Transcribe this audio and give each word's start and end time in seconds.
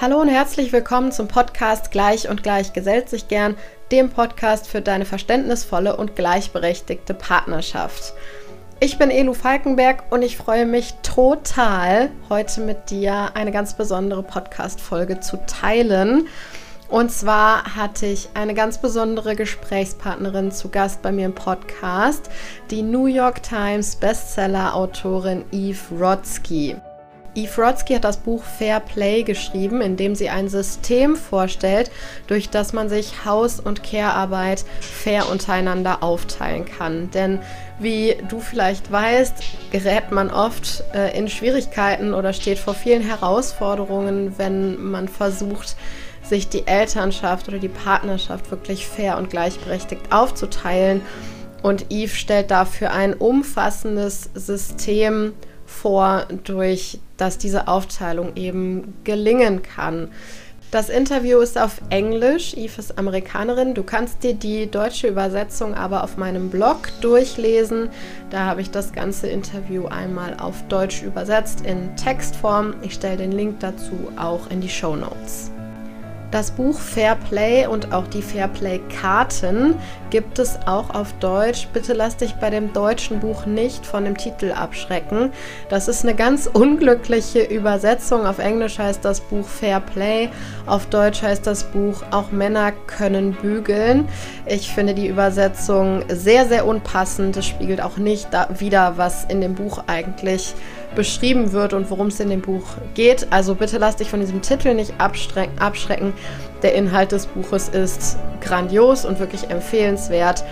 Hallo 0.00 0.18
und 0.18 0.28
herzlich 0.28 0.72
willkommen 0.72 1.12
zum 1.12 1.28
Podcast 1.28 1.90
Gleich 1.90 2.30
und 2.30 2.42
Gleich 2.42 2.72
gesellt 2.72 3.10
sich 3.10 3.28
gern, 3.28 3.54
dem 3.92 4.08
Podcast 4.08 4.66
für 4.66 4.80
deine 4.80 5.04
verständnisvolle 5.04 5.94
und 5.94 6.16
gleichberechtigte 6.16 7.12
Partnerschaft. 7.12 8.14
Ich 8.80 8.96
bin 8.96 9.10
Elu 9.10 9.34
Falkenberg 9.34 10.04
und 10.08 10.22
ich 10.22 10.38
freue 10.38 10.64
mich 10.64 10.94
total, 11.02 12.08
heute 12.30 12.62
mit 12.62 12.88
dir 12.88 13.32
eine 13.34 13.52
ganz 13.52 13.76
besondere 13.76 14.22
Podcast-Folge 14.22 15.20
zu 15.20 15.36
teilen. 15.46 16.28
Und 16.88 17.12
zwar 17.12 17.76
hatte 17.76 18.06
ich 18.06 18.30
eine 18.32 18.54
ganz 18.54 18.78
besondere 18.78 19.36
Gesprächspartnerin 19.36 20.50
zu 20.50 20.70
Gast 20.70 21.02
bei 21.02 21.12
mir 21.12 21.26
im 21.26 21.34
Podcast, 21.34 22.30
die 22.70 22.80
New 22.80 23.04
York 23.04 23.42
Times 23.42 23.96
Bestseller-Autorin 23.96 25.44
Eve 25.52 25.78
Rodsky. 25.94 26.76
Eve 27.34 27.62
Rodsky 27.62 27.94
hat 27.94 28.04
das 28.04 28.16
Buch 28.16 28.42
Fair 28.42 28.80
Play 28.80 29.22
geschrieben, 29.22 29.80
in 29.80 29.96
dem 29.96 30.14
sie 30.14 30.28
ein 30.28 30.48
System 30.48 31.14
vorstellt, 31.14 31.90
durch 32.26 32.50
das 32.50 32.72
man 32.72 32.88
sich 32.88 33.24
Haus- 33.24 33.60
und 33.60 33.84
Care-Arbeit 33.84 34.64
fair 34.80 35.28
untereinander 35.30 36.02
aufteilen 36.02 36.64
kann. 36.64 37.10
Denn 37.12 37.38
wie 37.78 38.16
du 38.28 38.40
vielleicht 38.40 38.90
weißt, 38.90 39.34
gerät 39.70 40.10
man 40.10 40.30
oft 40.30 40.82
äh, 40.92 41.16
in 41.16 41.28
Schwierigkeiten 41.28 42.14
oder 42.14 42.32
steht 42.32 42.58
vor 42.58 42.74
vielen 42.74 43.02
Herausforderungen, 43.02 44.36
wenn 44.36 44.82
man 44.82 45.08
versucht, 45.08 45.76
sich 46.24 46.48
die 46.48 46.66
Elternschaft 46.66 47.48
oder 47.48 47.58
die 47.58 47.68
Partnerschaft 47.68 48.50
wirklich 48.50 48.86
fair 48.86 49.16
und 49.18 49.30
gleichberechtigt 49.30 50.12
aufzuteilen. 50.12 51.00
Und 51.62 51.86
Eve 51.90 52.14
stellt 52.14 52.50
dafür 52.50 52.92
ein 52.92 53.14
umfassendes 53.14 54.30
System 54.34 55.32
vor, 55.32 55.49
durch 56.44 56.98
das 57.16 57.38
diese 57.38 57.68
Aufteilung 57.68 58.36
eben 58.36 58.94
gelingen 59.04 59.62
kann. 59.62 60.08
Das 60.70 60.88
Interview 60.88 61.40
ist 61.40 61.58
auf 61.58 61.80
Englisch. 61.90 62.54
Eve 62.54 62.78
ist 62.78 62.96
Amerikanerin. 62.96 63.74
Du 63.74 63.82
kannst 63.82 64.22
dir 64.22 64.34
die 64.34 64.70
deutsche 64.70 65.08
Übersetzung 65.08 65.74
aber 65.74 66.04
auf 66.04 66.16
meinem 66.16 66.48
Blog 66.48 66.90
durchlesen. 67.00 67.90
Da 68.30 68.44
habe 68.46 68.60
ich 68.60 68.70
das 68.70 68.92
ganze 68.92 69.26
Interview 69.26 69.86
einmal 69.86 70.36
auf 70.38 70.62
Deutsch 70.68 71.02
übersetzt 71.02 71.62
in 71.66 71.96
Textform. 71.96 72.74
Ich 72.82 72.94
stelle 72.94 73.16
den 73.16 73.32
Link 73.32 73.58
dazu 73.58 74.12
auch 74.16 74.48
in 74.48 74.60
die 74.60 74.68
Show 74.68 74.94
Notes. 74.94 75.50
Das 76.30 76.52
Buch 76.52 76.78
Fair 76.78 77.16
Play 77.16 77.66
und 77.66 77.92
auch 77.92 78.06
die 78.06 78.22
Fair 78.22 78.46
Play 78.46 78.80
Karten 79.00 79.74
gibt 80.10 80.38
es 80.38 80.60
auch 80.64 80.90
auf 80.90 81.12
Deutsch. 81.14 81.66
Bitte 81.72 81.92
lass 81.92 82.16
dich 82.16 82.34
bei 82.34 82.50
dem 82.50 82.72
deutschen 82.72 83.18
Buch 83.18 83.46
nicht 83.46 83.84
von 83.84 84.04
dem 84.04 84.16
Titel 84.16 84.52
abschrecken. 84.52 85.32
Das 85.70 85.88
ist 85.88 86.04
eine 86.04 86.14
ganz 86.14 86.46
unglückliche 86.52 87.42
Übersetzung. 87.42 88.26
Auf 88.26 88.38
Englisch 88.38 88.78
heißt 88.78 89.04
das 89.04 89.20
Buch 89.20 89.46
Fair 89.46 89.80
Play, 89.80 90.28
auf 90.66 90.86
Deutsch 90.86 91.22
heißt 91.22 91.44
das 91.48 91.64
Buch 91.64 92.04
Auch 92.12 92.30
Männer 92.30 92.70
können 92.86 93.32
bügeln. 93.32 94.08
Ich 94.46 94.72
finde 94.72 94.94
die 94.94 95.08
Übersetzung 95.08 96.04
sehr, 96.08 96.46
sehr 96.46 96.64
unpassend. 96.64 97.36
Es 97.36 97.46
spiegelt 97.46 97.80
auch 97.80 97.96
nicht 97.96 98.28
wider, 98.50 98.92
was 98.96 99.24
in 99.24 99.40
dem 99.40 99.56
Buch 99.56 99.82
eigentlich 99.88 100.54
beschrieben 100.94 101.52
wird 101.52 101.72
und 101.72 101.90
worum 101.90 102.08
es 102.08 102.20
in 102.20 102.30
dem 102.30 102.40
Buch 102.40 102.64
geht. 102.94 103.26
Also 103.30 103.54
bitte 103.54 103.78
lass 103.78 103.96
dich 103.96 104.10
von 104.10 104.20
diesem 104.20 104.42
Titel 104.42 104.74
nicht 104.74 104.94
abschrecken. 104.98 106.12
Der 106.62 106.74
Inhalt 106.74 107.12
des 107.12 107.26
Buches 107.26 107.68
ist 107.68 108.18
grandios 108.40 109.04
und 109.04 109.18
wirklich 109.18 109.50
empfehlenswert. 109.50 110.44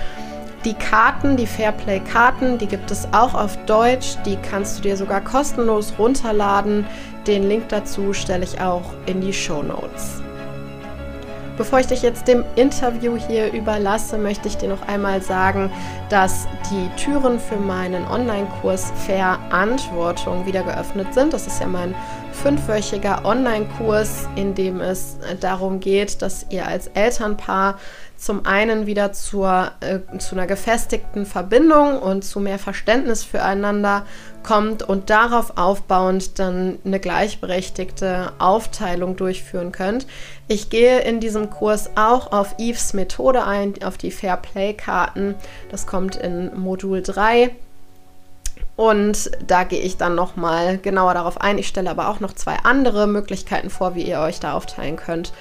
Die 0.65 0.75
Karten, 0.75 1.37
die 1.37 1.47
Fairplay-Karten, 1.47 2.59
die 2.59 2.67
gibt 2.67 2.91
es 2.91 3.07
auch 3.13 3.35
auf 3.35 3.57
Deutsch. 3.67 4.17
Die 4.27 4.37
kannst 4.37 4.79
du 4.79 4.83
dir 4.83 4.97
sogar 4.97 5.21
kostenlos 5.21 5.95
runterladen. 5.99 6.85
Den 7.27 7.49
Link 7.49 7.69
dazu 7.69 8.13
stelle 8.13 8.45
ich 8.45 8.61
auch 8.61 8.93
in 9.07 9.21
die 9.21 9.33
Show 9.33 9.63
Notes. 9.63 10.23
Bevor 11.59 11.81
ich 11.81 11.89
dich 11.89 12.03
jetzt 12.03 12.29
dem 12.29 12.45
Interview 12.55 13.17
hier 13.17 13.53
überlasse, 13.53 14.17
möchte 14.17 14.47
ich 14.47 14.57
dir 14.57 14.69
noch 14.69 14.87
einmal 14.87 15.21
sagen, 15.23 15.73
dass 16.09 16.47
die 16.71 16.89
Türen 17.03 17.41
für 17.41 17.57
meinen 17.57 18.07
Online-Kurs 18.07 18.93
Verantwortung 19.07 20.47
wieder 20.47 20.63
geöffnet 20.63 21.13
sind. 21.13 21.33
Das 21.33 21.49
ist 21.49 21.61
ja 21.61 21.67
mein 21.67 21.97
fünfwöchiger 22.31 23.25
Online-Kurs, 23.25 24.29
in 24.37 24.55
dem 24.55 24.81
es 24.81 25.19
darum 25.41 25.81
geht, 25.81 26.23
dass 26.23 26.47
ihr 26.49 26.65
als 26.65 26.87
Elternpaar 26.95 27.77
zum 28.19 28.45
einen 28.45 28.87
wieder 28.87 29.13
zur, 29.13 29.71
äh, 29.81 30.01
zu 30.19 30.35
einer 30.35 30.49
gefestigten 30.49 31.25
Verbindung 31.25 32.01
und 32.01 32.25
zu 32.25 32.41
mehr 32.41 32.59
Verständnis 32.59 33.23
füreinander 33.23 34.05
kommt 34.43 34.83
und 34.83 35.09
darauf 35.09 35.57
aufbauend 35.57 36.41
dann 36.41 36.79
eine 36.85 36.99
gleichberechtigte 36.99 38.33
Aufteilung 38.41 39.17
durchführen 39.17 39.71
könnt. 39.71 40.07
Ich 40.49 40.69
gehe 40.69 41.01
in 41.01 41.21
diesem 41.21 41.49
Kurs 41.49 41.91
auch 41.95 42.33
auf 42.33 42.57
Eves 42.59 42.93
Methode 42.93 43.45
ein, 43.45 43.75
auf 43.85 43.97
die 43.97 44.11
Fair 44.11 44.37
Play 44.37 44.75
Karten. 44.75 45.37
Das 45.71 45.87
kommt 45.87 46.17
in 46.17 46.59
Modul 46.59 47.03
3. 47.03 47.53
Und 48.75 49.31
da 49.47 49.65
gehe 49.65 49.81
ich 49.81 49.97
dann 49.97 50.15
nochmal 50.15 50.79
genauer 50.79 51.15
darauf 51.15 51.41
ein. 51.41 51.59
Ich 51.59 51.69
stelle 51.69 51.91
aber 51.91 52.09
auch 52.09 52.21
noch 52.21 52.33
zwei 52.33 52.57
andere 52.63 53.07
Möglichkeiten 53.07 53.71
vor, 53.71 53.95
wie 53.95 54.03
ihr 54.03 54.21
euch 54.21 54.41
da 54.41 54.55
aufteilen 54.55 54.97
könnt. 54.97 55.33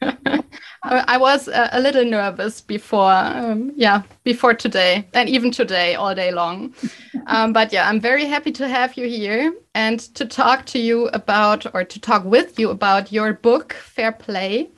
I 0.84 1.16
was 1.16 1.48
a, 1.48 1.80
little 1.80 2.04
nervous 2.04 2.60
before, 2.60 3.12
um, 3.12 3.72
yeah, 3.74 4.02
before 4.22 4.52
today 4.52 5.06
and 5.14 5.28
even 5.28 5.50
today, 5.50 5.94
all 5.94 6.14
day 6.14 6.30
long. 6.32 6.74
Um, 7.26 7.54
but 7.54 7.72
yeah, 7.72 7.88
I'm 7.88 8.00
very 8.00 8.26
happy 8.26 8.52
to 8.52 8.68
have 8.68 8.98
you 8.98 9.08
here 9.08 9.54
and 9.74 9.98
to 10.14 10.26
talk 10.26 10.66
to 10.66 10.78
you 10.78 11.06
about, 11.14 11.64
or 11.74 11.82
to 11.82 11.98
talk 11.98 12.22
with 12.22 12.58
you 12.58 12.68
about 12.68 13.10
your 13.10 13.32
book, 13.32 13.72
Fair 13.72 14.12
Play, 14.12 14.68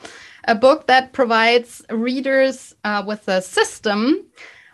a 0.45 0.55
book 0.55 0.87
that 0.87 1.13
provides 1.13 1.83
readers 1.91 2.73
uh, 2.85 3.03
with 3.05 3.27
a 3.27 3.43
system 3.43 4.27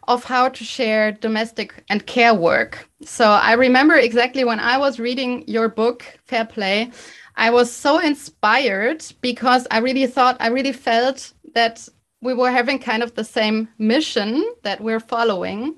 of 0.07 0.25
how 0.25 0.51
to 0.51 0.65
share 0.65 1.13
domestic 1.13 1.83
and 1.89 2.05
care 2.07 2.35
work. 2.35 2.87
So 3.05 3.25
I 3.31 3.53
remember 3.53 3.95
exactly 3.95 4.45
when 4.45 4.61
I 4.61 4.77
was 4.77 5.01
reading 5.01 5.45
your 5.47 5.71
book, 5.71 6.05
Fair 6.27 6.45
Play. 6.45 6.91
I 7.37 7.51
was 7.51 7.73
so 7.73 7.99
inspired 7.99 9.05
because 9.21 9.67
I 9.71 9.79
really 9.79 10.07
thought, 10.07 10.37
I 10.41 10.49
really 10.49 10.73
felt 10.73 11.33
that 11.55 11.89
we 12.21 12.35
were 12.35 12.51
having 12.51 12.79
kind 12.79 13.03
of 13.03 13.15
the 13.15 13.25
same 13.25 13.69
mission 13.79 14.45
that 14.63 14.81
we're 14.81 15.01
following. 15.01 15.77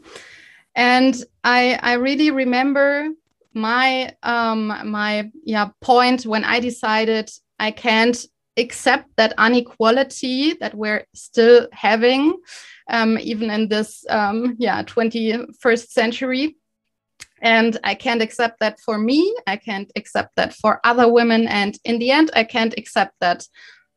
And 0.75 1.15
I, 1.43 1.79
I 1.83 1.95
really 1.95 2.31
remember 2.31 3.09
my 3.55 4.15
um, 4.23 4.67
my 4.91 5.31
yeah 5.45 5.71
point 5.81 6.27
when 6.27 6.45
I 6.45 6.61
decided 6.61 7.31
I 7.59 7.71
can't 7.71 8.27
accept 8.57 9.09
that 9.17 9.33
inequality 9.39 10.55
that 10.55 10.75
we're 10.75 11.07
still 11.15 11.69
having 11.73 12.37
um, 12.91 13.19
even 13.19 13.51
in 13.51 13.69
this 13.69 14.05
um, 14.11 14.57
yeah 14.59 14.83
21st 14.83 15.89
century 15.89 16.57
and 17.43 17.79
I 17.85 17.95
can't 17.95 18.23
accept 18.23 18.61
that 18.61 18.81
for 18.81 18.99
me. 18.99 19.35
I 19.47 19.57
can't 19.57 19.91
accept 19.97 20.37
that 20.37 20.55
for 20.55 20.81
other 20.85 21.13
women. 21.13 21.47
And 21.49 21.79
in 21.85 21.99
the 21.99 22.11
end, 22.11 22.31
I 22.35 22.45
can't 22.45 22.75
accept 22.79 23.15
that 23.21 23.47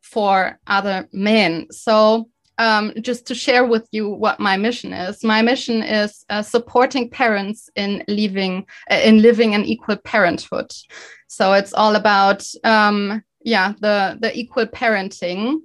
for 0.02 0.60
other 0.68 1.08
men. 1.12 1.68
So 1.72 2.30
um, 2.58 2.94
just 3.02 3.28
to 3.28 3.36
share 3.36 3.66
with 3.66 3.88
you 3.92 4.10
what 4.10 4.40
my 4.40 4.58
mission 4.58 4.94
is. 4.94 5.24
My 5.24 5.42
mission 5.42 5.84
is 5.84 6.26
uh, 6.30 6.42
supporting 6.42 7.10
parents 7.10 7.70
in 7.76 8.04
living 8.08 8.66
uh, 8.90 8.96
in 8.96 9.22
living 9.22 9.54
an 9.54 9.66
equal 9.66 9.98
parenthood. 9.98 10.72
So 11.28 11.54
it's 11.54 11.74
all 11.74 11.96
about 11.96 12.44
um, 12.64 13.24
yeah 13.42 13.74
the 13.80 14.18
the 14.20 14.36
equal 14.38 14.66
parenting. 14.66 15.58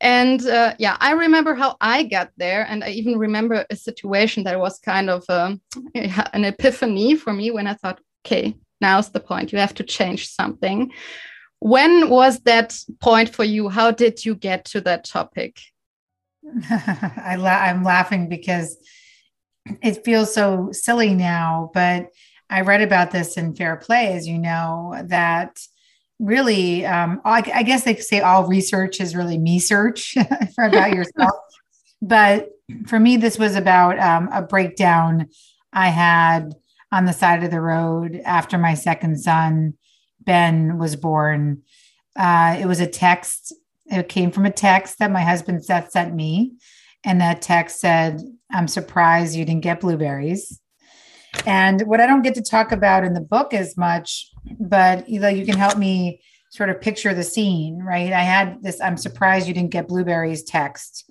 And 0.00 0.46
uh, 0.46 0.74
yeah, 0.78 0.96
I 1.00 1.12
remember 1.12 1.54
how 1.54 1.76
I 1.80 2.02
got 2.02 2.30
there, 2.36 2.66
and 2.68 2.84
I 2.84 2.90
even 2.90 3.18
remember 3.18 3.64
a 3.70 3.76
situation 3.76 4.44
that 4.44 4.58
was 4.58 4.78
kind 4.78 5.08
of 5.08 5.24
um, 5.28 5.60
an 5.94 6.44
epiphany 6.44 7.14
for 7.14 7.32
me 7.32 7.50
when 7.50 7.66
I 7.66 7.74
thought, 7.74 8.00
okay, 8.26 8.56
now's 8.80 9.10
the 9.10 9.20
point. 9.20 9.52
You 9.52 9.58
have 9.58 9.74
to 9.74 9.84
change 9.84 10.28
something. 10.28 10.92
When 11.60 12.10
was 12.10 12.40
that 12.40 12.76
point 13.00 13.30
for 13.30 13.44
you? 13.44 13.68
How 13.68 13.90
did 13.90 14.24
you 14.24 14.34
get 14.34 14.64
to 14.66 14.80
that 14.82 15.04
topic? 15.04 15.58
I 16.70 17.36
la- 17.38 17.50
I'm 17.50 17.82
laughing 17.84 18.28
because 18.28 18.76
it 19.82 20.04
feels 20.04 20.34
so 20.34 20.70
silly 20.72 21.14
now, 21.14 21.70
but 21.72 22.08
I 22.50 22.60
read 22.60 22.82
about 22.82 23.10
this 23.10 23.36
in 23.36 23.54
Fair 23.54 23.76
Play, 23.76 24.12
as 24.12 24.28
you 24.28 24.38
know, 24.38 24.94
that 25.06 25.58
really, 26.18 26.86
um, 26.86 27.20
I, 27.24 27.42
I 27.54 27.62
guess 27.62 27.84
they 27.84 27.96
say 27.96 28.20
all 28.20 28.46
research 28.46 29.00
is 29.00 29.16
really 29.16 29.38
me 29.38 29.58
search 29.58 30.14
for 30.54 30.64
about 30.64 30.92
yourself. 30.94 31.34
but 32.00 32.50
for 32.86 32.98
me, 32.98 33.16
this 33.16 33.38
was 33.38 33.56
about 33.56 33.98
um, 33.98 34.28
a 34.32 34.42
breakdown 34.42 35.28
I 35.72 35.88
had 35.88 36.54
on 36.92 37.04
the 37.04 37.12
side 37.12 37.42
of 37.42 37.50
the 37.50 37.60
road 37.60 38.20
after 38.24 38.56
my 38.56 38.74
second 38.74 39.20
son, 39.20 39.74
Ben, 40.20 40.78
was 40.78 40.96
born. 40.96 41.62
Uh, 42.16 42.56
it 42.60 42.66
was 42.66 42.80
a 42.80 42.86
text 42.86 43.52
it 43.86 44.08
came 44.08 44.30
from 44.30 44.46
a 44.46 44.50
text 44.50 44.98
that 44.98 45.12
my 45.12 45.22
husband 45.22 45.64
Seth 45.64 45.90
sent 45.90 46.14
me. 46.14 46.54
And 47.04 47.20
that 47.20 47.42
text 47.42 47.80
said, 47.80 48.22
I'm 48.50 48.68
surprised 48.68 49.34
you 49.34 49.44
didn't 49.44 49.62
get 49.62 49.80
blueberries. 49.80 50.60
And 51.46 51.82
what 51.82 52.00
I 52.00 52.06
don't 52.06 52.22
get 52.22 52.34
to 52.36 52.42
talk 52.42 52.72
about 52.72 53.04
in 53.04 53.12
the 53.12 53.20
book 53.20 53.52
as 53.52 53.76
much, 53.76 54.30
but 54.58 55.08
you 55.08 55.20
know, 55.20 55.28
you 55.28 55.44
can 55.46 55.56
help 55.56 55.78
me 55.78 56.20
sort 56.50 56.70
of 56.70 56.80
picture 56.80 57.12
the 57.12 57.24
scene, 57.24 57.82
right? 57.82 58.12
I 58.12 58.20
had 58.20 58.62
this, 58.62 58.80
I'm 58.80 58.96
surprised 58.96 59.48
you 59.48 59.54
didn't 59.54 59.72
get 59.72 59.88
blueberries 59.88 60.44
text 60.44 61.10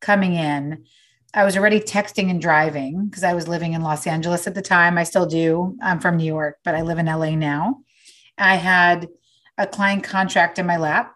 coming 0.00 0.34
in. 0.34 0.84
I 1.34 1.44
was 1.44 1.56
already 1.56 1.80
texting 1.80 2.28
and 2.28 2.42
driving 2.42 3.06
because 3.06 3.24
I 3.24 3.32
was 3.32 3.48
living 3.48 3.72
in 3.72 3.80
Los 3.80 4.06
Angeles 4.06 4.46
at 4.46 4.54
the 4.54 4.60
time. 4.60 4.98
I 4.98 5.04
still 5.04 5.24
do. 5.24 5.78
I'm 5.82 5.98
from 5.98 6.18
New 6.18 6.26
York, 6.26 6.58
but 6.62 6.74
I 6.74 6.82
live 6.82 6.98
in 6.98 7.06
LA 7.06 7.30
now. 7.30 7.78
I 8.36 8.56
had 8.56 9.08
a 9.56 9.66
client 9.66 10.04
contract 10.04 10.58
in 10.58 10.66
my 10.66 10.76
lap 10.76 11.14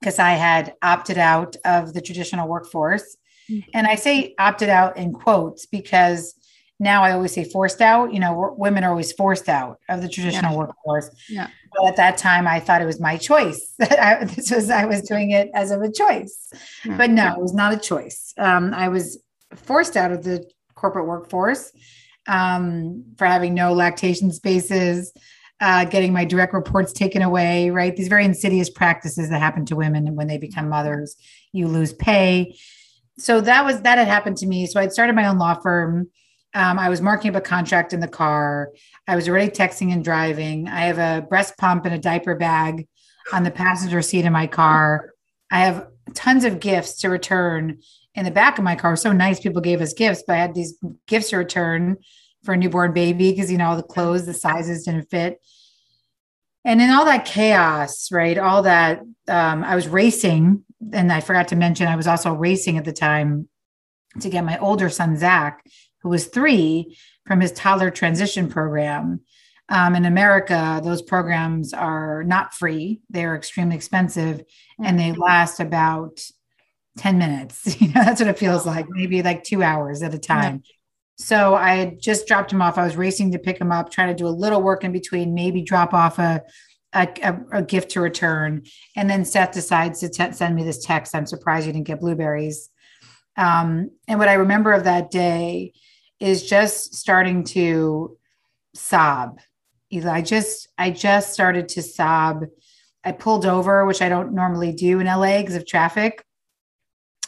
because 0.00 0.20
I 0.20 0.32
had 0.32 0.74
opted 0.82 1.18
out 1.18 1.56
of 1.64 1.92
the 1.92 2.00
traditional 2.00 2.46
workforce. 2.46 3.16
Mm-hmm. 3.50 3.70
And 3.74 3.86
I 3.88 3.96
say 3.96 4.34
opted 4.38 4.68
out 4.68 4.96
in 4.96 5.12
quotes 5.12 5.66
because 5.66 6.34
now 6.78 7.02
I 7.02 7.12
always 7.12 7.32
say 7.32 7.44
forced 7.44 7.80
out. 7.80 8.12
You 8.12 8.20
know, 8.20 8.54
women 8.58 8.84
are 8.84 8.90
always 8.90 9.12
forced 9.12 9.48
out 9.48 9.78
of 9.88 10.02
the 10.02 10.08
traditional 10.08 10.52
yeah. 10.52 10.58
workforce. 10.58 11.10
Yeah. 11.28 11.48
But 11.74 11.88
at 11.88 11.96
that 11.96 12.18
time, 12.18 12.46
I 12.46 12.60
thought 12.60 12.82
it 12.82 12.86
was 12.86 13.00
my 13.00 13.16
choice. 13.16 13.74
I, 13.80 14.24
this 14.24 14.50
was 14.50 14.70
I 14.70 14.84
was 14.84 15.02
doing 15.02 15.30
it 15.30 15.50
as 15.54 15.70
of 15.70 15.82
a 15.82 15.90
choice, 15.90 16.52
yeah. 16.84 16.96
but 16.96 17.10
no, 17.10 17.32
it 17.32 17.40
was 17.40 17.54
not 17.54 17.72
a 17.72 17.78
choice. 17.78 18.34
Um, 18.38 18.74
I 18.74 18.88
was 18.88 19.22
forced 19.54 19.96
out 19.96 20.12
of 20.12 20.24
the 20.24 20.44
corporate 20.74 21.06
workforce 21.06 21.72
um, 22.28 23.04
for 23.16 23.26
having 23.26 23.54
no 23.54 23.72
lactation 23.72 24.30
spaces, 24.32 25.12
uh, 25.60 25.84
getting 25.84 26.12
my 26.12 26.24
direct 26.24 26.52
reports 26.52 26.92
taken 26.92 27.22
away, 27.22 27.70
right? 27.70 27.96
These 27.96 28.08
very 28.08 28.24
insidious 28.24 28.68
practices 28.68 29.30
that 29.30 29.40
happen 29.40 29.64
to 29.66 29.76
women 29.76 30.14
when 30.14 30.26
they 30.26 30.38
become 30.38 30.68
mothers. 30.68 31.16
You 31.52 31.68
lose 31.68 31.92
pay. 31.94 32.56
So 33.18 33.40
that 33.40 33.64
was 33.64 33.80
that 33.82 33.98
had 33.98 34.08
happened 34.08 34.36
to 34.38 34.46
me. 34.46 34.66
So 34.66 34.78
I'd 34.80 34.92
started 34.92 35.16
my 35.16 35.26
own 35.26 35.38
law 35.38 35.54
firm. 35.54 36.08
Um, 36.56 36.78
I 36.78 36.88
was 36.88 37.02
marking 37.02 37.30
up 37.30 37.36
a 37.36 37.40
contract 37.40 37.92
in 37.92 38.00
the 38.00 38.08
car. 38.08 38.72
I 39.06 39.14
was 39.14 39.28
already 39.28 39.50
texting 39.50 39.92
and 39.92 40.02
driving. 40.02 40.68
I 40.68 40.86
have 40.86 40.98
a 40.98 41.26
breast 41.26 41.58
pump 41.58 41.84
and 41.84 41.94
a 41.94 41.98
diaper 41.98 42.34
bag 42.34 42.88
on 43.32 43.42
the 43.42 43.50
passenger 43.50 44.00
seat 44.00 44.24
in 44.24 44.32
my 44.32 44.46
car. 44.46 45.12
I 45.50 45.60
have 45.60 45.88
tons 46.14 46.44
of 46.44 46.58
gifts 46.58 46.94
to 47.00 47.10
return 47.10 47.80
in 48.14 48.24
the 48.24 48.30
back 48.30 48.56
of 48.56 48.64
my 48.64 48.74
car. 48.74 48.96
So 48.96 49.12
nice 49.12 49.38
people 49.38 49.60
gave 49.60 49.82
us 49.82 49.92
gifts, 49.92 50.24
but 50.26 50.32
I 50.32 50.38
had 50.38 50.54
these 50.54 50.78
gifts 51.06 51.30
to 51.30 51.36
return 51.36 51.98
for 52.46 52.54
a 52.54 52.56
newborn 52.56 52.94
baby 52.94 53.32
because 53.32 53.52
you 53.52 53.58
know 53.58 53.66
all 53.66 53.76
the 53.76 53.82
clothes 53.82 54.24
the 54.24 54.32
sizes 54.32 54.84
didn't 54.84 55.10
fit 55.10 55.42
and 56.64 56.80
in 56.80 56.90
all 56.90 57.04
that 57.04 57.26
chaos 57.26 58.10
right 58.12 58.38
all 58.38 58.62
that 58.62 59.00
um, 59.28 59.64
i 59.64 59.74
was 59.74 59.88
racing 59.88 60.64
and 60.92 61.12
i 61.12 61.20
forgot 61.20 61.48
to 61.48 61.56
mention 61.56 61.88
i 61.88 61.96
was 61.96 62.06
also 62.06 62.32
racing 62.32 62.78
at 62.78 62.84
the 62.84 62.92
time 62.92 63.48
to 64.20 64.30
get 64.30 64.44
my 64.44 64.56
older 64.58 64.88
son 64.88 65.16
zach 65.16 65.62
who 66.06 66.10
was 66.10 66.26
three 66.26 66.96
from 67.26 67.40
his 67.40 67.50
toddler 67.50 67.90
transition 67.90 68.48
program 68.48 69.20
um, 69.70 69.96
in 69.96 70.04
america 70.04 70.80
those 70.84 71.02
programs 71.02 71.74
are 71.74 72.22
not 72.22 72.54
free 72.54 73.00
they're 73.10 73.34
extremely 73.34 73.74
expensive 73.74 74.44
and 74.84 75.00
they 75.00 75.10
last 75.10 75.58
about 75.58 76.20
10 76.96 77.18
minutes 77.18 77.80
you 77.80 77.88
know 77.88 78.04
that's 78.04 78.20
what 78.20 78.30
it 78.30 78.38
feels 78.38 78.64
like 78.64 78.86
maybe 78.88 79.20
like 79.20 79.42
two 79.42 79.64
hours 79.64 80.00
at 80.00 80.14
a 80.14 80.18
time 80.18 80.62
so 81.18 81.54
I 81.54 81.76
had 81.76 81.98
just 81.98 82.26
dropped 82.26 82.52
him 82.52 82.60
off. 82.60 82.76
I 82.76 82.84
was 82.84 82.94
racing 82.94 83.32
to 83.32 83.38
pick 83.38 83.58
him 83.58 83.72
up, 83.72 83.90
trying 83.90 84.08
to 84.08 84.14
do 84.14 84.26
a 84.26 84.28
little 84.28 84.60
work 84.60 84.84
in 84.84 84.92
between, 84.92 85.32
maybe 85.32 85.62
drop 85.62 85.94
off 85.94 86.18
a 86.18 86.42
a, 86.92 87.08
a, 87.22 87.58
a 87.58 87.62
gift 87.62 87.92
to 87.92 88.02
return. 88.02 88.64
And 88.96 89.08
then 89.08 89.24
Seth 89.24 89.52
decides 89.52 90.00
to 90.00 90.32
send 90.32 90.54
me 90.54 90.62
this 90.62 90.84
text. 90.84 91.14
I'm 91.14 91.26
surprised 91.26 91.66
you 91.66 91.72
didn't 91.72 91.86
get 91.86 92.00
blueberries. 92.00 92.68
Um, 93.36 93.90
and 94.08 94.18
what 94.18 94.28
I 94.28 94.34
remember 94.34 94.72
of 94.72 94.84
that 94.84 95.10
day 95.10 95.72
is 96.20 96.48
just 96.48 96.94
starting 96.94 97.44
to 97.44 98.16
sob. 98.74 99.40
I 99.92 100.20
just 100.20 100.68
I 100.76 100.90
just 100.90 101.32
started 101.32 101.68
to 101.70 101.82
sob. 101.82 102.44
I 103.04 103.12
pulled 103.12 103.46
over, 103.46 103.86
which 103.86 104.02
I 104.02 104.08
don't 104.08 104.34
normally 104.34 104.72
do 104.72 104.98
in 104.98 105.06
LA 105.06 105.38
because 105.38 105.54
of 105.54 105.66
traffic, 105.66 106.24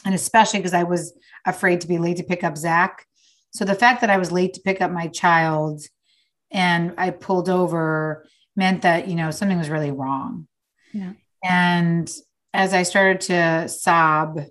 and 0.05 0.13
especially 0.13 0.59
because 0.59 0.73
I 0.73 0.83
was 0.83 1.13
afraid 1.45 1.81
to 1.81 1.87
be 1.87 1.97
late 1.97 2.17
to 2.17 2.23
pick 2.23 2.43
up 2.43 2.57
Zach. 2.57 3.05
So 3.51 3.65
the 3.65 3.75
fact 3.75 4.01
that 4.01 4.09
I 4.09 4.17
was 4.17 4.31
late 4.31 4.53
to 4.55 4.61
pick 4.61 4.81
up 4.81 4.91
my 4.91 5.07
child 5.07 5.81
and 6.51 6.93
I 6.97 7.11
pulled 7.11 7.49
over 7.49 8.27
meant 8.55 8.81
that, 8.81 9.07
you 9.07 9.15
know, 9.15 9.31
something 9.31 9.57
was 9.57 9.69
really 9.69 9.91
wrong. 9.91 10.47
Yeah. 10.93 11.13
And 11.43 12.11
as 12.53 12.73
I 12.73 12.83
started 12.83 13.21
to 13.21 13.69
sob, 13.69 14.41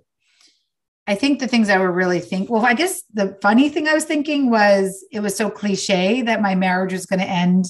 I 1.09 1.15
think 1.15 1.39
the 1.39 1.47
things 1.47 1.69
I 1.69 1.79
were 1.79 1.91
really 1.91 2.19
think 2.19 2.51
well, 2.51 2.63
I 2.63 2.75
guess 2.75 3.01
the 3.11 3.35
funny 3.41 3.67
thing 3.69 3.87
I 3.87 3.95
was 3.95 4.05
thinking 4.05 4.51
was 4.51 5.03
it 5.11 5.21
was 5.21 5.35
so 5.35 5.49
cliche 5.49 6.21
that 6.21 6.39
my 6.39 6.53
marriage 6.53 6.93
was 6.93 7.07
going 7.07 7.19
to 7.19 7.25
end 7.25 7.65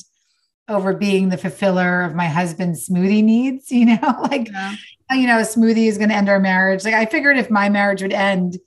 over 0.68 0.94
being 0.94 1.30
the 1.30 1.38
fulfiller 1.38 2.02
of 2.02 2.14
my 2.14 2.28
husband's 2.28 2.90
smoothie 2.90 3.24
needs, 3.24 3.72
you 3.72 3.86
know, 3.86 4.20
like 4.30 4.52
yeah. 4.52 4.76
you 5.14 5.26
know, 5.26 5.40
a 5.40 5.44
smoothie 5.44 5.88
is 5.88 5.98
going 5.98 6.10
to 6.10 6.16
end 6.16 6.28
our 6.28 6.42
marriage. 6.42 6.84
Like 6.84 6.96
I 6.96 7.06
figured 7.06 7.38
if 7.38 7.50
my 7.50 7.70
marriage 7.70 8.02
would 8.02 8.12
end, 8.12 8.58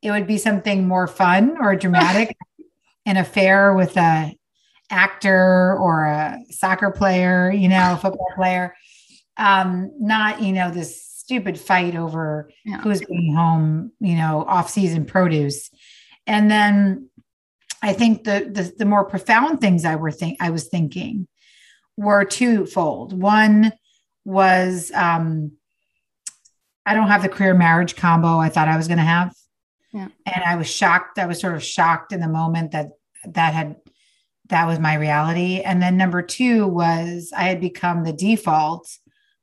it 0.00 0.10
would 0.10 0.26
be 0.26 0.38
something 0.38 0.88
more 0.88 1.06
fun 1.06 1.58
or 1.60 1.76
dramatic, 1.84 2.34
an 3.04 3.18
affair 3.18 3.74
with 3.74 3.98
a 3.98 4.32
actor 4.88 5.76
or 5.78 6.06
a 6.06 6.38
soccer 6.48 6.90
player, 6.90 7.50
you 7.50 7.68
know, 7.68 7.98
football 8.00 8.32
player. 8.34 8.74
Um, 9.36 9.92
not, 10.00 10.40
you 10.40 10.54
know, 10.54 10.70
this 10.70 11.11
stupid 11.32 11.58
fight 11.58 11.96
over 11.96 12.50
yeah. 12.64 12.82
who's 12.82 13.00
bringing 13.00 13.34
home, 13.34 13.90
you 14.00 14.14
know, 14.14 14.44
off-season 14.46 15.06
produce. 15.06 15.70
And 16.26 16.50
then 16.50 17.08
I 17.80 17.94
think 17.94 18.24
the, 18.24 18.50
the 18.52 18.72
the 18.76 18.84
more 18.84 19.04
profound 19.04 19.60
things 19.60 19.84
I 19.84 19.96
were 19.96 20.12
think 20.12 20.36
I 20.40 20.50
was 20.50 20.68
thinking 20.68 21.26
were 21.96 22.24
twofold. 22.26 23.18
One 23.18 23.72
was 24.24 24.92
um, 24.94 25.52
I 26.84 26.94
don't 26.94 27.08
have 27.08 27.22
the 27.22 27.28
career 27.28 27.54
marriage 27.54 27.96
combo 27.96 28.38
I 28.38 28.50
thought 28.50 28.68
I 28.68 28.76
was 28.76 28.88
going 28.88 28.98
to 28.98 29.04
have. 29.04 29.34
Yeah. 29.92 30.08
And 30.26 30.44
I 30.44 30.56
was 30.56 30.70
shocked. 30.70 31.18
I 31.18 31.26
was 31.26 31.40
sort 31.40 31.54
of 31.54 31.62
shocked 31.62 32.12
in 32.12 32.20
the 32.20 32.28
moment 32.28 32.72
that 32.72 32.90
that 33.24 33.54
had 33.54 33.76
that 34.50 34.66
was 34.66 34.78
my 34.78 34.94
reality. 34.94 35.60
And 35.62 35.80
then 35.80 35.96
number 35.96 36.20
two 36.20 36.66
was 36.66 37.32
I 37.34 37.44
had 37.44 37.60
become 37.60 38.04
the 38.04 38.12
default 38.12 38.86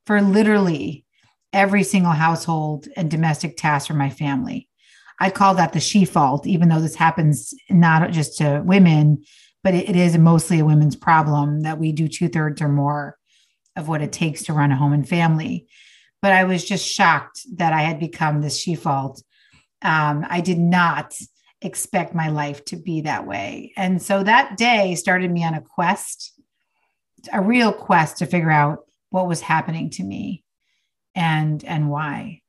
for 0.06 0.22
literally 0.22 1.06
every 1.54 1.84
single 1.84 2.12
household 2.12 2.88
and 2.96 3.10
domestic 3.10 3.58
task 3.58 3.88
for 3.88 3.94
my 3.94 4.10
family. 4.10 4.68
I 5.20 5.30
call 5.30 5.56
that 5.56 5.74
the 5.74 5.80
she 5.80 6.06
fault, 6.06 6.48
even 6.48 6.70
though 6.70 6.80
this 6.80 6.96
happens 6.96 7.54
not 7.70 8.10
just 8.12 8.38
to 8.38 8.62
women, 8.64 9.24
but 9.64 9.74
it, 9.74 9.96
is 9.96 10.18
mostly 10.18 10.60
a 10.60 10.66
women's 10.66 10.96
problem 10.96 11.62
that 11.62 11.80
we 11.80 11.92
do 11.92 12.08
two 12.08 12.30
thirds 12.30 12.62
or 12.62 12.70
more 12.70 13.18
of 13.76 13.88
what 13.88 14.02
it 14.02 14.14
takes 14.14 14.44
to 14.44 14.54
run 14.54 14.72
a 14.72 14.76
home 14.78 14.94
and 14.94 15.08
family. 15.08 15.68
But 16.22 16.32
I 16.32 16.46
was 16.46 16.64
just 16.64 16.88
shocked 16.88 17.42
that 17.58 17.74
I 17.74 17.82
had 17.82 18.00
become 18.00 18.42
this 18.42 18.58
she 18.58 18.76
fault 18.76 19.22
um, 19.82 20.26
I 20.30 20.42
did 20.42 20.60
not 20.60 21.16
expect 21.62 22.16
my 22.16 22.30
life 22.30 22.64
to 22.66 22.76
be 22.76 23.02
that 23.02 23.28
way. 23.28 23.74
And 23.76 24.02
so 24.02 24.24
that 24.24 24.58
day 24.58 24.96
started 24.96 25.32
me 25.32 25.44
on 25.44 25.54
a 25.54 25.62
quest, 25.62 26.34
a 27.34 27.42
real 27.42 27.74
quest 27.74 28.18
to 28.18 28.26
figure 28.26 28.52
out 28.52 28.80
what 29.10 29.28
was 29.28 29.42
happening 29.42 29.90
to 29.92 30.04
me 30.04 30.44
and 31.20 31.64
and 31.64 31.90
why. 31.90 32.42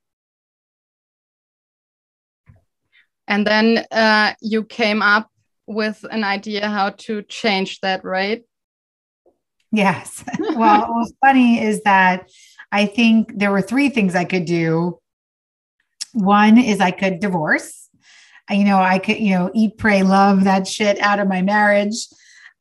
and 3.31 3.47
then 3.47 3.87
uh, 3.93 4.35
you 4.43 4.65
came 4.65 5.01
up 5.01 5.31
with 5.67 6.05
an 6.11 6.25
idea 6.25 6.69
how 6.69 6.91
to 6.91 7.23
change 7.23 7.81
that, 7.81 8.05
right? 8.05 8.43
Yes. 9.71 10.25
well, 10.39 10.93
what's 10.93 11.13
funny 11.25 11.63
is 11.63 11.81
that 11.83 12.29
I 12.73 12.87
think 12.87 13.33
there 13.39 13.53
were 13.53 13.63
three 13.63 13.89
things 13.89 14.17
I 14.17 14.25
could 14.25 14.47
do. 14.47 14.99
One 16.13 16.59
is 16.59 16.81
I 16.81 16.91
could 16.91 17.21
divorce. 17.21 17.89
You 18.51 18.65
know, 18.65 18.79
I 18.79 18.99
could, 18.99 19.21
you 19.21 19.31
know, 19.31 19.49
eat, 19.55 19.79
pray, 19.79 20.03
love 20.03 20.43
that 20.43 20.67
shit 20.67 20.99
out 20.99 21.21
of 21.21 21.29
my 21.29 21.41
marriage. 21.41 22.09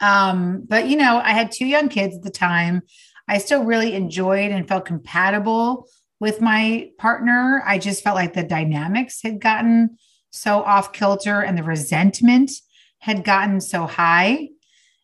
Um, 0.01 0.65
but 0.67 0.87
you 0.87 0.97
know, 0.97 1.17
I 1.17 1.31
had 1.31 1.51
two 1.51 1.65
young 1.65 1.89
kids 1.89 2.15
at 2.15 2.21
the 2.21 2.29
time. 2.29 2.83
I 3.27 3.39
still 3.39 3.63
really 3.63 3.95
enjoyed 3.95 4.51
and 4.51 4.67
felt 4.67 4.85
compatible 4.85 5.87
with 6.19 6.41
my 6.41 6.89
partner. 6.97 7.63
I 7.65 7.77
just 7.77 8.03
felt 8.03 8.15
like 8.15 8.33
the 8.33 8.43
dynamics 8.43 9.21
had 9.23 9.39
gotten 9.39 9.97
so 10.31 10.61
off 10.63 10.93
kilter 10.93 11.41
and 11.41 11.57
the 11.57 11.63
resentment 11.63 12.51
had 12.99 13.23
gotten 13.23 13.61
so 13.61 13.85
high 13.85 14.49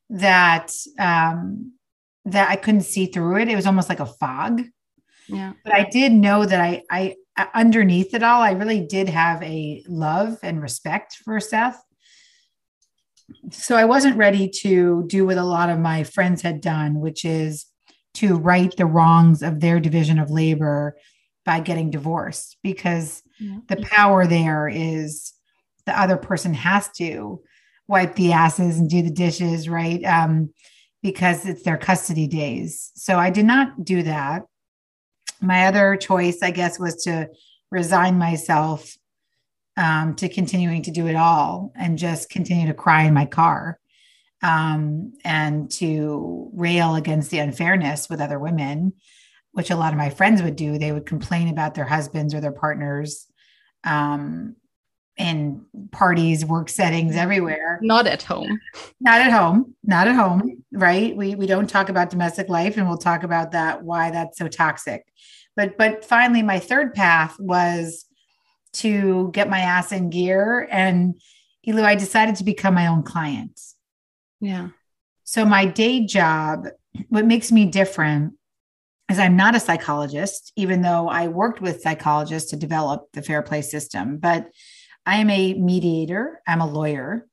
that 0.10 0.72
um 1.00 1.72
that 2.26 2.50
I 2.50 2.56
couldn't 2.56 2.82
see 2.82 3.06
through 3.06 3.38
it. 3.38 3.50
It 3.50 3.56
was 3.56 3.68
almost 3.68 3.90
like 3.90 4.00
a 4.00 4.06
fog. 4.06 4.64
Yeah. 5.28 5.54
But 5.64 5.74
I 5.74 5.90
did 5.90 6.12
know 6.12 6.46
that 6.46 6.60
I 6.60 6.84
I 6.90 7.16
underneath 7.54 8.14
it 8.14 8.24
all, 8.24 8.42
I 8.42 8.52
really 8.52 8.82
did 8.86 9.10
have 9.10 9.42
a 9.44 9.84
love 9.88 10.38
and 10.42 10.62
respect 10.62 11.18
for 11.24 11.40
Seth. 11.40 11.82
So 13.52 13.76
I 13.76 13.86
wasn't 13.86 14.18
ready 14.18 14.48
to 14.62 15.04
do 15.08 15.26
what 15.26 15.38
a 15.38 15.44
lot 15.44 15.70
of 15.70 15.80
my 15.80 16.04
friends 16.04 16.42
had 16.42 16.62
done, 16.62 17.00
which 17.00 17.26
is 17.26 17.66
to 18.16 18.36
right 18.36 18.76
the 18.76 18.86
wrongs 18.86 19.44
of 19.44 19.60
their 19.60 19.80
division 19.80 20.20
of 20.20 20.32
labor 20.32 20.98
by 21.46 21.60
getting 21.60 21.92
divorced 21.92 22.58
because 22.64 23.22
yeah. 23.40 23.58
the 23.68 23.78
power 23.78 24.26
there 24.26 24.68
is 24.68 25.34
the 25.86 26.00
other 26.00 26.18
person 26.18 26.54
has 26.54 26.90
to 26.90 27.42
wipe 27.88 28.16
the 28.16 28.32
asses 28.32 28.80
and 28.80 28.90
do 28.90 29.02
the 29.02 29.12
dishes, 29.12 29.70
right? 29.70 30.04
Um, 30.04 30.52
because 31.04 31.46
it's 31.46 31.62
their 31.62 31.78
custody 31.78 32.26
days. 32.26 32.92
So 32.96 33.20
I 33.20 33.30
did 33.30 33.46
not 33.46 33.86
do 33.86 34.02
that. 34.04 34.44
My 35.40 35.68
other 35.68 35.96
choice, 35.96 36.40
I 36.42 36.50
guess, 36.50 36.80
was 36.80 37.04
to 37.04 37.30
resign 37.70 38.18
myself 38.18 38.98
um, 39.78 40.16
to 40.16 40.30
continuing 40.30 40.82
to 40.84 40.92
do 40.92 41.08
it 41.08 41.16
all 41.16 41.72
and 41.76 41.98
just 41.98 42.30
continue 42.30 42.66
to 42.68 42.74
cry 42.74 43.04
in 43.04 43.14
my 43.14 43.26
car 43.26 43.80
um, 44.42 45.14
and 45.24 45.72
to 45.72 46.50
rail 46.54 46.96
against 46.96 47.32
the 47.32 47.40
unfairness 47.40 48.10
with 48.10 48.22
other 48.22 48.40
women, 48.40 48.94
which 49.52 49.72
a 49.72 49.76
lot 49.76 49.94
of 49.94 49.98
my 49.98 50.10
friends 50.10 50.42
would 50.42 50.56
do. 50.56 50.78
They 50.78 50.92
would 50.92 51.06
complain 51.06 51.48
about 51.48 51.76
their 51.76 51.86
husbands 51.86 52.34
or 52.34 52.42
their 52.42 52.52
partners 52.52 53.28
um, 53.84 54.56
in 55.18 55.66
parties, 55.92 56.46
work 56.46 56.68
settings, 56.68 57.16
everywhere. 57.16 57.80
Not 57.82 58.06
at 58.08 58.24
home. 58.24 58.60
Not 59.00 59.22
at 59.22 59.32
home. 59.32 59.76
Not 59.84 60.08
at 60.08 60.16
home. 60.16 60.64
Right. 60.74 61.16
We 61.16 61.36
we 61.36 61.48
don't 61.48 61.70
talk 61.70 61.90
about 61.90 62.10
domestic 62.10 62.50
life, 62.50 62.78
and 62.78 62.88
we'll 62.88 62.98
talk 62.98 63.24
about 63.24 63.52
that 63.52 63.84
why 63.84 64.12
that's 64.12 64.38
so 64.38 64.48
toxic. 64.48 65.06
But 65.56 65.78
but 65.78 66.04
finally, 66.04 66.42
my 66.42 66.60
third 66.60 66.94
path 66.94 67.38
was 67.40 68.06
to 68.74 69.32
get 69.32 69.50
my 69.50 69.60
ass 69.60 69.94
in 69.94 70.10
gear, 70.10 70.68
and 70.70 71.16
Elu, 71.66 71.84
I 71.84 71.96
decided 71.96 72.36
to 72.36 72.44
become 72.44 72.74
my 72.74 72.88
own 72.88 73.04
client. 73.04 73.60
Yeah. 74.46 74.70
So 75.24 75.44
my 75.44 75.66
day 75.66 76.06
job, 76.06 76.68
what 77.10 77.26
makes 77.26 77.52
me 77.52 77.66
different 77.66 78.36
is 79.10 79.18
I'm 79.18 79.36
not 79.36 79.56
a 79.56 79.60
psychologist, 79.60 80.52
even 80.56 80.84
though 80.84 81.10
I 81.10 81.30
worked 81.30 81.62
with 81.62 81.82
psychologists 81.82 82.52
to 82.52 82.56
develop 82.56 83.08
the 83.14 83.24
fair 83.24 83.42
play 83.42 83.64
system, 83.64 84.18
but 84.18 84.52
I 85.04 85.18
am 85.18 85.32
a 85.32 85.56
mediator, 85.56 86.42
I'm 86.46 86.62
a 86.62 86.72
lawyer, 86.72 87.28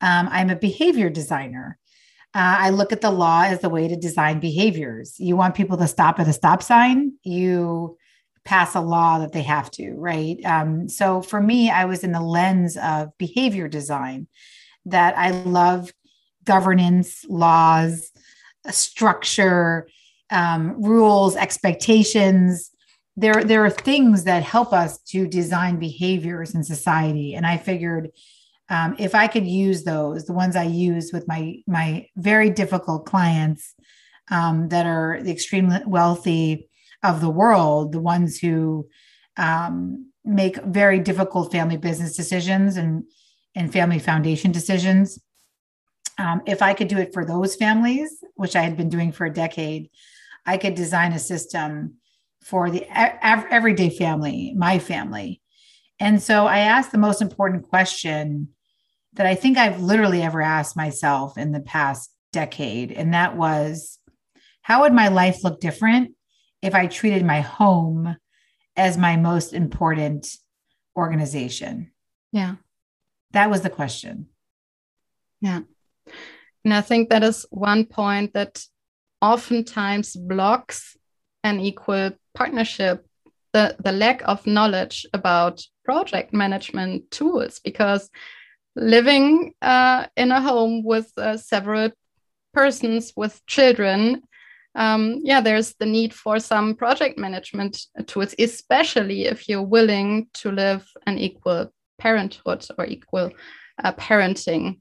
um, 0.00 0.28
I'm 0.30 0.48
a 0.48 0.56
behavior 0.56 1.10
designer. 1.10 1.76
Uh, 2.36 2.56
I 2.60 2.70
look 2.70 2.92
at 2.92 3.00
the 3.00 3.10
law 3.10 3.42
as 3.42 3.60
the 3.60 3.68
way 3.68 3.88
to 3.88 3.96
design 3.96 4.38
behaviors. 4.38 5.18
You 5.18 5.36
want 5.36 5.56
people 5.56 5.76
to 5.78 5.88
stop 5.88 6.20
at 6.20 6.28
a 6.28 6.32
stop 6.32 6.62
sign, 6.62 7.14
you 7.24 7.96
pass 8.44 8.76
a 8.76 8.80
law 8.80 9.18
that 9.18 9.32
they 9.32 9.42
have 9.42 9.72
to, 9.72 9.92
right? 9.94 10.38
Um, 10.44 10.88
so 10.88 11.20
for 11.20 11.40
me, 11.40 11.70
I 11.70 11.86
was 11.86 12.04
in 12.04 12.12
the 12.12 12.20
lens 12.20 12.76
of 12.76 13.16
behavior 13.18 13.66
design 13.66 14.28
that 14.86 15.18
I 15.18 15.30
love 15.30 15.92
governance, 16.44 17.24
laws, 17.28 18.10
structure, 18.70 19.88
um, 20.30 20.82
rules, 20.82 21.36
expectations, 21.36 22.70
there 23.16 23.44
there 23.44 23.64
are 23.64 23.70
things 23.70 24.24
that 24.24 24.42
help 24.42 24.72
us 24.72 24.98
to 24.98 25.26
design 25.26 25.78
behaviors 25.78 26.54
in 26.54 26.64
society. 26.64 27.34
And 27.34 27.46
i 27.46 27.56
figured 27.56 28.10
um, 28.68 28.96
if 28.98 29.14
i 29.14 29.26
could 29.26 29.46
use 29.46 29.84
those 29.84 30.24
the 30.24 30.32
ones 30.32 30.56
i 30.56 30.64
use 30.64 31.12
with 31.12 31.28
my 31.28 31.56
my 31.66 32.06
very 32.16 32.50
difficult 32.50 33.06
clients 33.06 33.74
um, 34.30 34.68
that 34.68 34.86
are 34.86 35.20
the 35.22 35.30
extremely 35.30 35.78
wealthy 35.86 36.68
of 37.02 37.20
the 37.20 37.30
world 37.30 37.92
the 37.92 38.00
ones 38.00 38.38
who 38.38 38.88
um, 39.36 40.10
make 40.24 40.56
very 40.64 40.98
difficult 40.98 41.52
family 41.52 41.76
business 41.76 42.16
decisions 42.16 42.76
and 42.76 43.04
and 43.54 43.72
family 43.72 43.98
foundation 43.98 44.50
decisions 44.50 45.20
um, 46.18 46.42
if 46.46 46.62
i 46.62 46.74
could 46.74 46.88
do 46.88 46.98
it 46.98 47.12
for 47.12 47.24
those 47.24 47.56
families 47.56 48.22
which 48.34 48.56
i 48.56 48.62
had 48.62 48.76
been 48.76 48.88
doing 48.88 49.12
for 49.12 49.26
a 49.26 49.32
decade 49.32 49.90
i 50.46 50.56
could 50.56 50.74
design 50.74 51.12
a 51.12 51.18
system 51.18 51.96
for 52.44 52.70
the 52.70 52.86
everyday 52.92 53.88
family, 53.88 54.52
my 54.54 54.78
family. 54.78 55.40
And 55.98 56.22
so 56.22 56.46
I 56.46 56.58
asked 56.58 56.92
the 56.92 56.98
most 56.98 57.22
important 57.22 57.68
question 57.70 58.48
that 59.14 59.26
I 59.26 59.34
think 59.34 59.56
I've 59.56 59.80
literally 59.80 60.20
ever 60.20 60.42
asked 60.42 60.76
myself 60.76 61.38
in 61.38 61.52
the 61.52 61.60
past 61.60 62.12
decade. 62.32 62.92
And 62.92 63.14
that 63.14 63.34
was 63.34 63.98
how 64.60 64.82
would 64.82 64.92
my 64.92 65.08
life 65.08 65.42
look 65.42 65.58
different 65.58 66.14
if 66.60 66.74
I 66.74 66.86
treated 66.86 67.24
my 67.24 67.40
home 67.40 68.14
as 68.76 68.98
my 68.98 69.16
most 69.16 69.54
important 69.54 70.36
organization? 70.94 71.92
Yeah. 72.30 72.56
That 73.32 73.48
was 73.48 73.62
the 73.62 73.70
question. 73.70 74.26
Yeah. 75.40 75.60
And 76.64 76.72
I 76.72 76.80
think 76.80 77.10
that 77.10 77.22
is 77.22 77.46
one 77.50 77.84
point 77.84 78.32
that 78.34 78.64
oftentimes 79.20 80.16
blocks 80.16 80.96
an 81.42 81.60
equal 81.60 82.12
partnership 82.34 83.06
the, 83.54 83.76
the 83.78 83.92
lack 83.92 84.20
of 84.26 84.46
knowledge 84.46 85.06
about 85.14 85.62
project 85.84 86.34
management 86.34 87.08
tools 87.10 87.60
because 87.64 88.10
living 88.74 89.54
uh, 89.62 90.06
in 90.16 90.32
a 90.32 90.40
home 90.42 90.82
with 90.82 91.10
uh, 91.16 91.36
several 91.36 91.90
persons 92.52 93.12
with 93.16 93.40
children 93.46 94.22
um, 94.74 95.20
yeah 95.22 95.40
there's 95.40 95.74
the 95.78 95.86
need 95.86 96.12
for 96.12 96.40
some 96.40 96.74
project 96.74 97.16
management 97.16 97.86
tools 98.06 98.34
especially 98.38 99.24
if 99.26 99.48
you're 99.48 99.62
willing 99.62 100.26
to 100.34 100.50
live 100.50 100.84
an 101.06 101.16
equal 101.16 101.72
parenthood 101.98 102.66
or 102.76 102.84
equal 102.86 103.30
uh, 103.82 103.92
parenting 103.92 104.80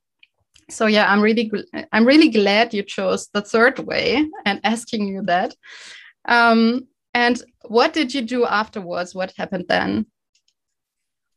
so 0.69 0.85
yeah 0.85 1.11
i'm 1.11 1.21
really 1.21 1.51
i'm 1.91 2.05
really 2.05 2.29
glad 2.29 2.73
you 2.73 2.83
chose 2.83 3.29
the 3.33 3.41
third 3.41 3.79
way 3.79 4.25
and 4.45 4.59
asking 4.63 5.07
you 5.07 5.21
that 5.23 5.53
um, 6.25 6.87
and 7.13 7.41
what 7.67 7.93
did 7.93 8.13
you 8.13 8.21
do 8.21 8.45
afterwards? 8.45 9.13
What 9.13 9.33
happened 9.37 9.65
then? 9.69 10.07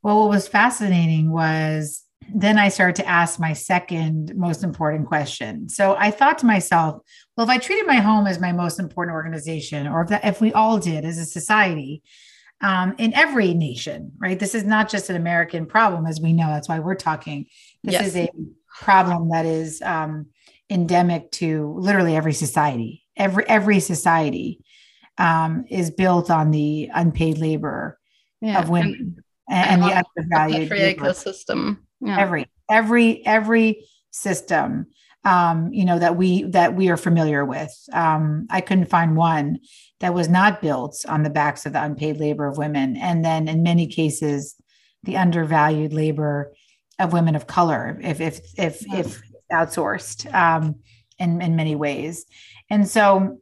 Well, 0.02 0.20
what 0.20 0.30
was 0.30 0.48
fascinating 0.48 1.30
was 1.30 2.04
then 2.34 2.58
I 2.58 2.68
started 2.70 2.96
to 2.96 3.08
ask 3.08 3.38
my 3.38 3.52
second 3.52 4.34
most 4.34 4.64
important 4.64 5.06
question. 5.06 5.68
So 5.68 5.94
I 5.96 6.10
thought 6.10 6.38
to 6.38 6.46
myself, 6.46 7.02
well, 7.36 7.46
if 7.46 7.50
I 7.50 7.58
treated 7.58 7.86
my 7.86 7.96
home 7.96 8.26
as 8.26 8.40
my 8.40 8.52
most 8.52 8.80
important 8.80 9.14
organization, 9.14 9.86
or 9.86 10.02
if, 10.02 10.08
that, 10.08 10.24
if 10.24 10.40
we 10.40 10.52
all 10.52 10.78
did 10.78 11.04
as 11.04 11.18
a 11.18 11.24
society, 11.24 12.02
um, 12.62 12.94
in 12.96 13.12
every 13.14 13.52
nation, 13.52 14.12
right? 14.18 14.40
This 14.40 14.54
is 14.54 14.64
not 14.64 14.88
just 14.88 15.10
an 15.10 15.16
American 15.16 15.66
problem, 15.66 16.06
as 16.06 16.20
we 16.22 16.32
know. 16.32 16.46
That's 16.46 16.68
why 16.68 16.78
we're 16.78 16.94
talking. 16.94 17.46
This 17.84 17.92
yes. 17.92 18.06
is 18.06 18.16
a 18.16 18.28
problem 18.80 19.30
that 19.30 19.46
is 19.46 19.82
um, 19.82 20.26
endemic 20.70 21.30
to 21.32 21.74
literally 21.78 22.16
every 22.16 22.32
society. 22.32 23.02
Every 23.16 23.48
every 23.48 23.80
society 23.80 24.60
um, 25.18 25.64
is 25.70 25.90
built 25.90 26.30
on 26.30 26.50
the 26.50 26.90
unpaid 26.92 27.38
labor 27.38 27.98
yeah. 28.40 28.60
of 28.60 28.68
women 28.68 29.22
and, 29.48 29.82
and, 29.82 29.82
and 29.82 29.90
the 29.90 30.04
undervalued 30.18 30.70
labor. 30.70 31.14
system. 31.14 31.86
Yeah. 32.00 32.20
Every 32.20 32.46
every 32.68 33.24
every 33.26 33.84
system 34.10 34.86
um, 35.26 35.72
you 35.72 35.84
know 35.84 35.98
that 35.98 36.16
we 36.16 36.44
that 36.44 36.74
we 36.74 36.88
are 36.88 36.96
familiar 36.96 37.44
with. 37.44 37.74
Um, 37.92 38.46
I 38.48 38.60
couldn't 38.60 38.88
find 38.88 39.16
one 39.16 39.58
that 39.98 40.14
was 40.14 40.28
not 40.28 40.62
built 40.62 41.04
on 41.08 41.24
the 41.24 41.30
backs 41.30 41.66
of 41.66 41.72
the 41.72 41.82
unpaid 41.82 42.18
labor 42.18 42.46
of 42.46 42.58
women, 42.58 42.96
and 42.96 43.24
then 43.24 43.48
in 43.48 43.64
many 43.64 43.88
cases, 43.88 44.54
the 45.02 45.16
undervalued 45.16 45.92
labor 45.92 46.52
of 46.98 47.12
women 47.12 47.36
of 47.36 47.46
color, 47.46 47.98
if 48.02 48.20
if 48.20 48.40
if 48.56 48.84
if 48.92 49.20
outsourced 49.52 50.32
um, 50.34 50.76
in 51.18 51.40
in 51.40 51.56
many 51.56 51.74
ways. 51.74 52.26
And 52.70 52.88
so 52.88 53.38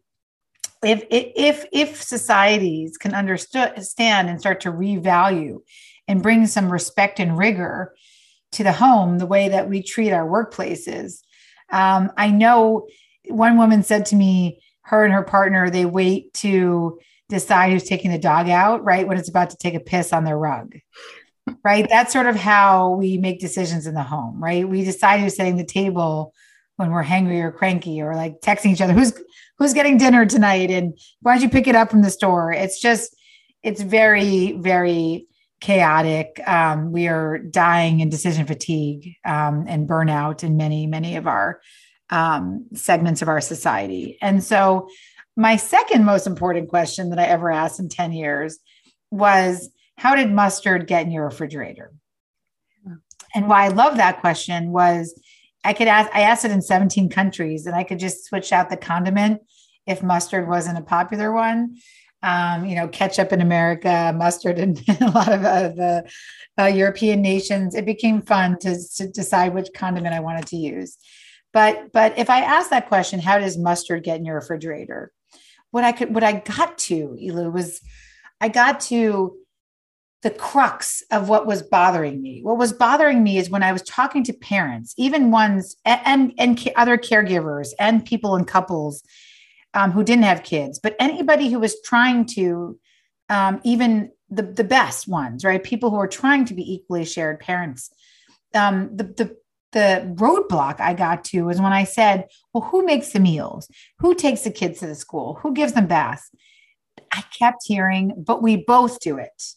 if 0.85 1.05
if 1.11 1.65
if 1.73 2.03
societies 2.03 2.97
can 2.97 3.15
understand 3.15 4.29
and 4.29 4.41
start 4.41 4.61
to 4.61 4.73
revalue 4.73 5.61
and 6.07 6.23
bring 6.23 6.47
some 6.47 6.71
respect 6.71 7.19
and 7.19 7.39
rigor 7.39 7.95
to 8.53 8.63
the 8.63 8.73
home 8.73 9.19
the 9.19 9.27
way 9.27 9.49
that 9.49 9.69
we 9.69 9.83
treat 9.83 10.13
our 10.13 10.27
workplaces 10.27 11.21
um, 11.73 12.13
i 12.17 12.31
know 12.31 12.87
one 13.29 13.57
woman 13.57 13.83
said 13.83 14.07
to 14.07 14.17
me 14.17 14.61
her 14.83 15.05
and 15.05 15.15
her 15.15 15.25
partner 15.25 15.71
they 15.71 15.87
wait 15.87 16.33
to 16.35 16.99
decide 17.29 17.73
who's 17.73 17.85
taking 17.85 18.11
the 18.11 18.19
dog 18.19 18.49
out 18.49 18.85
right 18.85 19.09
when 19.09 19.17
it's 19.17 19.31
about 19.31 19.51
to 19.51 19.57
take 19.57 19.75
a 19.75 19.81
piss 19.81 20.13
on 20.13 20.25
their 20.25 20.39
rug 20.39 20.77
right? 21.65 21.87
That's 21.89 22.13
sort 22.13 22.27
of 22.27 22.37
how 22.37 22.91
we 22.91 23.19
make 23.19 23.41
decisions 23.41 23.87
in 23.87 23.95
the 23.95 24.03
home 24.03 24.43
right? 24.43 24.69
We 24.69 24.85
decide 24.85 25.21
who's 25.21 25.37
setting 25.37 25.57
the 25.57 25.65
table 25.65 26.33
when 26.77 26.91
we're 26.91 27.05
hangry 27.05 27.43
or 27.43 27.53
cranky 27.53 28.03
or 28.03 28.15
like 28.15 28.41
texting 28.41 28.73
each 28.73 28.81
other 28.81 28.93
who's 28.93 29.13
who's 29.59 29.75
getting 29.75 29.99
dinner 29.99 30.27
tonight? 30.27 30.71
And 30.71 30.99
why 31.21 31.35
don't 31.35 31.43
you 31.43 31.49
pick 31.49 31.67
it 31.67 31.77
up 31.77 31.91
from 31.91 32.03
the 32.03 32.11
store? 32.11 32.53
It's 32.53 32.81
just 32.81 33.15
it's 33.63 33.83
very 33.83 34.53
very 34.53 35.27
chaotic. 35.61 36.41
Um, 36.47 36.93
we 36.93 37.09
are 37.09 37.39
dying 37.39 38.01
in 38.01 38.11
decision 38.11 38.47
fatigue 38.47 39.15
um, 39.25 39.65
and 39.67 39.89
burnout 39.89 40.45
in 40.45 40.57
many 40.57 40.87
many 40.87 41.17
of 41.17 41.27
our 41.27 41.61
um, 42.11 42.67
segments 42.75 43.23
of 43.23 43.29
our 43.29 43.41
society. 43.41 44.19
And 44.21 44.45
so 44.45 44.89
my 45.37 45.57
second 45.57 46.05
most 46.05 46.27
important 46.27 46.69
question 46.69 47.11
that 47.11 47.19
i 47.19 47.25
ever 47.25 47.51
asked 47.51 47.81
in 47.81 47.89
10 47.89 48.13
years 48.13 48.59
was 49.11 49.69
how 49.97 50.15
did 50.15 50.31
mustard 50.31 50.87
get 50.87 51.05
in 51.05 51.13
your 51.13 51.25
refrigerator 51.25 51.93
and 53.35 53.49
why 53.49 53.65
i 53.65 53.69
love 53.69 53.97
that 53.97 54.21
question 54.21 54.71
was 54.71 55.19
I 55.65 55.73
could 55.73 55.89
ask, 55.89 56.11
I 56.15 56.21
asked 56.21 56.45
it 56.45 56.51
in 56.51 56.61
17 56.61 57.09
countries 57.09 57.67
and 57.67 57.75
I 57.75 57.85
could 57.85 57.99
just 57.99 58.27
switch 58.27 58.53
out 58.53 58.69
the 58.69 58.77
condiment 58.77 59.41
if 59.87 60.03
mustard 60.03 60.47
wasn't 60.47 60.79
a 60.79 60.83
popular 60.83 61.33
one. 61.33 61.77
Um, 62.23 62.65
you 62.65 62.75
know, 62.75 62.89
ketchup 62.89 63.33
in 63.33 63.41
America, 63.41 64.15
mustard 64.17 64.59
in, 64.59 64.77
a 65.01 65.11
lot 65.11 65.33
of 65.33 65.45
uh, 65.45 65.69
the 65.69 66.11
uh, 66.59 66.67
European 66.67 67.21
nations. 67.21 67.75
It 67.75 67.85
became 67.85 68.23
fun 68.23 68.59
to, 68.61 68.79
to 68.97 69.09
decide 69.09 69.53
which 69.53 69.69
condiment 69.75 70.15
I 70.15 70.21
wanted 70.21 70.47
to 70.49 70.57
use. 70.57 70.97
But 71.53 71.93
but 71.93 72.19
if 72.19 72.31
I 72.31 72.41
ask 72.41 72.71
that 72.71 72.89
question, 72.89 73.21
how 73.21 73.39
does 73.39 73.59
mustard 73.59 74.05
get 74.05 74.19
in 74.19 74.25
your 74.25 74.37
refrigerator? 74.37 75.13
What 75.71 75.85
I 75.85 75.93
could 75.93 76.15
what 76.15 76.25
I 76.25 76.33
got 76.33 76.79
to, 76.79 77.17
Elu, 77.21 77.53
was 77.53 77.81
I 78.41 78.49
got 78.49 78.81
to 78.81 79.37
the 80.25 80.31
crux 80.31 81.03
of 81.11 81.29
what 81.29 81.47
was 81.47 81.63
bothering 81.63 82.23
me. 82.23 82.41
What 82.43 82.57
was 82.57 82.73
bothering 82.73 83.23
me 83.23 83.37
is 83.37 83.51
when 83.51 83.63
I 83.63 83.73
was 83.73 83.83
talking 83.83 84.25
to 84.25 84.33
parents, 84.33 84.95
even 84.97 85.31
ones 85.31 85.77
and 85.85 86.33
and, 86.39 86.73
other 86.77 86.97
caregivers 86.97 87.69
and 87.79 88.05
people 88.05 88.35
in 88.35 88.47
couples 88.47 89.05
um, 89.75 89.93
who 89.93 90.03
didn't 90.03 90.25
have 90.25 90.43
kids, 90.43 90.81
but 90.83 90.97
anybody 90.99 91.51
who 91.51 91.61
was 91.61 91.77
trying 91.83 92.25
to, 92.37 92.79
um, 93.29 93.61
even 93.65 94.11
the 94.31 94.43
the 94.43 94.65
best 94.65 95.07
ones, 95.07 95.45
right? 95.45 95.63
People 95.63 95.91
who 95.91 95.97
are 95.97 96.09
trying 96.09 96.47
to 96.47 96.55
be 96.55 96.75
equally 96.75 97.05
shared 97.05 97.39
parents. 97.39 97.91
Um, 98.55 98.97
the 98.97 99.05
the 99.05 99.37
the 99.73 100.15
roadblock 100.15 100.81
I 100.81 100.95
got 100.95 101.25
to 101.25 101.43
was 101.43 101.61
when 101.61 101.75
I 101.75 101.85
said, 101.85 102.29
"Well, 102.55 102.65
who 102.65 102.87
makes 102.87 103.13
the 103.13 103.21
meals? 103.21 103.69
Who 103.99 104.15
takes 104.15 104.41
the 104.41 104.51
kids 104.51 104.79
to 104.79 104.87
the 104.87 104.95
school? 104.95 105.39
Who 105.43 105.53
gives 105.53 105.75
them 105.75 105.87
baths?" 105.87 106.31
I 107.13 107.23
kept 107.39 107.65
hearing, 107.67 108.15
"But 108.17 108.43
we 108.43 108.57
both 108.57 109.01
do 109.01 109.19
it." 109.19 109.55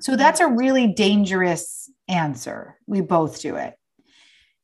So 0.00 0.16
that's 0.16 0.40
a 0.40 0.46
really 0.46 0.86
dangerous 0.86 1.90
answer. 2.08 2.78
We 2.86 3.00
both 3.00 3.40
do 3.40 3.56
it. 3.56 3.74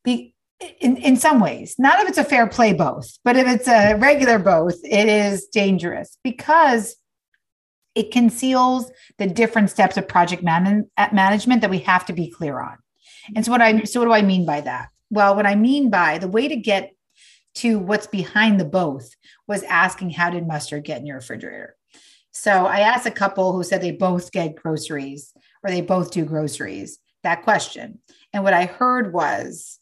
Be, 0.05 0.35
in, 0.81 0.97
in 0.99 1.17
some 1.17 1.40
ways, 1.40 1.76
not 1.79 2.00
if 2.00 2.09
it's 2.09 2.19
a 2.19 2.25
fair 2.25 2.47
play 2.47 2.73
both, 2.73 3.19
but 3.25 3.37
if 3.37 3.47
it's 3.47 3.69
a 3.69 3.95
regular 3.95 4.38
both, 4.38 4.76
it 4.85 5.09
is 5.09 5.47
dangerous 5.47 6.19
because 6.23 6.97
it 7.95 8.12
conceals 8.12 8.90
the 9.19 9.26
different 9.26 9.71
steps 9.71 9.97
of 9.97 10.07
project 10.07 10.43
man- 10.43 10.88
uh, 10.97 11.09
management 11.12 11.61
that 11.62 11.71
we 11.71 11.81
have 11.81 12.07
to 12.07 12.12
be 12.12 12.31
clear 12.31 12.61
on. 12.61 12.76
And 13.35 13.45
so 13.45 13.50
what 13.50 13.61
I 13.61 13.83
so 13.85 14.01
what 14.01 14.07
do 14.07 14.12
I 14.12 14.23
mean 14.23 14.46
by 14.46 14.61
that? 14.61 14.88
Well, 15.11 15.35
what 15.35 15.46
I 15.46 15.55
mean 15.55 15.90
by 15.90 16.18
the 16.18 16.29
way 16.29 16.49
to 16.49 16.57
get 16.57 16.92
to 17.57 17.79
what's 17.79 18.07
behind 18.07 18.61
the 18.61 18.64
both 18.64 19.11
was 19.46 19.62
asking 19.64 20.11
how 20.11 20.31
did 20.31 20.46
mustard 20.46 20.85
get 20.85 21.01
in 21.01 21.07
your 21.07 21.16
refrigerator? 21.16 21.77
So 22.40 22.64
I 22.64 22.81
asked 22.81 23.05
a 23.05 23.11
couple 23.11 23.53
who 23.53 23.62
said 23.62 23.83
they 23.83 23.90
both 23.90 24.33
get 24.33 24.57
groceries 24.57 25.35
or 25.62 25.70
they 25.70 25.83
both 25.83 26.11
do 26.11 26.24
groceries 26.24 26.98
that 27.22 27.42
question. 27.42 27.98
And 28.33 28.42
what 28.42 28.55
I 28.55 28.64
heard 28.64 29.12
was 29.12 29.79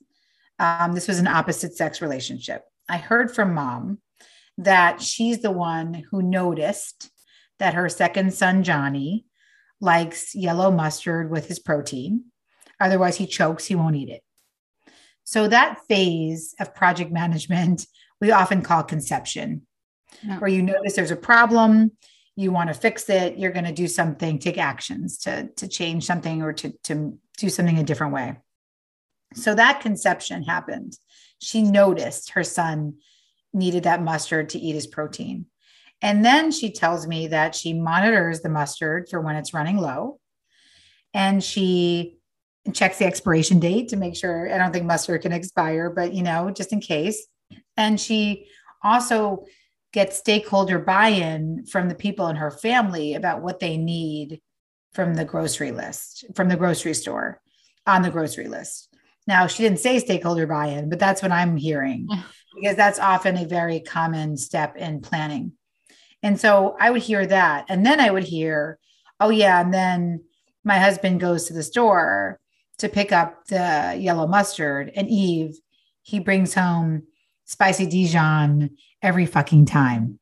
um, 0.59 0.93
this 0.93 1.07
was 1.07 1.21
an 1.21 1.29
opposite 1.29 1.77
sex 1.77 2.03
relationship. 2.03 2.65
I 2.89 2.97
heard 2.97 3.33
from 3.33 3.55
mom 3.55 4.01
that 4.57 5.01
she's 5.01 5.39
the 5.39 5.53
one 5.53 6.03
who 6.11 6.21
noticed 6.21 7.13
that 7.61 7.75
her 7.75 7.89
second 7.89 8.35
son, 8.35 8.65
Johnny, 8.65 9.25
likes 9.81 10.35
yellow 10.35 10.73
mustard 10.73 11.31
with 11.31 11.47
his 11.47 11.61
protein. 11.61 12.25
Otherwise, 12.81 13.17
he 13.17 13.29
chokes, 13.29 13.67
he 13.67 13.77
won't 13.77 13.95
eat 13.95 14.09
it. 14.09 14.25
So, 15.23 15.47
that 15.47 15.79
phase 15.87 16.57
of 16.59 16.75
project 16.75 17.13
management, 17.13 17.87
we 18.21 18.33
often 18.33 18.63
call 18.63 18.83
conception, 18.83 19.63
where 20.41 20.51
you 20.51 20.63
notice 20.63 20.97
there's 20.97 21.13
a 21.13 21.17
problem, 21.17 21.93
you 22.39 22.53
want 22.53 22.69
to 22.69 22.75
fix 22.75 23.11
it 23.11 23.37
you're 23.37 23.51
going 23.51 23.65
to 23.65 23.73
do 23.73 23.89
something 23.89 24.39
take 24.39 24.59
actions 24.59 25.19
to 25.19 25.49
to 25.57 25.67
change 25.67 26.05
something 26.05 26.41
or 26.41 26.53
to 26.53 26.73
to 26.85 27.19
do 27.39 27.49
something 27.49 27.79
a 27.79 27.85
different 27.85 28.13
way. 28.13 28.37
So 29.35 29.55
that 29.55 29.81
conception 29.81 30.43
happened. 30.43 30.99
She 31.41 31.63
noticed 31.63 32.33
her 32.33 32.45
son 32.45 32.95
needed 33.55 33.85
that 33.85 34.03
mustard 34.03 34.51
to 34.51 34.59
eat 34.59 34.75
his 34.75 34.87
protein. 34.87 35.47
And 36.03 36.25
then 36.25 36.51
she 36.51 36.71
tells 36.71 37.07
me 37.07 37.29
that 37.29 37.55
she 37.55 37.73
monitors 37.73 38.41
the 38.41 38.49
mustard 38.49 39.09
for 39.09 39.21
when 39.21 39.37
it's 39.37 39.55
running 39.55 39.79
low. 39.79 40.21
And 41.15 41.43
she 41.43 42.19
checks 42.73 42.99
the 42.99 43.07
expiration 43.07 43.61
date 43.61 43.89
to 43.89 43.97
make 43.97 44.15
sure 44.15 44.53
i 44.53 44.59
don't 44.59 44.75
think 44.75 44.85
mustard 44.85 45.23
can 45.23 45.33
expire 45.33 45.89
but 45.89 46.13
you 46.13 46.23
know 46.23 46.51
just 46.51 46.73
in 46.73 46.81
case. 46.81 47.27
And 47.77 47.99
she 47.99 48.49
also 48.83 49.47
get 49.93 50.13
stakeholder 50.13 50.79
buy-in 50.79 51.65
from 51.67 51.89
the 51.89 51.95
people 51.95 52.29
in 52.29 52.37
her 52.37 52.51
family 52.51 53.15
about 53.15 53.43
what 53.43 53.61
they 53.61 53.77
need 53.77 54.41
from 54.93 55.15
the 55.15 55.25
grocery 55.25 55.71
list 55.71 56.25
from 56.35 56.49
the 56.49 56.57
grocery 56.57 56.95
store 56.95 57.41
on 57.87 58.03
the 58.03 58.11
grocery 58.11 58.49
list. 58.49 58.95
Now 59.27 59.47
she 59.47 59.63
didn't 59.63 59.81
say 59.81 59.99
stakeholder 59.99 60.47
buy-in 60.47 60.89
but 60.89 60.99
that's 60.99 61.23
what 61.23 61.33
i'm 61.33 61.57
hearing 61.57 62.09
because 62.55 62.77
that's 62.77 62.99
often 62.99 63.37
a 63.37 63.47
very 63.47 63.81
common 63.81 64.37
step 64.37 64.77
in 64.77 65.01
planning. 65.01 65.53
And 66.23 66.41
so 66.41 66.77
i 66.81 66.91
would 66.91 67.03
hear 67.03 67.27
that 67.27 67.67
and 67.69 67.85
then 67.85 68.01
i 68.01 68.11
would 68.11 68.25
hear 68.25 68.79
oh 69.21 69.31
yeah 69.31 69.61
and 69.61 69.73
then 69.73 70.25
my 70.65 70.79
husband 70.79 71.21
goes 71.21 71.45
to 71.47 71.55
the 71.55 71.63
store 71.63 72.41
to 72.79 72.89
pick 72.89 73.13
up 73.13 73.47
the 73.47 73.97
yellow 73.99 74.27
mustard 74.27 74.91
and 74.95 75.09
eve 75.09 75.59
he 76.03 76.19
brings 76.19 76.55
home 76.55 77.05
spicy 77.45 77.87
dijon 77.87 78.71
every 79.03 79.27
fucking 79.27 79.67
time. 79.67 80.19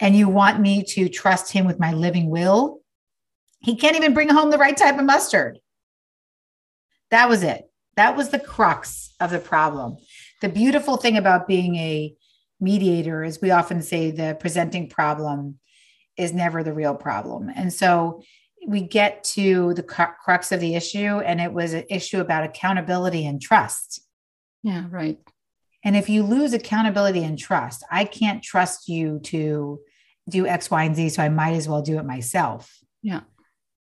And 0.00 0.16
you 0.16 0.28
want 0.28 0.60
me 0.60 0.82
to 0.84 1.08
trust 1.08 1.52
him 1.52 1.66
with 1.66 1.78
my 1.78 1.92
living 1.92 2.30
will? 2.30 2.80
He 3.60 3.76
can't 3.76 3.96
even 3.96 4.14
bring 4.14 4.28
home 4.28 4.50
the 4.50 4.58
right 4.58 4.76
type 4.76 4.98
of 4.98 5.04
mustard. 5.04 5.58
That 7.10 7.28
was 7.28 7.42
it. 7.42 7.70
That 7.96 8.16
was 8.16 8.28
the 8.28 8.38
crux 8.38 9.14
of 9.18 9.30
the 9.30 9.38
problem. 9.38 9.96
The 10.40 10.48
beautiful 10.48 10.96
thing 10.96 11.16
about 11.16 11.48
being 11.48 11.74
a 11.76 12.14
mediator 12.60 13.24
is 13.24 13.40
we 13.40 13.50
often 13.50 13.82
say 13.82 14.10
the 14.10 14.36
presenting 14.38 14.88
problem 14.88 15.58
is 16.16 16.32
never 16.32 16.62
the 16.62 16.72
real 16.72 16.94
problem. 16.94 17.50
And 17.54 17.72
so 17.72 18.22
we 18.66 18.82
get 18.82 19.24
to 19.24 19.74
the 19.74 19.82
crux 19.82 20.52
of 20.52 20.60
the 20.60 20.74
issue, 20.74 21.20
and 21.20 21.40
it 21.40 21.52
was 21.52 21.72
an 21.72 21.84
issue 21.88 22.20
about 22.20 22.44
accountability 22.44 23.26
and 23.26 23.40
trust. 23.40 24.02
Yeah, 24.62 24.84
right. 24.90 25.18
And 25.88 25.96
if 25.96 26.10
you 26.10 26.22
lose 26.22 26.52
accountability 26.52 27.24
and 27.24 27.38
trust, 27.38 27.82
I 27.90 28.04
can't 28.04 28.42
trust 28.42 28.90
you 28.90 29.20
to 29.20 29.80
do 30.28 30.46
X, 30.46 30.70
Y, 30.70 30.84
and 30.84 30.94
Z. 30.94 31.08
So 31.08 31.22
I 31.22 31.30
might 31.30 31.54
as 31.54 31.66
well 31.66 31.80
do 31.80 31.98
it 31.98 32.04
myself. 32.04 32.76
Yeah. 33.00 33.20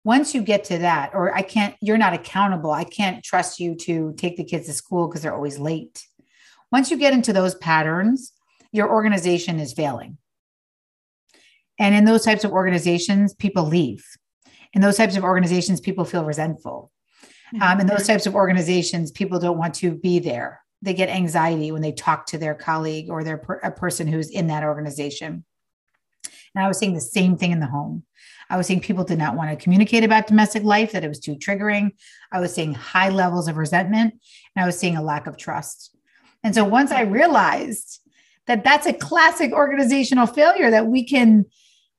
Once 0.04 0.34
you 0.34 0.42
get 0.42 0.64
to 0.64 0.76
that, 0.76 1.12
or 1.14 1.34
I 1.34 1.40
can't, 1.40 1.74
you're 1.80 1.96
not 1.96 2.12
accountable. 2.12 2.70
I 2.70 2.84
can't 2.84 3.24
trust 3.24 3.60
you 3.60 3.76
to 3.76 4.12
take 4.18 4.36
the 4.36 4.44
kids 4.44 4.66
to 4.66 4.74
school 4.74 5.08
because 5.08 5.22
they're 5.22 5.34
always 5.34 5.58
late. 5.58 6.04
Once 6.70 6.90
you 6.90 6.98
get 6.98 7.14
into 7.14 7.32
those 7.32 7.54
patterns, 7.54 8.30
your 8.72 8.92
organization 8.92 9.58
is 9.58 9.72
failing. 9.72 10.18
And 11.78 11.94
in 11.94 12.04
those 12.04 12.26
types 12.26 12.44
of 12.44 12.52
organizations, 12.52 13.32
people 13.32 13.64
leave. 13.64 14.04
In 14.74 14.82
those 14.82 14.98
types 14.98 15.16
of 15.16 15.24
organizations, 15.24 15.80
people 15.80 16.04
feel 16.04 16.26
resentful. 16.26 16.92
Um, 17.58 17.80
in 17.80 17.86
those 17.86 18.06
types 18.06 18.26
of 18.26 18.34
organizations, 18.34 19.12
people 19.12 19.38
don't 19.38 19.56
want 19.56 19.76
to 19.76 19.92
be 19.92 20.18
there 20.18 20.60
they 20.86 20.94
get 20.94 21.08
anxiety 21.08 21.72
when 21.72 21.82
they 21.82 21.92
talk 21.92 22.26
to 22.26 22.38
their 22.38 22.54
colleague 22.54 23.10
or 23.10 23.24
their 23.24 23.42
a 23.62 23.72
person 23.72 24.06
who's 24.06 24.30
in 24.30 24.46
that 24.46 24.62
organization. 24.62 25.44
And 26.54 26.64
I 26.64 26.68
was 26.68 26.78
seeing 26.78 26.94
the 26.94 27.00
same 27.00 27.36
thing 27.36 27.50
in 27.50 27.60
the 27.60 27.66
home. 27.66 28.04
I 28.48 28.56
was 28.56 28.68
seeing 28.68 28.80
people 28.80 29.02
did 29.02 29.18
not 29.18 29.34
want 29.34 29.50
to 29.50 29.62
communicate 29.62 30.04
about 30.04 30.28
domestic 30.28 30.62
life, 30.62 30.92
that 30.92 31.02
it 31.02 31.08
was 31.08 31.18
too 31.18 31.34
triggering. 31.34 31.90
I 32.30 32.38
was 32.38 32.54
seeing 32.54 32.72
high 32.72 33.08
levels 33.08 33.48
of 33.48 33.56
resentment, 33.56 34.14
and 34.54 34.62
I 34.62 34.64
was 34.64 34.78
seeing 34.78 34.96
a 34.96 35.02
lack 35.02 35.26
of 35.26 35.36
trust. 35.36 35.94
And 36.44 36.54
so 36.54 36.64
once 36.64 36.92
I 36.92 37.02
realized 37.02 38.00
that 38.46 38.62
that's 38.62 38.86
a 38.86 38.92
classic 38.92 39.52
organizational 39.52 40.28
failure 40.28 40.70
that 40.70 40.86
we 40.86 41.04
can 41.04 41.46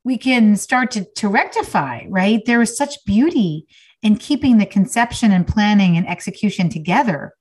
we 0.05 0.17
can 0.17 0.55
start 0.55 0.91
to, 0.91 1.03
to 1.15 1.27
rectify, 1.27 2.05
right? 2.07 2.41
There 2.45 2.61
is 2.61 2.77
such 2.77 3.03
beauty 3.05 3.67
in 4.01 4.15
keeping 4.15 4.57
the 4.57 4.65
conception 4.65 5.33
and 5.33 5.45
planning 5.45 5.97
and 5.97 6.07
execution 6.07 6.69
together 6.69 7.33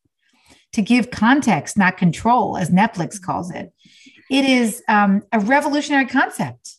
to 0.77 0.83
give 0.83 1.11
context, 1.11 1.79
not 1.79 1.97
control, 1.97 2.59
as 2.59 2.69
Netflix 2.69 3.21
calls 3.21 3.51
it. 3.51 3.73
It 4.31 4.45
is 4.45 4.83
um, 4.89 5.23
a 5.33 5.41
revolutionary 5.41 6.05
concept. 6.05 6.75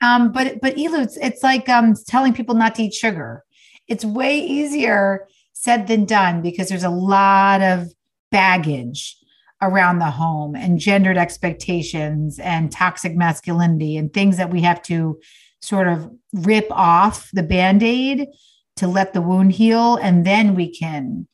Um, 0.00 0.30
but 0.30 0.60
but 0.62 0.74
it's, 0.76 1.16
it's 1.16 1.42
like 1.42 1.68
um, 1.68 1.94
telling 2.06 2.32
people 2.32 2.54
not 2.54 2.76
to 2.76 2.84
eat 2.84 2.94
sugar. 2.94 3.42
It's 3.88 4.04
way 4.04 4.38
easier 4.38 5.26
said 5.52 5.88
than 5.88 6.04
done 6.04 6.42
because 6.42 6.68
there's 6.68 6.84
a 6.84 6.90
lot 6.90 7.60
of 7.60 7.88
baggage 8.30 9.16
around 9.60 9.98
the 9.98 10.12
home 10.12 10.54
and 10.54 10.78
gendered 10.78 11.16
expectations 11.16 12.38
and 12.38 12.70
toxic 12.70 13.16
masculinity 13.16 13.96
and 13.96 14.14
things 14.14 14.36
that 14.36 14.50
we 14.50 14.62
have 14.62 14.80
to 14.82 15.18
sort 15.60 15.88
of 15.88 16.08
rip 16.32 16.68
off 16.70 17.28
the 17.32 17.42
band-aid 17.42 18.28
to 18.76 18.86
let 18.86 19.12
the 19.12 19.22
wound 19.22 19.50
heal 19.50 19.96
and 19.96 20.24
then 20.24 20.54
we 20.54 20.72
can 20.72 21.26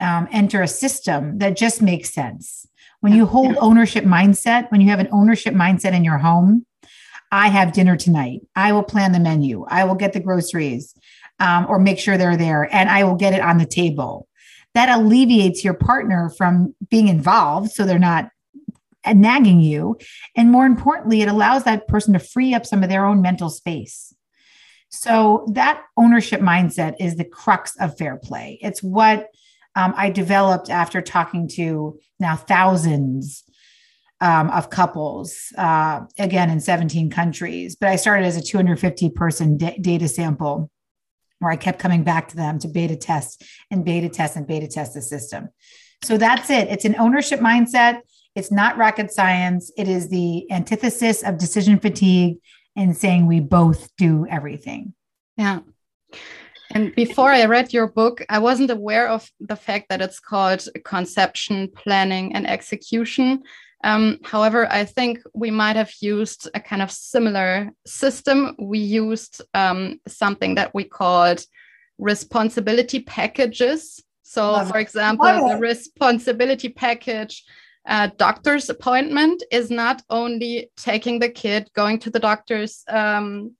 um, 0.00 0.28
enter 0.32 0.62
a 0.62 0.68
system 0.68 1.38
that 1.38 1.56
just 1.56 1.80
makes 1.80 2.10
sense. 2.10 2.66
When 3.00 3.12
you 3.12 3.26
hold 3.26 3.56
ownership 3.58 4.04
mindset 4.04 4.70
when 4.72 4.80
you 4.80 4.88
have 4.88 4.98
an 4.98 5.08
ownership 5.12 5.54
mindset 5.54 5.92
in 5.92 6.02
your 6.02 6.18
home 6.18 6.66
i 7.32 7.48
have 7.48 7.72
dinner 7.72 7.96
tonight. 7.96 8.40
I 8.54 8.72
will 8.72 8.82
plan 8.82 9.12
the 9.12 9.20
menu. 9.20 9.64
I 9.68 9.84
will 9.84 9.94
get 9.94 10.12
the 10.12 10.20
groceries 10.20 10.94
um, 11.40 11.66
or 11.68 11.78
make 11.78 11.98
sure 11.98 12.16
they're 12.16 12.36
there 12.36 12.68
and 12.74 12.88
i 12.88 13.04
will 13.04 13.16
get 13.16 13.34
it 13.34 13.40
on 13.40 13.58
the 13.58 13.66
table. 13.66 14.28
That 14.74 14.88
alleviates 14.88 15.64
your 15.64 15.74
partner 15.74 16.30
from 16.36 16.74
being 16.90 17.08
involved 17.08 17.70
so 17.70 17.84
they're 17.84 17.98
not 17.98 18.30
nagging 19.06 19.60
you. 19.60 19.96
And 20.34 20.50
more 20.50 20.66
importantly 20.66 21.22
it 21.22 21.28
allows 21.28 21.64
that 21.64 21.88
person 21.88 22.12
to 22.12 22.18
free 22.18 22.54
up 22.54 22.66
some 22.66 22.82
of 22.82 22.88
their 22.88 23.06
own 23.06 23.22
mental 23.22 23.50
space. 23.50 24.14
So 24.88 25.46
that 25.52 25.82
ownership 25.96 26.40
mindset 26.40 26.94
is 27.00 27.16
the 27.16 27.24
crux 27.24 27.76
of 27.80 27.98
fair 27.98 28.16
play. 28.16 28.58
It's 28.62 28.82
what 28.82 29.28
um, 29.76 29.94
i 29.96 30.10
developed 30.10 30.70
after 30.70 31.00
talking 31.00 31.48
to 31.48 31.98
now 32.18 32.34
thousands 32.34 33.44
um, 34.20 34.48
of 34.50 34.70
couples 34.70 35.52
uh, 35.58 36.00
again 36.18 36.50
in 36.50 36.58
17 36.58 37.10
countries 37.10 37.76
but 37.76 37.88
i 37.88 37.96
started 37.96 38.24
as 38.24 38.36
a 38.36 38.42
250 38.42 39.10
person 39.10 39.56
d- 39.56 39.78
data 39.80 40.08
sample 40.08 40.70
where 41.38 41.52
I 41.52 41.56
kept 41.56 41.78
coming 41.78 42.02
back 42.02 42.28
to 42.28 42.36
them 42.36 42.58
to 42.60 42.68
beta 42.68 42.96
test 42.96 43.44
and 43.70 43.84
beta 43.84 44.08
test 44.08 44.36
and 44.36 44.46
beta 44.46 44.68
test 44.68 44.94
the 44.94 45.02
system. 45.02 45.48
So 46.02 46.18
that's 46.18 46.50
it. 46.50 46.68
It's 46.68 46.84
an 46.84 46.96
ownership 46.98 47.40
mindset. 47.40 48.00
It's 48.34 48.52
not 48.52 48.76
rocket 48.76 49.10
science. 49.12 49.72
It 49.76 49.88
is 49.88 50.08
the 50.08 50.50
antithesis 50.50 51.22
of 51.22 51.38
decision 51.38 51.78
fatigue 51.78 52.38
and 52.74 52.96
saying 52.96 53.26
we 53.26 53.40
both 53.40 53.94
do 53.96 54.26
everything. 54.28 54.94
Yeah. 55.36 55.60
And 56.76 56.94
before 56.94 57.32
I 57.32 57.46
read 57.46 57.72
your 57.72 57.86
book, 57.86 58.22
I 58.28 58.38
wasn't 58.38 58.70
aware 58.70 59.08
of 59.08 59.30
the 59.40 59.56
fact 59.56 59.88
that 59.88 60.02
it's 60.02 60.20
called 60.20 60.68
conception, 60.84 61.68
planning, 61.74 62.34
and 62.34 62.46
execution. 62.46 63.42
Um, 63.82 64.18
however, 64.24 64.70
I 64.70 64.84
think 64.84 65.20
we 65.32 65.50
might 65.50 65.76
have 65.76 65.92
used 66.02 66.50
a 66.52 66.60
kind 66.60 66.82
of 66.82 66.90
similar 66.90 67.70
system. 67.86 68.56
We 68.58 68.78
used 68.78 69.40
um, 69.54 70.00
something 70.06 70.56
that 70.56 70.74
we 70.74 70.84
called 70.84 71.40
responsibility 71.96 73.00
packages. 73.00 74.02
So, 74.22 74.52
Love 74.52 74.68
for 74.68 74.78
example, 74.78 75.48
the 75.48 75.56
responsibility 75.56 76.68
package 76.68 77.42
uh, 77.86 78.10
doctor's 78.18 78.68
appointment 78.68 79.42
is 79.50 79.70
not 79.70 80.02
only 80.10 80.70
taking 80.76 81.20
the 81.20 81.30
kid, 81.30 81.70
going 81.74 82.00
to 82.00 82.10
the 82.10 82.18
doctor's 82.18 82.84
um, 82.88 83.54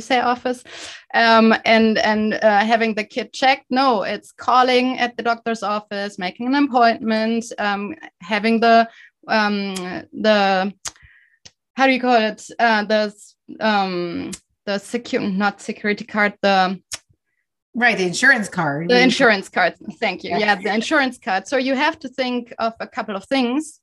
say 0.00 0.20
office 0.20 0.64
um, 1.14 1.54
and 1.64 1.98
and 1.98 2.34
uh, 2.34 2.64
having 2.64 2.94
the 2.94 3.04
kid 3.04 3.32
checked 3.32 3.66
no 3.70 4.02
it's 4.02 4.32
calling 4.32 4.98
at 4.98 5.16
the 5.16 5.22
doctor's 5.22 5.62
office 5.62 6.18
making 6.18 6.46
an 6.46 6.64
appointment 6.64 7.44
um, 7.58 7.94
having 8.20 8.60
the 8.60 8.88
um, 9.28 9.74
the 10.12 10.72
how 11.76 11.86
do 11.86 11.92
you 11.92 12.00
call 12.00 12.20
it 12.20 12.46
uh, 12.58 12.84
the 12.84 13.14
um, 13.60 14.30
the 14.66 14.78
secure 14.78 15.22
not 15.22 15.60
security 15.60 16.04
card 16.04 16.34
the 16.42 16.80
right 17.74 17.98
the 17.98 18.06
insurance 18.06 18.48
card. 18.48 18.88
The 18.88 19.02
insurance 19.02 19.48
card. 19.48 19.74
Thank 19.98 20.24
you. 20.24 20.30
Yeah 20.38 20.54
the 20.54 20.72
insurance 20.72 21.18
card. 21.18 21.46
So 21.46 21.56
you 21.56 21.74
have 21.74 21.98
to 22.00 22.08
think 22.08 22.54
of 22.58 22.74
a 22.80 22.86
couple 22.86 23.16
of 23.16 23.24
things 23.24 23.80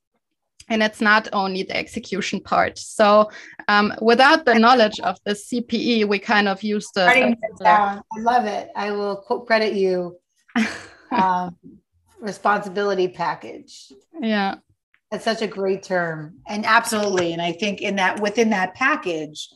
and 0.72 0.82
it's 0.82 1.02
not 1.02 1.28
only 1.34 1.64
the 1.64 1.76
execution 1.76 2.40
part. 2.40 2.80
So 2.80 3.30
um, 3.68 3.94
without 4.02 4.46
the 4.46 4.58
knowledge 4.58 5.00
of 5.02 5.18
the 5.26 5.34
CPE, 5.34 6.08
we 6.08 6.18
kind 6.18 6.48
of 6.48 6.64
use 6.64 6.90
the. 6.96 7.04
I 7.06 8.02
love 8.18 8.46
it. 8.46 8.70
I 8.76 8.92
will 8.92 9.18
credit 9.46 9.74
you. 9.74 10.18
um, 11.12 11.58
responsibility 12.22 13.08
package. 13.08 13.92
Yeah. 14.20 14.56
That's 15.10 15.26
such 15.26 15.42
a 15.42 15.48
great 15.48 15.84
term. 15.84 16.36
And 16.48 16.66
absolutely. 16.66 17.34
And 17.34 17.42
I 17.42 17.52
think 17.52 17.82
in 17.82 17.98
that 17.98 18.22
within 18.22 18.52
that 18.52 18.76
package, 18.76 19.50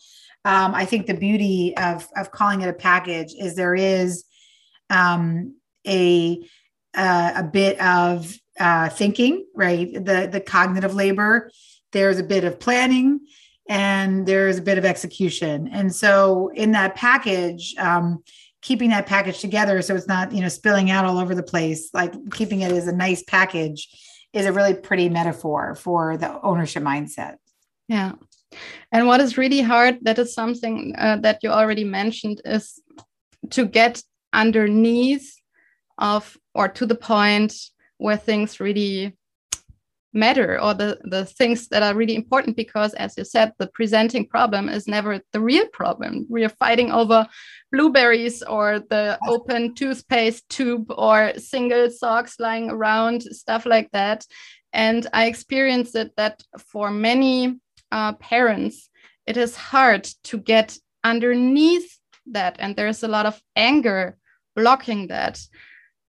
um, 0.43 0.75
I 0.75 0.85
think 0.85 1.05
the 1.05 1.13
beauty 1.13 1.75
of, 1.77 2.07
of 2.17 2.31
calling 2.31 2.61
it 2.61 2.69
a 2.69 2.73
package 2.73 3.33
is 3.39 3.55
there 3.55 3.75
is 3.75 4.25
um, 4.89 5.55
a, 5.87 6.39
uh, 6.93 7.31
a 7.35 7.43
bit 7.43 7.79
of 7.79 8.37
uh, 8.59 8.89
thinking, 8.89 9.45
right? 9.53 9.93
The, 9.93 10.29
the 10.31 10.41
cognitive 10.41 10.93
labor, 10.93 11.51
there's 11.91 12.19
a 12.19 12.23
bit 12.23 12.43
of 12.43 12.59
planning 12.59 13.21
and 13.67 14.25
there's 14.25 14.57
a 14.57 14.61
bit 14.61 14.77
of 14.77 14.85
execution. 14.85 15.67
And 15.67 15.93
so 15.93 16.51
in 16.53 16.71
that 16.71 16.95
package, 16.95 17.75
um, 17.77 18.23
keeping 18.61 18.89
that 18.89 19.05
package 19.05 19.39
together 19.39 19.81
so 19.81 19.95
it's 19.95 20.07
not, 20.07 20.31
you 20.31 20.41
know, 20.41 20.47
spilling 20.47 20.89
out 20.89 21.05
all 21.05 21.19
over 21.19 21.35
the 21.35 21.43
place, 21.43 21.89
like 21.93 22.13
keeping 22.31 22.61
it 22.61 22.71
as 22.71 22.87
a 22.87 22.95
nice 22.95 23.23
package 23.23 23.89
is 24.33 24.45
a 24.45 24.51
really 24.51 24.73
pretty 24.73 25.07
metaphor 25.09 25.75
for 25.75 26.17
the 26.17 26.41
ownership 26.41 26.83
mindset. 26.83 27.35
Yeah. 27.87 28.13
And 28.91 29.07
what 29.07 29.21
is 29.21 29.37
really 29.37 29.61
hard, 29.61 29.99
that 30.03 30.19
is 30.19 30.33
something 30.33 30.95
uh, 30.97 31.17
that 31.17 31.39
you 31.43 31.49
already 31.49 31.83
mentioned, 31.83 32.41
is 32.45 32.79
to 33.51 33.65
get 33.65 34.01
underneath 34.33 35.35
of 35.97 36.37
or 36.53 36.67
to 36.67 36.85
the 36.85 36.95
point 36.95 37.53
where 37.97 38.17
things 38.17 38.59
really 38.59 39.15
matter 40.13 40.59
or 40.61 40.73
the, 40.73 40.97
the 41.03 41.25
things 41.25 41.67
that 41.67 41.83
are 41.83 41.93
really 41.93 42.15
important 42.15 42.55
because 42.55 42.93
as 42.93 43.17
you 43.17 43.25
said 43.25 43.51
the 43.59 43.67
presenting 43.67 44.25
problem 44.25 44.69
is 44.69 44.87
never 44.87 45.19
the 45.33 45.39
real 45.41 45.67
problem. 45.67 46.25
We 46.29 46.45
are 46.45 46.49
fighting 46.49 46.91
over 46.91 47.27
blueberries 47.71 48.41
or 48.41 48.79
the 48.79 49.19
open 49.27 49.75
toothpaste 49.75 50.47
tube 50.49 50.89
or 50.89 51.33
single 51.37 51.89
socks 51.89 52.39
lying 52.39 52.69
around 52.69 53.23
stuff 53.23 53.65
like 53.65 53.91
that. 53.91 54.25
And 54.71 55.07
i 55.13 55.25
experienced 55.25 55.95
it 55.95 56.11
that 56.15 56.41
for 56.57 56.91
many 56.91 57.59
uh, 57.91 58.13
parents 58.13 58.89
it 59.27 59.37
is 59.37 59.55
hard 59.55 60.03
to 60.23 60.37
get 60.37 60.77
underneath 61.03 61.99
that. 62.27 62.55
And 62.59 62.75
there's 62.75 63.03
a 63.03 63.07
lot 63.07 63.25
of 63.25 63.41
anger 63.55 64.17
blocking 64.55 65.07
that 65.07 65.39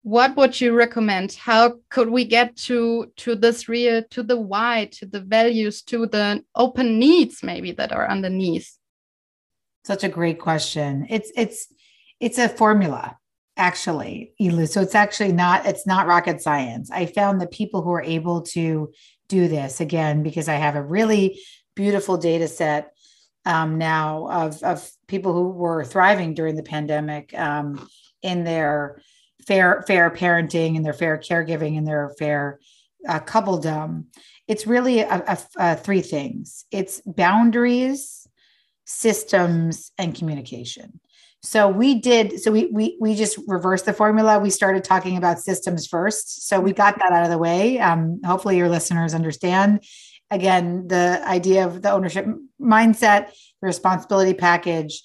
what 0.06 0.38
would 0.38 0.62
you 0.62 0.72
recommend? 0.74 1.34
How 1.34 1.80
could 1.90 2.12
we 2.12 2.26
get 2.26 2.56
to 2.68 3.12
to 3.18 3.36
this 3.36 3.68
real 3.68 4.04
to 4.12 4.22
the 4.22 4.40
why 4.40 4.90
to 4.94 5.08
the 5.08 5.20
values 5.20 5.82
to 5.84 6.06
the 6.06 6.44
open 6.54 7.00
needs 7.00 7.42
maybe 7.42 7.72
that 7.72 7.92
are 7.92 8.08
underneath? 8.08 8.78
Such 9.84 10.04
a 10.04 10.10
great 10.10 10.40
question. 10.40 11.08
It's 11.10 11.32
it's 11.36 11.74
it's 12.20 12.38
a 12.38 12.48
formula 12.48 13.18
actually 13.58 14.34
elu. 14.40 14.70
So 14.70 14.82
it's 14.82 14.94
actually 14.94 15.32
not 15.32 15.66
it's 15.66 15.88
not 15.88 16.06
rocket 16.06 16.40
science. 16.40 16.92
I 16.92 17.08
found 17.08 17.42
that 17.42 17.50
people 17.50 17.82
who 17.82 17.92
are 17.92 18.04
able 18.04 18.44
to 18.54 18.92
do 19.28 19.48
this 19.48 19.82
again 19.82 20.22
because 20.22 20.48
i 20.48 20.54
have 20.54 20.76
a 20.76 20.84
really 20.84 21.42
beautiful 21.76 22.16
data 22.16 22.48
set 22.48 22.92
um, 23.46 23.80
now 23.80 24.28
of 24.30 24.62
of 24.62 24.88
people 25.08 25.34
who 25.34 25.50
were 25.50 25.84
thriving 25.84 26.36
during 26.36 26.56
the 26.56 26.64
pandemic 26.64 27.34
um, 27.34 27.90
in 28.22 28.44
their 28.44 29.02
fair 29.48 29.84
fair 29.88 30.10
parenting 30.10 30.76
and 30.76 30.86
their 30.86 30.94
fair 30.94 31.18
caregiving 31.18 31.78
and 31.78 31.88
their 31.88 32.12
fair 32.18 32.60
uh, 33.08 33.20
coupledom 33.20 34.06
it's 34.48 34.68
really 34.68 35.00
a, 35.00 35.24
a, 35.28 35.38
a 35.58 35.76
three 35.76 36.02
things. 36.02 36.66
It's 36.72 37.02
boundaries 37.06 38.28
systems 38.86 39.92
and 39.98 40.14
communication. 40.14 41.00
So 41.42 41.68
we 41.70 41.96
did 41.96 42.40
so 42.40 42.52
we 42.52 42.68
we 42.68 42.98
we 43.00 43.16
just 43.16 43.38
reversed 43.48 43.86
the 43.86 43.94
formula. 43.94 44.40
We 44.40 44.50
started 44.50 44.84
talking 44.84 45.18
about 45.18 45.40
systems 45.40 45.88
first. 45.88 46.48
So 46.48 46.60
we 46.60 46.74
got 46.74 46.98
that 47.00 47.12
out 47.12 47.24
of 47.24 47.30
the 47.30 47.38
way. 47.38 47.80
Um, 47.80 48.20
hopefully 48.24 48.58
your 48.58 48.70
listeners 48.70 49.14
understand. 49.14 49.84
Again 50.32 50.88
the 50.88 51.22
idea 51.26 51.66
of 51.66 51.82
the 51.82 51.92
ownership 51.92 52.26
mindset 52.60 53.30
the 53.62 53.68
responsibility 53.68 54.34
package 54.34 55.04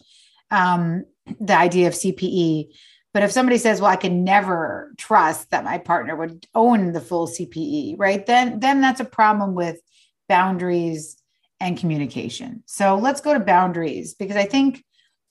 um, 0.50 1.04
the 1.38 1.56
idea 1.56 1.88
of 1.88 1.94
cpe 1.94 2.68
but 3.12 3.22
if 3.22 3.32
somebody 3.32 3.58
says, 3.58 3.80
"Well, 3.80 3.90
I 3.90 3.96
can 3.96 4.24
never 4.24 4.92
trust 4.98 5.50
that 5.50 5.64
my 5.64 5.78
partner 5.78 6.16
would 6.16 6.46
own 6.54 6.92
the 6.92 7.00
full 7.00 7.26
CPE," 7.26 7.96
right? 7.98 8.24
Then 8.24 8.60
then 8.60 8.80
that's 8.80 9.00
a 9.00 9.04
problem 9.04 9.54
with 9.54 9.80
boundaries, 10.28 11.20
and 11.60 11.78
communication. 11.78 12.62
So 12.66 12.96
let's 12.96 13.20
go 13.20 13.34
to 13.34 13.40
boundaries 13.40 14.14
because 14.14 14.36
I 14.36 14.46
think 14.46 14.82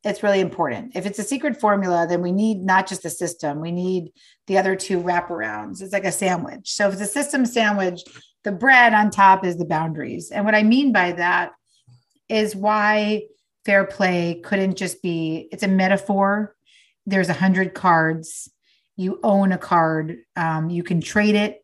it's 0.04 0.24
really 0.24 0.40
important. 0.40 0.96
If 0.96 1.06
it's 1.06 1.20
a 1.20 1.24
secret 1.24 1.60
formula, 1.60 2.06
then 2.08 2.22
we 2.22 2.32
need 2.32 2.60
not 2.60 2.88
just 2.88 3.04
the 3.04 3.10
system, 3.10 3.60
we 3.60 3.72
need 3.72 4.14
the 4.48 4.58
other 4.58 4.76
two 4.76 5.02
wraparounds. 5.02 5.82
It's 5.82 5.92
like 5.92 6.06
a 6.06 6.12
sandwich. 6.12 6.72
So 6.72 6.88
if 6.88 6.94
it's 6.94 7.02
a 7.02 7.06
system 7.08 7.46
sandwich, 7.46 8.02
the 8.44 8.52
bread 8.52 8.94
on 8.94 9.10
top 9.10 9.44
is 9.44 9.58
the 9.58 9.66
boundaries. 9.66 10.32
And 10.32 10.46
what 10.46 10.56
I 10.56 10.64
mean 10.64 10.94
by 10.94 11.12
that 11.14 11.52
is 12.30 12.56
why 12.56 13.24
fair 13.66 13.86
play 13.86 14.40
couldn't 14.42 14.78
just 14.78 15.02
be, 15.02 15.50
it's 15.52 15.64
a 15.64 15.68
metaphor. 15.68 16.56
There's 17.06 17.30
a 17.30 17.34
hundred 17.34 17.74
cards. 17.74 18.50
You 18.96 19.20
own 19.24 19.52
a 19.52 19.58
card. 19.58 20.18
Um, 20.36 20.70
you 20.70 20.84
can 20.84 21.02
trade 21.02 21.36
it 21.36 21.64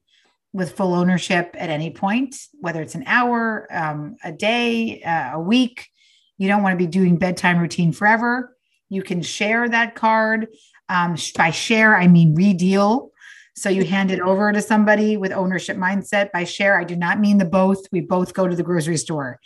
with 0.54 0.72
full 0.72 0.94
ownership 0.94 1.54
at 1.58 1.70
any 1.70 1.92
point, 1.92 2.36
whether 2.62 2.82
it's 2.82 2.96
an 2.96 3.04
hour, 3.08 3.68
um, 3.72 4.16
a 4.24 4.32
day, 4.32 5.02
uh, 5.04 5.34
a 5.34 5.40
week 5.40 5.90
you 6.38 6.48
don't 6.48 6.64
want 6.64 6.74
to 6.74 6.84
be 6.84 6.90
doing 6.90 7.18
bedtime 7.18 7.60
routine 7.60 7.92
forever. 7.92 8.56
You 8.90 9.02
can 9.02 9.22
share 9.22 9.68
that 9.70 9.96
card. 9.96 10.48
Um, 10.90 11.16
by 11.36 11.52
share, 11.52 11.96
I 11.96 12.08
mean 12.08 12.36
redeal. 12.36 13.12
So 13.56 13.70
you 13.70 13.86
hand 13.86 14.12
it 14.12 14.20
over 14.20 14.52
to 14.52 14.62
somebody 14.62 15.16
with 15.16 15.32
ownership 15.32 15.78
mindset. 15.78 16.32
By 16.32 16.44
share, 16.44 16.80
I 16.80 16.84
do 16.84 16.96
not 16.96 17.20
mean 17.20 17.38
the 17.38 17.46
both. 17.46 17.86
We 17.92 18.02
both 18.02 18.34
go 18.34 18.48
to 18.48 18.56
the 18.56 18.64
grocery 18.64 18.98
store. 18.98 19.40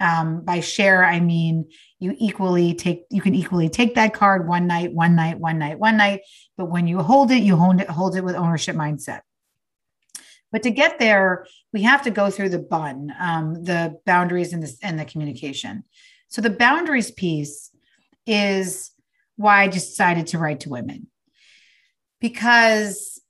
Um, 0.00 0.44
by 0.44 0.60
share, 0.60 1.04
I 1.04 1.20
mean 1.20 1.68
you 2.00 2.14
equally 2.18 2.74
take 2.74 3.04
you 3.10 3.22
can 3.22 3.34
equally 3.34 3.68
take 3.68 3.94
that 3.94 4.12
card 4.12 4.48
one 4.48 4.66
night, 4.66 4.92
one 4.92 5.14
night, 5.14 5.38
one 5.38 5.58
night, 5.58 5.78
one 5.78 5.96
night. 5.96 6.20
But 6.56 6.66
when 6.66 6.86
you 6.86 7.00
hold 7.00 7.30
it, 7.30 7.42
you 7.42 7.56
hold 7.56 7.80
it, 7.80 7.88
hold 7.88 8.16
it 8.16 8.24
with 8.24 8.34
ownership 8.34 8.76
mindset. 8.76 9.20
But 10.52 10.62
to 10.64 10.70
get 10.70 10.98
there, 10.98 11.46
we 11.72 11.82
have 11.82 12.02
to 12.02 12.10
go 12.10 12.30
through 12.30 12.50
the 12.50 12.58
bun, 12.58 13.12
um, 13.18 13.64
the 13.64 13.98
boundaries 14.04 14.52
and 14.52 14.62
the 14.62 14.72
and 14.82 14.98
the 14.98 15.04
communication. 15.04 15.84
So 16.28 16.42
the 16.42 16.50
boundaries 16.50 17.10
piece 17.10 17.70
is 18.26 18.90
why 19.36 19.62
I 19.62 19.68
decided 19.68 20.28
to 20.28 20.38
write 20.38 20.60
to 20.60 20.68
women 20.68 21.08
because 22.20 23.20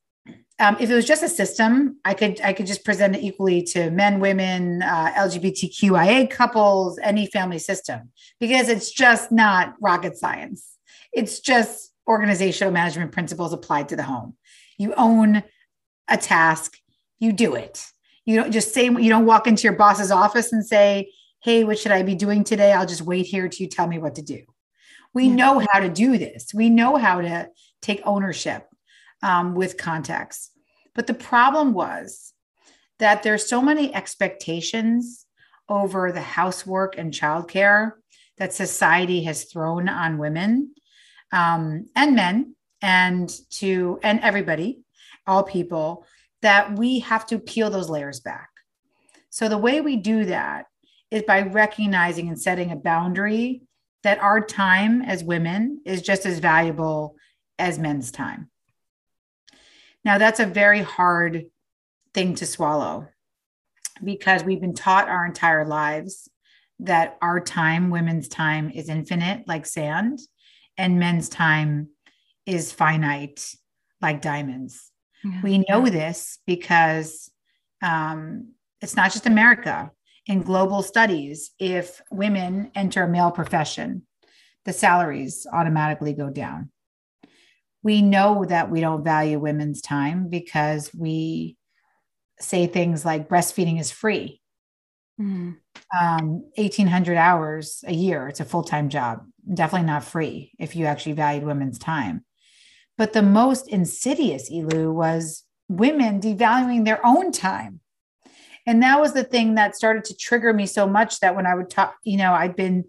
um, 0.61 0.77
if 0.79 0.89
it 0.89 0.95
was 0.95 1.05
just 1.05 1.23
a 1.23 1.29
system, 1.29 1.99
I 2.05 2.15
could 2.15 2.41
I 2.41 2.53
could 2.53 2.67
just 2.67 2.85
present 2.85 3.17
it 3.17 3.23
equally 3.23 3.63
to 3.65 3.91
men, 3.91 4.21
women, 4.21 4.83
uh, 4.83 5.13
LGBTQIA 5.17 6.31
couples, 6.31 6.99
any 7.03 7.27
family 7.27 7.59
system 7.59 8.13
because 8.39 8.69
it's 8.69 8.91
just 8.91 9.33
not 9.33 9.75
rocket 9.81 10.17
science. 10.17 10.77
It's 11.13 11.41
just 11.41 11.93
organizational 12.07 12.73
management 12.73 13.11
principles 13.11 13.53
applied 13.53 13.89
to 13.89 13.97
the 13.97 14.05
home. 14.05 14.37
You 14.79 14.95
own 14.95 15.43
a 16.09 16.17
task, 16.17 16.77
you 17.19 17.33
do 17.33 17.55
it. 17.55 17.85
You 18.25 18.37
don't 18.37 18.53
just 18.53 18.73
say 18.73 18.85
you 18.85 19.09
don't 19.09 19.27
walk 19.27 19.49
into 19.49 19.65
your 19.65 19.73
boss's 19.73 20.13
office 20.13 20.53
and 20.53 20.65
say, 20.65 21.11
hey, 21.43 21.65
what 21.65 21.79
should 21.79 21.93
I 21.93 22.03
be 22.03 22.15
doing 22.15 22.45
today? 22.45 22.73
I'll 22.73 22.87
just 22.87 23.03
wait 23.03 23.27
here 23.27 23.49
till 23.49 23.65
you 23.65 23.69
tell 23.69 23.89
me 23.89 23.99
what 23.99 24.15
to 24.15 24.23
do. 24.23 24.43
We 25.13 25.29
know 25.29 25.65
how 25.71 25.81
to 25.81 25.89
do 25.89 26.17
this. 26.19 26.53
We 26.55 26.71
know 26.71 26.97
how 26.97 27.21
to 27.21 27.49
take 27.83 28.03
ownership 28.05 28.67
um, 29.25 29.55
with 29.55 29.77
context. 29.77 30.53
But 30.95 31.09
the 31.09 31.15
problem 31.15 31.73
was 31.73 32.33
that 33.01 33.25
there's 33.25 33.49
so 33.49 33.61
many 33.61 33.93
expectations 33.93 35.27
over 35.69 36.13
the 36.13 36.21
housework 36.21 36.97
and 36.97 37.13
childcare 37.13 37.93
that 38.39 38.53
society 38.53 39.25
has 39.25 39.45
thrown 39.45 39.89
on 39.89 40.19
women 40.19 40.75
um, 41.33 41.87
and 41.97 42.15
men 42.15 42.55
and 42.83 43.35
to 43.51 43.99
and 44.03 44.21
everybody 44.21 44.83
all 45.27 45.43
people 45.43 46.05
that 46.43 46.79
we 46.79 46.99
have 46.99 47.27
to 47.27 47.39
peel 47.39 47.71
those 47.71 47.89
layers 47.89 48.21
back 48.21 48.51
so 49.35 49.49
the 49.49 49.59
way 49.59 49.81
we 49.81 49.97
do 49.97 50.27
that 50.27 50.67
is 51.11 51.23
by 51.23 51.43
recognizing 51.43 52.29
and 52.29 52.41
setting 52.41 52.71
a 52.71 52.77
boundary 52.77 53.63
that 54.05 54.19
our 54.19 54.41
time 54.41 55.03
as 55.03 55.25
women 55.25 55.81
is 55.85 56.03
just 56.03 56.25
as 56.27 56.39
valuable 56.39 57.17
as 57.59 57.79
men's 57.79 58.13
time. 58.13 58.51
Now, 60.05 60.19
that's 60.19 60.41
a 60.41 60.47
very 60.47 60.83
hard 60.83 61.47
thing 62.13 62.35
to 62.37 62.47
swallow 62.47 63.09
because 64.03 64.45
we've 64.45 64.61
been 64.61 64.75
taught 64.75 65.09
our 65.09 65.25
entire 65.25 65.65
lives 65.65 66.29
that 66.81 67.17
our 67.23 67.41
time, 67.41 67.91
women's 67.91 68.29
time, 68.29 68.71
is 68.71 68.89
infinite 68.89 69.47
like 69.47 69.67
sand, 69.67 70.19
and 70.77 70.99
men's 70.99 71.29
time 71.29 71.89
is 72.47 72.73
finite 72.73 73.55
like 74.03 74.21
diamonds. 74.21 74.91
Yeah. 75.23 75.41
We 75.43 75.65
know 75.69 75.89
this 75.89 76.39
because 76.47 77.31
um, 77.81 78.53
it's 78.81 78.97
not 78.97 79.13
just 79.13 79.27
America 79.27 79.91
in 80.27 80.43
global 80.43 80.83
studies, 80.83 81.51
if 81.59 82.01
women 82.11 82.71
enter 82.75 83.05
a 83.05 83.09
male 83.09 83.31
profession, 83.31 84.03
the 84.65 84.73
salaries 84.73 85.47
automatically 85.53 86.15
go 86.15 86.31
down. 86.31 86.71
We 87.85 88.03
know 88.03 88.45
that 88.47 88.71
we 88.71 88.81
don't 88.81 89.05
value 89.05 89.39
women's 89.39 89.81
time 89.81 90.29
because 90.29 90.93
we 90.93 91.57
say 92.41 92.67
things 92.67 93.05
like 93.05 93.29
breastfeeding 93.29 93.79
is 93.79 93.93
free. 93.93 94.41
Mm-hmm. 95.21 95.53
Um, 95.97 96.31
1800 96.57 97.17
hours 97.17 97.85
a 97.87 97.93
year, 97.93 98.27
it's 98.27 98.41
a 98.41 98.45
full 98.45 98.65
time 98.65 98.89
job. 98.89 99.25
Definitely 99.53 99.87
not 99.87 100.03
free 100.03 100.51
if 100.59 100.75
you 100.75 100.87
actually 100.87 101.13
valued 101.13 101.45
women's 101.45 101.79
time. 101.79 102.25
But 102.99 103.13
the 103.13 103.23
most 103.23 103.69
insidious, 103.69 104.51
Elu, 104.51 104.93
was 104.93 105.45
women 105.69 106.21
devaluing 106.21 106.85
their 106.85 107.05
own 107.07 107.31
time 107.31 107.81
and 108.67 108.83
that 108.83 109.01
was 109.01 109.13
the 109.13 109.25
thing 109.25 109.57
that 109.57 109.77
started 109.77 110.05
to 110.05 110.17
trigger 110.17 110.53
me 110.53 110.67
so 110.67 110.87
much 110.87 111.21
that 111.21 111.37
when 111.37 111.47
I 111.47 111.55
would 111.55 111.69
talk, 111.69 111.97
you 112.03 112.17
know, 112.17 112.33
I'd 112.33 112.57
been 112.57 112.85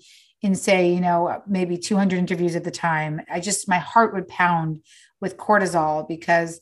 in, 0.46 0.56
say, 0.56 0.94
you 0.94 1.02
know, 1.02 1.42
maybe 1.48 1.78
200 1.78 2.18
interviews 2.18 2.56
at 2.56 2.64
the 2.64 2.72
time, 2.72 3.22
I 3.30 3.40
just, 3.40 3.68
my 3.68 3.80
heart 3.80 4.14
would 4.14 4.28
pound 4.28 4.82
with 5.20 5.38
cortisol 5.38 6.08
because 6.08 6.62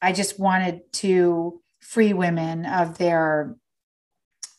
I 0.00 0.12
just 0.12 0.38
wanted 0.38 0.92
to 0.94 1.60
free 1.80 2.12
women 2.12 2.66
of 2.66 2.98
their 2.98 3.56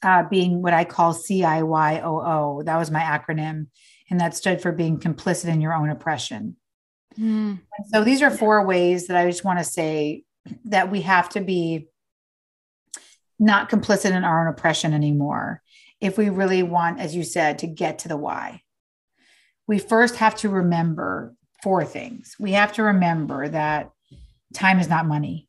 uh, 0.02 0.24
being 0.24 0.62
what 0.62 0.74
I 0.74 0.86
call 0.86 1.14
CIYOO. 1.14 2.66
That 2.66 2.78
was 2.78 2.92
my 2.92 3.02
acronym. 3.02 3.68
And 4.10 4.20
that 4.20 4.36
stood 4.36 4.62
for 4.62 4.72
being 4.72 5.00
complicit 5.00 5.50
in 5.50 5.62
your 5.62 5.74
own 5.74 5.90
oppression. 5.90 6.56
Mm. 7.20 7.60
So 7.94 8.04
these 8.04 8.22
are 8.22 8.32
four 8.32 8.66
ways 8.66 9.08
that 9.08 9.18
I 9.18 9.30
just 9.30 9.44
want 9.44 9.60
to 9.60 9.66
say 9.66 10.24
that 10.66 10.90
we 10.90 11.02
have 11.02 11.30
to 11.30 11.42
be 11.42 11.88
not 13.38 13.70
complicit 13.70 14.12
in 14.12 14.24
our 14.24 14.42
own 14.42 14.48
oppression 14.48 14.94
anymore 14.94 15.62
if 16.02 16.18
we 16.18 16.30
really 16.30 16.64
want, 16.64 17.00
as 17.00 17.16
you 17.16 17.24
said, 17.24 17.60
to 17.60 17.68
get 17.68 18.00
to 18.00 18.08
the 18.08 18.18
why. 18.18 18.62
We 19.68 19.80
first 19.80 20.16
have 20.16 20.36
to 20.38 20.50
remember 20.50 21.36
four 21.62 21.84
things. 21.86 22.36
We 22.40 22.54
have 22.54 22.74
to 22.74 22.84
remember 22.84 23.48
that 23.50 23.92
time 24.54 24.80
is 24.80 24.90
not 24.90 25.06
money, 25.06 25.48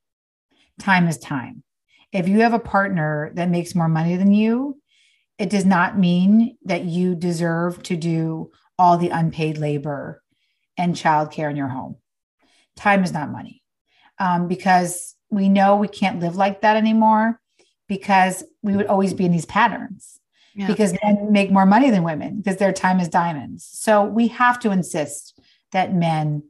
time 0.79 1.09
is 1.09 1.19
time. 1.19 1.63
If 2.13 2.29
you 2.29 2.41
have 2.41 2.53
a 2.53 2.59
partner 2.59 3.31
that 3.35 3.49
makes 3.49 3.75
more 3.75 3.89
money 3.89 4.17
than 4.17 4.33
you, 4.33 4.81
it 5.39 5.49
does 5.49 5.65
not 5.65 5.97
mean 5.97 6.57
that 6.65 6.85
you 6.85 7.15
deserve 7.15 7.83
to 7.85 7.97
do 7.97 8.51
all 8.79 8.99
the 8.99 9.09
unpaid 9.09 9.59
labor 9.59 10.23
and 10.77 10.95
childcare 10.95 11.51
in 11.51 11.57
your 11.57 11.69
home. 11.69 11.97
Time 12.77 13.05
is 13.05 13.13
not 13.13 13.31
money 13.31 13.63
um, 14.19 14.49
because 14.49 15.15
we 15.31 15.49
know 15.49 15.77
we 15.77 15.89
can't 15.89 16.21
live 16.21 16.37
like 16.37 16.63
that 16.63 16.77
anymore 16.77 17.41
because 17.89 18.45
we 18.63 18.77
would 18.77 18.87
always 18.87 19.15
be 19.15 19.25
in 19.25 19.33
these 19.33 19.47
patterns 19.47 20.20
yeah. 20.55 20.67
because 20.67 20.97
men 21.03 21.33
make 21.33 21.51
more 21.51 21.67
money 21.67 21.91
than 21.91 22.03
women 22.03 22.37
because 22.37 22.57
their 22.57 22.73
time 22.73 23.01
is 23.01 23.09
diamonds. 23.09 23.69
So 23.73 24.05
we 24.05 24.29
have 24.29 24.59
to 24.61 24.71
insist 24.71 25.39
that 25.73 25.95
men 25.95 26.43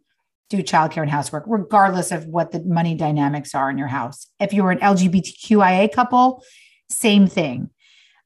do 0.48 0.58
childcare 0.58 1.02
and 1.02 1.10
housework, 1.10 1.44
regardless 1.46 2.10
of 2.10 2.26
what 2.26 2.50
the 2.50 2.60
money 2.64 2.94
dynamics 2.94 3.54
are 3.54 3.70
in 3.70 3.78
your 3.78 3.86
house. 3.86 4.26
If 4.40 4.52
you're 4.52 4.72
an 4.72 4.80
LGBTQIA 4.80 5.92
couple, 5.92 6.42
same 6.88 7.28
thing. 7.28 7.70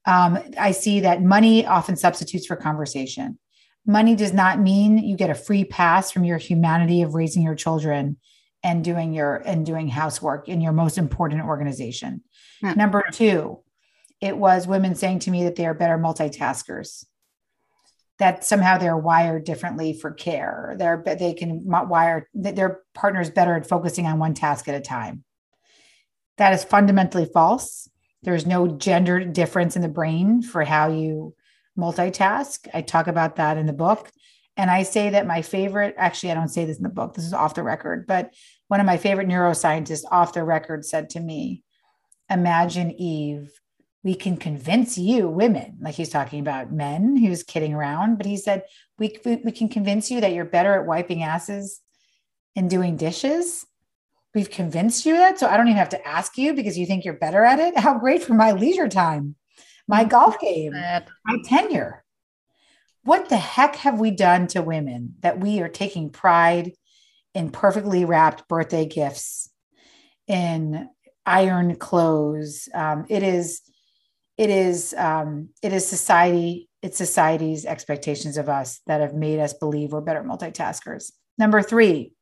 Um, 0.05 0.39
I 0.57 0.71
see 0.71 1.01
that 1.01 1.21
money 1.21 1.65
often 1.65 1.95
substitutes 1.95 2.47
for 2.47 2.55
conversation. 2.55 3.39
Money 3.85 4.15
does 4.15 4.33
not 4.33 4.59
mean 4.59 4.97
you 4.97 5.15
get 5.15 5.29
a 5.29 5.35
free 5.35 5.63
pass 5.63 6.11
from 6.11 6.23
your 6.23 6.37
humanity 6.39 7.03
of 7.03 7.13
raising 7.13 7.43
your 7.43 7.55
children 7.55 8.17
and 8.63 8.83
doing 8.83 9.13
your 9.13 9.35
and 9.45 9.63
doing 9.63 9.87
housework 9.87 10.49
in 10.49 10.59
your 10.59 10.73
most 10.73 10.97
important 10.97 11.43
organization. 11.43 12.23
Yeah. 12.63 12.73
Number 12.73 13.03
two, 13.11 13.59
it 14.21 14.37
was 14.37 14.67
women 14.67 14.95
saying 14.95 15.19
to 15.19 15.31
me 15.31 15.43
that 15.43 15.55
they 15.55 15.65
are 15.65 15.73
better 15.73 15.97
multitaskers. 15.97 17.05
That 18.17 18.45
somehow 18.45 18.77
they're 18.77 18.97
wired 18.97 19.43
differently 19.43 19.91
for 19.93 20.11
care. 20.11 20.75
They're 20.77 21.03
they 21.05 21.33
can 21.33 21.61
wire 21.65 22.29
their 22.33 22.81
partners 22.93 23.29
better 23.29 23.55
at 23.55 23.67
focusing 23.67 24.05
on 24.05 24.19
one 24.19 24.33
task 24.33 24.69
at 24.69 24.75
a 24.75 24.79
time. 24.79 25.25
That 26.37 26.53
is 26.53 26.63
fundamentally 26.63 27.25
false. 27.25 27.89
There's 28.23 28.45
no 28.45 28.67
gender 28.67 29.23
difference 29.25 29.75
in 29.75 29.81
the 29.81 29.89
brain 29.89 30.41
for 30.41 30.63
how 30.63 30.89
you 30.89 31.35
multitask. 31.77 32.67
I 32.73 32.81
talk 32.81 33.07
about 33.07 33.35
that 33.35 33.57
in 33.57 33.65
the 33.65 33.73
book. 33.73 34.09
And 34.57 34.71
I 34.71 34.83
say 34.83 35.09
that 35.09 35.27
my 35.27 35.41
favorite, 35.41 35.95
actually, 35.97 36.31
I 36.31 36.35
don't 36.35 36.47
say 36.47 36.63
this 36.63 36.77
in 36.77 36.83
the 36.83 36.89
book, 36.89 37.13
this 37.13 37.25
is 37.25 37.33
off 37.33 37.55
the 37.55 37.63
record, 37.63 38.07
but 38.07 38.33
one 38.69 38.79
of 38.79 38.85
my 38.85 38.95
favorite 38.95 39.27
neuroscientists 39.27 40.05
off 40.09 40.33
the 40.33 40.43
record 40.43 40.85
said 40.85 41.09
to 41.11 41.19
me, 41.19 41.63
Imagine 42.29 42.91
Eve 42.91 43.51
we 44.05 44.13
can 44.13 44.37
convince 44.37 44.99
you 44.99 45.27
women 45.27 45.77
like 45.81 45.95
he's 45.95 46.09
talking 46.09 46.39
about 46.39 46.71
men 46.71 47.17
he 47.17 47.27
was 47.27 47.43
kidding 47.43 47.73
around 47.73 48.17
but 48.17 48.25
he 48.25 48.37
said 48.37 48.63
we, 48.97 49.17
we, 49.25 49.37
we 49.37 49.51
can 49.51 49.67
convince 49.67 50.09
you 50.09 50.21
that 50.21 50.31
you're 50.31 50.45
better 50.45 50.73
at 50.79 50.85
wiping 50.85 51.23
asses 51.23 51.81
and 52.55 52.69
doing 52.69 52.95
dishes. 52.95 53.65
We've 54.33 54.49
convinced 54.49 55.05
you 55.05 55.17
that 55.17 55.39
so 55.39 55.47
i 55.47 55.57
don't 55.57 55.67
even 55.67 55.77
have 55.77 55.89
to 55.89 56.07
ask 56.07 56.37
you 56.37 56.53
because 56.53 56.77
you 56.77 56.85
think 56.85 57.03
you're 57.03 57.15
better 57.15 57.43
at 57.43 57.59
it. 57.59 57.77
How 57.77 57.97
great 57.97 58.23
for 58.23 58.33
my 58.33 58.53
leisure 58.53 58.87
time 58.87 59.35
my 59.87 60.01
mm-hmm. 60.01 60.09
golf 60.09 60.39
game 60.39 60.73
my 60.73 61.37
tenure. 61.43 62.03
What 63.03 63.29
the 63.29 63.37
heck 63.37 63.75
have 63.77 63.99
we 63.99 64.11
done 64.11 64.47
to 64.47 64.61
women 64.61 65.15
that 65.19 65.39
we 65.39 65.61
are 65.61 65.69
taking 65.69 66.09
pride 66.09 66.73
in 67.33 67.51
perfectly 67.51 68.03
wrapped 68.03 68.47
birthday 68.47 68.85
gifts 68.85 69.49
in 70.27 70.89
iron 71.25 71.75
clothes? 71.75 72.67
Um, 72.73 73.05
it 73.09 73.21
is 73.21 73.61
it 74.37 74.49
is 74.49 74.93
um, 74.97 75.49
it 75.61 75.73
is 75.73 75.87
society 75.87 76.69
it's 76.81 76.97
society's 76.97 77.65
expectations 77.65 78.37
of 78.37 78.47
us 78.47 78.81
that 78.85 79.01
have 79.01 79.15
made 79.15 79.39
us 79.39 79.53
believe 79.53 79.91
we're 79.91 80.01
better 80.01 80.21
multitaskers. 80.21 81.11
Number 81.37 81.61
three 81.61 82.13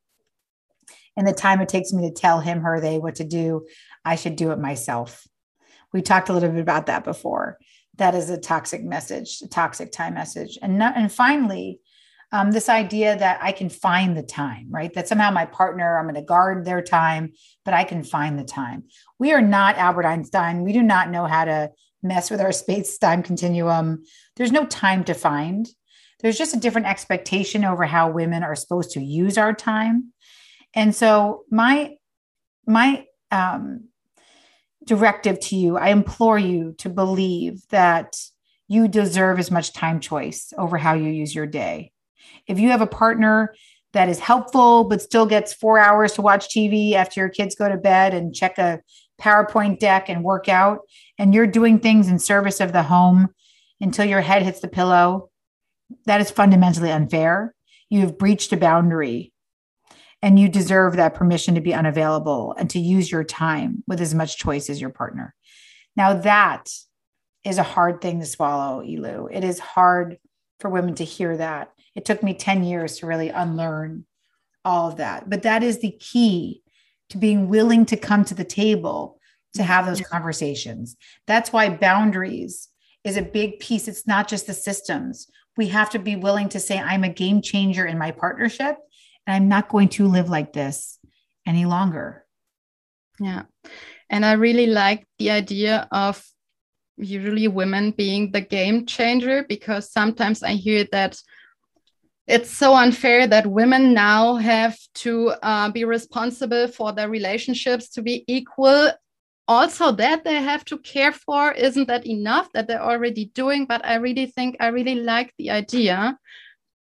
in 1.17 1.25
the 1.25 1.33
time 1.33 1.61
it 1.61 1.69
takes 1.69 1.91
me 1.91 2.09
to 2.09 2.13
tell 2.13 2.39
him 2.39 2.61
her 2.61 2.79
they 2.79 2.97
what 2.97 3.15
to 3.15 3.23
do 3.23 3.65
i 4.05 4.15
should 4.15 4.35
do 4.35 4.51
it 4.51 4.59
myself. 4.59 5.25
We 5.91 6.01
talked 6.01 6.29
a 6.29 6.33
little 6.33 6.49
bit 6.49 6.61
about 6.61 6.87
that 6.87 7.03
before. 7.03 7.59
That 7.97 8.15
is 8.15 8.29
a 8.29 8.37
toxic 8.37 8.83
message 8.83 9.41
a 9.43 9.47
toxic 9.47 9.91
time 9.91 10.13
message. 10.13 10.57
And 10.61 10.77
not, 10.77 10.95
and 10.95 11.11
finally 11.11 11.79
um, 12.31 12.51
this 12.51 12.69
idea 12.69 13.17
that 13.17 13.39
i 13.43 13.51
can 13.51 13.69
find 13.69 14.15
the 14.15 14.23
time 14.23 14.67
right? 14.69 14.93
That 14.93 15.07
somehow 15.07 15.31
my 15.31 15.45
partner 15.45 15.97
i'm 15.97 16.05
going 16.05 16.15
to 16.15 16.21
guard 16.21 16.63
their 16.63 16.81
time 16.81 17.33
but 17.65 17.73
i 17.73 17.83
can 17.83 18.03
find 18.03 18.37
the 18.37 18.45
time. 18.45 18.83
We 19.19 19.33
are 19.33 19.41
not 19.41 19.77
albert 19.77 20.05
einstein. 20.05 20.63
We 20.63 20.73
do 20.73 20.83
not 20.83 21.09
know 21.09 21.25
how 21.25 21.45
to 21.45 21.71
mess 22.03 22.29
with 22.29 22.41
our 22.41 22.51
space 22.51 22.97
time 22.97 23.23
continuum. 23.23 24.03
There's 24.35 24.51
no 24.51 24.65
time 24.65 25.03
to 25.05 25.13
find. 25.13 25.67
There's 26.19 26.37
just 26.37 26.55
a 26.55 26.59
different 26.59 26.87
expectation 26.87 27.65
over 27.65 27.85
how 27.85 28.11
women 28.11 28.43
are 28.43 28.55
supposed 28.55 28.91
to 28.91 29.01
use 29.01 29.37
our 29.37 29.53
time. 29.53 30.13
And 30.73 30.95
so 30.95 31.43
my 31.49 31.95
my 32.65 33.05
um, 33.31 33.89
directive 34.85 35.39
to 35.39 35.55
you, 35.55 35.77
I 35.77 35.89
implore 35.89 36.37
you 36.37 36.73
to 36.79 36.89
believe 36.89 37.67
that 37.69 38.15
you 38.67 38.87
deserve 38.87 39.39
as 39.39 39.51
much 39.51 39.73
time 39.73 39.99
choice 39.99 40.53
over 40.57 40.77
how 40.77 40.93
you 40.93 41.09
use 41.09 41.35
your 41.35 41.45
day. 41.45 41.91
If 42.47 42.59
you 42.59 42.69
have 42.69 42.81
a 42.81 42.87
partner 42.87 43.53
that 43.91 44.09
is 44.09 44.19
helpful 44.19 44.85
but 44.85 45.01
still 45.01 45.25
gets 45.25 45.53
four 45.53 45.77
hours 45.77 46.13
to 46.13 46.21
watch 46.21 46.47
TV 46.49 46.93
after 46.93 47.19
your 47.19 47.29
kids 47.29 47.55
go 47.55 47.69
to 47.69 47.77
bed 47.77 48.13
and 48.13 48.33
check 48.33 48.57
a 48.57 48.81
PowerPoint 49.21 49.79
deck 49.79 50.09
and 50.09 50.23
work 50.23 50.49
out, 50.49 50.79
and 51.17 51.33
you're 51.33 51.47
doing 51.47 51.79
things 51.79 52.07
in 52.07 52.19
service 52.19 52.59
of 52.59 52.73
the 52.73 52.83
home 52.83 53.29
until 53.79 54.05
your 54.05 54.21
head 54.21 54.43
hits 54.43 54.59
the 54.59 54.67
pillow, 54.67 55.29
that 56.05 56.21
is 56.21 56.31
fundamentally 56.31 56.91
unfair. 56.91 57.53
You 57.89 58.01
have 58.01 58.17
breached 58.17 58.53
a 58.53 58.57
boundary 58.57 59.33
and 60.21 60.39
you 60.39 60.47
deserve 60.47 60.95
that 60.95 61.13
permission 61.13 61.55
to 61.55 61.61
be 61.61 61.73
unavailable 61.73 62.55
and 62.57 62.69
to 62.69 62.79
use 62.79 63.11
your 63.11 63.23
time 63.23 63.83
with 63.87 63.99
as 63.99 64.13
much 64.13 64.37
choice 64.37 64.69
as 64.69 64.79
your 64.79 64.89
partner. 64.89 65.35
Now, 65.95 66.13
that 66.13 66.69
is 67.43 67.57
a 67.57 67.63
hard 67.63 68.01
thing 68.01 68.21
to 68.21 68.25
swallow, 68.25 68.81
Elu. 68.81 69.27
It 69.31 69.43
is 69.43 69.59
hard 69.59 70.17
for 70.59 70.69
women 70.69 70.95
to 70.95 71.03
hear 71.03 71.35
that. 71.37 71.73
It 71.93 72.05
took 72.05 72.23
me 72.23 72.33
10 72.33 72.63
years 72.63 72.99
to 72.99 73.05
really 73.05 73.29
unlearn 73.29 74.05
all 74.63 74.89
of 74.89 74.97
that. 74.97 75.29
But 75.29 75.43
that 75.43 75.61
is 75.61 75.79
the 75.79 75.91
key 75.91 76.63
to 77.09 77.17
being 77.17 77.49
willing 77.49 77.85
to 77.87 77.97
come 77.97 78.23
to 78.25 78.33
the 78.33 78.45
table 78.45 79.19
to 79.55 79.63
have 79.63 79.85
those 79.85 80.01
conversations. 80.01 80.95
That's 81.27 81.53
why 81.53 81.69
boundaries 81.69 82.69
is 83.03 83.17
a 83.17 83.21
big 83.21 83.59
piece. 83.59 83.87
It's 83.87 84.07
not 84.07 84.27
just 84.27 84.47
the 84.47 84.53
systems. 84.53 85.27
We 85.57 85.67
have 85.67 85.89
to 85.91 85.99
be 85.99 86.15
willing 86.15 86.49
to 86.49 86.59
say, 86.59 86.79
I'm 86.79 87.03
a 87.03 87.09
game 87.09 87.41
changer 87.41 87.85
in 87.85 87.97
my 87.97 88.11
partnership, 88.11 88.77
and 89.27 89.35
I'm 89.35 89.47
not 89.47 89.69
going 89.69 89.89
to 89.89 90.07
live 90.07 90.29
like 90.29 90.53
this 90.53 90.97
any 91.45 91.65
longer. 91.65 92.25
Yeah. 93.19 93.43
And 94.09 94.25
I 94.25 94.33
really 94.33 94.67
like 94.67 95.05
the 95.19 95.31
idea 95.31 95.87
of 95.91 96.23
usually 96.97 97.47
women 97.47 97.91
being 97.91 98.31
the 98.31 98.41
game 98.41 98.85
changer 98.85 99.43
because 99.47 99.91
sometimes 99.91 100.43
I 100.43 100.53
hear 100.53 100.85
that 100.91 101.19
it's 102.27 102.49
so 102.49 102.73
unfair 102.75 103.27
that 103.27 103.47
women 103.47 103.93
now 103.93 104.35
have 104.35 104.77
to 104.95 105.29
uh, 105.41 105.69
be 105.71 105.83
responsible 105.83 106.67
for 106.67 106.93
their 106.93 107.09
relationships 107.09 107.89
to 107.89 108.01
be 108.01 108.23
equal 108.27 108.91
also 109.47 109.91
that 109.91 110.23
they 110.23 110.41
have 110.41 110.63
to 110.63 110.77
care 110.79 111.11
for 111.11 111.51
isn't 111.51 111.87
that 111.87 112.05
enough 112.07 112.51
that 112.53 112.67
they're 112.67 112.81
already 112.81 113.25
doing 113.35 113.65
but 113.65 113.85
i 113.85 113.95
really 113.95 114.25
think 114.25 114.55
i 114.59 114.67
really 114.67 114.95
like 114.95 115.33
the 115.37 115.51
idea 115.51 116.17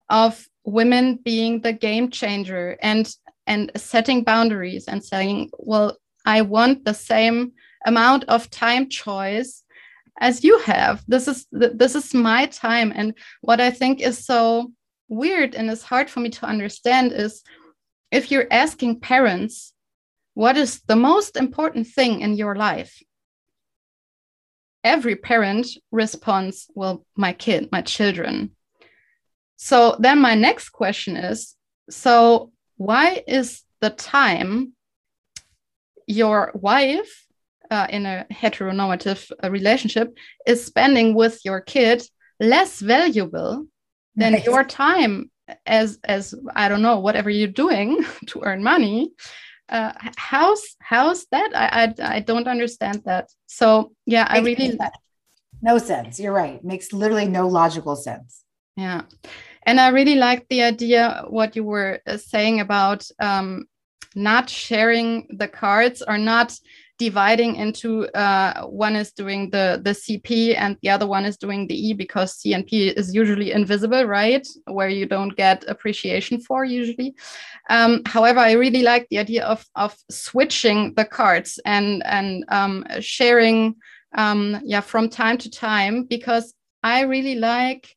of 0.09 0.47
women 0.64 1.19
being 1.25 1.61
the 1.61 1.73
game 1.73 2.11
changer 2.11 2.77
and 2.81 3.14
and 3.47 3.71
setting 3.77 4.23
boundaries 4.23 4.87
and 4.87 5.05
saying 5.05 5.51
well 5.59 5.97
i 6.25 6.40
want 6.43 6.85
the 6.85 6.95
same 6.95 7.53
amount 7.87 8.25
of 8.25 8.49
time 8.51 8.88
choice 8.88 9.64
as 10.21 10.45
you 10.45 10.59
have. 10.61 11.03
This 11.09 11.29
is 11.29 11.47
this 11.51 11.95
is 11.95 12.14
my 12.14 12.47
time. 12.47 12.93
And 12.95 13.14
what 13.40 13.61
i 13.61 13.71
think 13.71 14.01
is 14.01 14.25
so 14.25 14.73
weird 15.09 15.55
and 15.55 15.71
is 15.71 15.83
hard 15.83 16.09
for 16.09 16.21
me 16.21 16.31
to 16.31 16.47
understand 16.47 17.12
is 17.12 17.43
if 18.11 18.31
you're 18.31 18.47
asking 18.51 19.01
parents 19.01 19.74
what 20.35 20.57
is 20.57 20.81
the 20.83 20.97
most 20.97 21.37
important 21.37 21.87
thing 21.87 22.20
in 22.20 22.35
your 22.35 22.57
life? 22.57 23.03
Every 24.83 25.16
parent 25.16 25.66
responds 25.90 26.66
well 26.75 27.07
my 27.16 27.33
kid 27.33 27.70
my 27.73 27.81
children. 27.83 28.51
So 29.57 29.97
then 29.99 30.20
my 30.20 30.35
next 30.35 30.70
question 30.70 31.16
is 31.16 31.55
so 31.88 32.53
why 32.77 33.23
is 33.27 33.62
the 33.81 33.90
time 33.90 34.73
your 36.07 36.51
wife 36.55 37.25
uh, 37.70 37.87
in 37.88 38.07
a 38.07 38.27
heteronormative 38.31 39.31
uh, 39.42 39.51
relationship 39.51 40.16
is 40.47 40.64
spending 40.64 41.14
with 41.14 41.40
your 41.44 41.61
kid 41.61 42.03
less 42.40 42.81
valuable 42.81 43.66
than 44.16 44.33
nice. 44.33 44.44
your 44.44 44.64
time 44.64 45.31
as 45.66 45.99
as 46.05 46.35
i 46.55 46.68
don't 46.68 46.83
know 46.83 46.99
whatever 46.99 47.31
you're 47.31 47.49
doing 47.49 48.05
to 48.27 48.42
earn 48.42 48.62
money 48.62 49.12
uh, 49.68 49.92
how's 50.16 50.62
how's 50.81 51.27
that? 51.27 51.50
I, 51.55 51.66
I 51.85 52.16
i 52.16 52.20
don't 52.20 52.48
understand 52.48 53.03
that. 53.05 53.31
So 53.46 53.92
yeah 54.07 54.27
i 54.29 54.40
really 54.40 54.79
no 55.62 55.79
sense. 55.79 56.20
You're 56.20 56.35
right. 56.35 56.62
Makes 56.62 56.92
literally 56.92 57.27
no 57.27 57.48
logical 57.48 57.96
sense. 57.96 58.44
Yeah. 58.77 59.03
And 59.66 59.81
i 59.81 59.88
really 59.88 60.16
like 60.16 60.46
the 60.48 60.62
idea 60.62 61.24
what 61.29 61.57
you 61.57 61.64
were 61.64 62.00
uh, 62.07 62.16
saying 62.16 62.61
about 62.61 63.07
um 63.20 63.66
not 64.14 64.48
sharing 64.48 65.27
the 65.31 65.48
cards 65.48 66.03
or 66.07 66.18
not 66.18 66.57
dividing 66.99 67.57
into 67.57 68.07
uh, 68.15 68.67
one 68.67 68.97
is 68.97 69.13
doing 69.13 69.51
the 69.51 69.81
the 69.83 69.91
CP 69.91 70.57
and 70.57 70.77
the 70.83 70.91
other 70.91 71.07
one 71.07 71.25
is 71.25 71.37
doing 71.37 71.67
the 71.67 71.89
E 71.89 71.93
because 71.93 72.39
CNP 72.39 72.93
is 72.97 73.15
usually 73.15 73.53
invisible, 73.53 74.05
right? 74.05 74.47
Where 74.67 74.89
you 74.89 75.07
don't 75.07 75.37
get 75.37 75.65
appreciation 75.69 76.41
for 76.41 76.65
usually. 76.65 77.15
Um, 77.71 78.03
however, 78.07 78.41
I 78.41 78.53
really 78.53 78.83
like 78.83 79.09
the 79.09 79.19
idea 79.19 79.45
of 79.45 79.65
of 79.75 79.97
switching 80.11 80.95
the 80.95 81.05
cards 81.05 81.59
and 81.65 82.03
and 82.05 82.45
um, 82.49 82.85
sharing, 83.01 83.77
um, 84.17 84.61
yeah, 84.65 84.81
from 84.81 85.09
time 85.09 85.39
to 85.39 85.51
time 85.51 86.05
because 86.05 86.55
I 86.83 87.03
really 87.03 87.35
like 87.35 87.95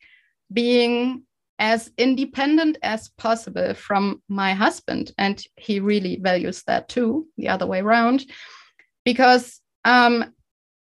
being 0.52 1.24
as 1.60 1.92
independent 1.98 2.78
as 2.84 3.10
possible 3.18 3.74
from 3.74 4.22
my 4.30 4.54
husband 4.54 5.12
and 5.18 5.44
he 5.56 5.80
really 5.80 6.18
values 6.22 6.64
that 6.68 6.88
too 6.88 7.28
the 7.38 7.50
other 7.50 7.66
way 7.66 7.80
around 7.80 8.26
because 9.08 9.62
um, 9.86 10.34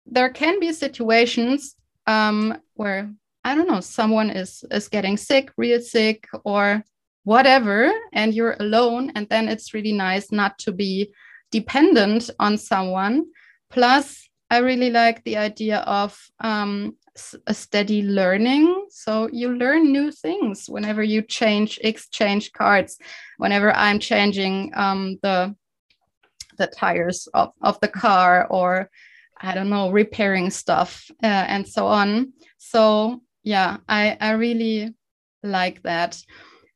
there 0.05 0.29
can 0.29 0.59
be 0.59 0.73
situations 0.73 1.77
um, 2.07 2.57
where 2.73 3.09
I 3.45 3.55
don't 3.55 3.69
know 3.69 3.79
someone 3.79 4.29
is 4.29 4.65
is 4.69 4.89
getting 4.89 5.15
sick, 5.15 5.49
real 5.55 5.79
sick, 5.79 6.27
or 6.43 6.83
whatever, 7.23 7.89
and 8.11 8.33
you're 8.33 8.57
alone, 8.59 9.13
and 9.15 9.29
then 9.29 9.47
it's 9.47 9.73
really 9.73 9.93
nice 9.93 10.29
not 10.29 10.59
to 10.59 10.73
be 10.73 11.13
dependent 11.51 12.29
on 12.37 12.57
someone. 12.57 13.27
Plus, 13.69 14.27
I 14.51 14.57
really 14.57 14.89
like 14.89 15.23
the 15.23 15.37
idea 15.37 15.77
of 15.77 16.11
um, 16.41 16.97
a 17.47 17.53
steady 17.53 18.01
learning. 18.03 18.87
So 18.89 19.29
you 19.31 19.55
learn 19.55 19.93
new 19.93 20.11
things 20.11 20.67
whenever 20.67 21.01
you 21.01 21.21
change 21.21 21.79
exchange 21.81 22.51
cards. 22.51 22.97
Whenever 23.37 23.71
I'm 23.73 23.99
changing 23.99 24.73
um, 24.75 25.17
the 25.23 25.55
the 26.57 26.67
tires 26.67 27.27
of, 27.33 27.51
of 27.61 27.79
the 27.79 27.87
car 27.87 28.47
or 28.49 28.89
I 29.39 29.53
don't 29.53 29.69
know, 29.69 29.91
repairing 29.91 30.49
stuff 30.49 31.09
uh, 31.23 31.27
and 31.27 31.67
so 31.67 31.85
on. 31.87 32.33
So 32.57 33.21
yeah, 33.43 33.77
I, 33.87 34.17
I 34.19 34.31
really 34.31 34.95
like 35.43 35.83
that. 35.83 36.19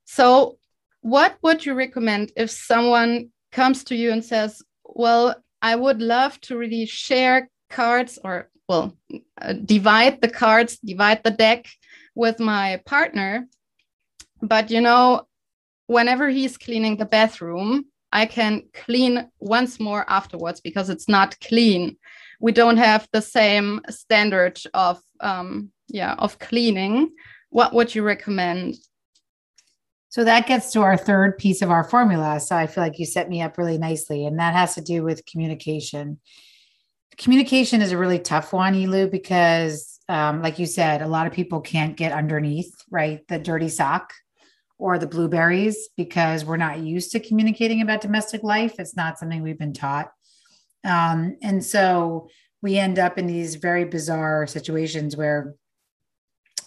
So 0.05 0.57
what 1.01 1.37
would 1.41 1.65
you 1.65 1.73
recommend 1.73 2.31
if 2.35 2.51
someone 2.51 3.29
comes 3.51 3.83
to 3.85 3.95
you 3.95 4.11
and 4.11 4.23
says, 4.23 4.61
well, 4.83 5.35
I 5.61 5.75
would 5.75 6.01
love 6.01 6.39
to 6.41 6.57
really 6.57 6.85
share 6.85 7.49
cards 7.69 8.19
or 8.23 8.49
well, 8.67 8.95
uh, 9.41 9.53
divide 9.53 10.21
the 10.21 10.29
cards, 10.29 10.77
divide 10.77 11.23
the 11.23 11.31
deck 11.31 11.67
with 12.15 12.39
my 12.39 12.81
partner. 12.85 13.47
But 14.41 14.71
you 14.71 14.79
know, 14.79 15.27
whenever 15.87 16.29
he's 16.29 16.57
cleaning 16.57 16.95
the 16.95 17.05
bathroom, 17.05 17.85
I 18.11 18.25
can 18.25 18.63
clean 18.73 19.29
once 19.39 19.79
more 19.79 20.05
afterwards 20.09 20.61
because 20.61 20.89
it's 20.89 21.07
not 21.07 21.39
clean. 21.39 21.97
We 22.39 22.51
don't 22.51 22.77
have 22.77 23.07
the 23.13 23.21
same 23.21 23.81
standard 23.89 24.59
of 24.73 25.01
um, 25.19 25.71
yeah 25.87 26.15
of 26.17 26.39
cleaning. 26.39 27.11
What 27.49 27.73
would 27.73 27.93
you 27.93 28.03
recommend? 28.03 28.75
So 30.09 30.25
that 30.25 30.45
gets 30.45 30.73
to 30.73 30.81
our 30.81 30.97
third 30.97 31.37
piece 31.37 31.61
of 31.61 31.71
our 31.71 31.85
formula. 31.85 32.41
So 32.41 32.55
I 32.55 32.67
feel 32.67 32.83
like 32.83 32.99
you 32.99 33.05
set 33.05 33.29
me 33.29 33.41
up 33.41 33.57
really 33.57 33.77
nicely, 33.77 34.25
and 34.25 34.39
that 34.39 34.53
has 34.53 34.75
to 34.75 34.81
do 34.81 35.03
with 35.03 35.25
communication. 35.25 36.19
Communication 37.17 37.81
is 37.81 37.91
a 37.93 37.97
really 37.97 38.19
tough 38.19 38.51
one, 38.51 38.73
Elu, 38.73 39.09
because, 39.09 39.99
um, 40.09 40.41
like 40.41 40.59
you 40.59 40.65
said, 40.65 41.01
a 41.01 41.07
lot 41.07 41.27
of 41.27 41.33
people 41.33 41.61
can't 41.61 41.95
get 41.95 42.11
underneath, 42.11 42.73
right, 42.89 43.25
the 43.29 43.39
dirty 43.39 43.69
sock 43.69 44.13
or 44.81 44.97
the 44.97 45.05
blueberries 45.05 45.89
because 45.95 46.43
we're 46.43 46.57
not 46.57 46.79
used 46.79 47.11
to 47.11 47.19
communicating 47.19 47.81
about 47.81 48.01
domestic 48.01 48.41
life. 48.41 48.79
It's 48.79 48.95
not 48.95 49.19
something 49.19 49.43
we've 49.43 49.59
been 49.59 49.73
taught. 49.73 50.11
Um, 50.83 51.37
and 51.43 51.63
so 51.63 52.29
we 52.63 52.79
end 52.79 52.97
up 52.97 53.19
in 53.19 53.27
these 53.27 53.55
very 53.55 53.85
bizarre 53.85 54.47
situations 54.47 55.15
where 55.15 55.53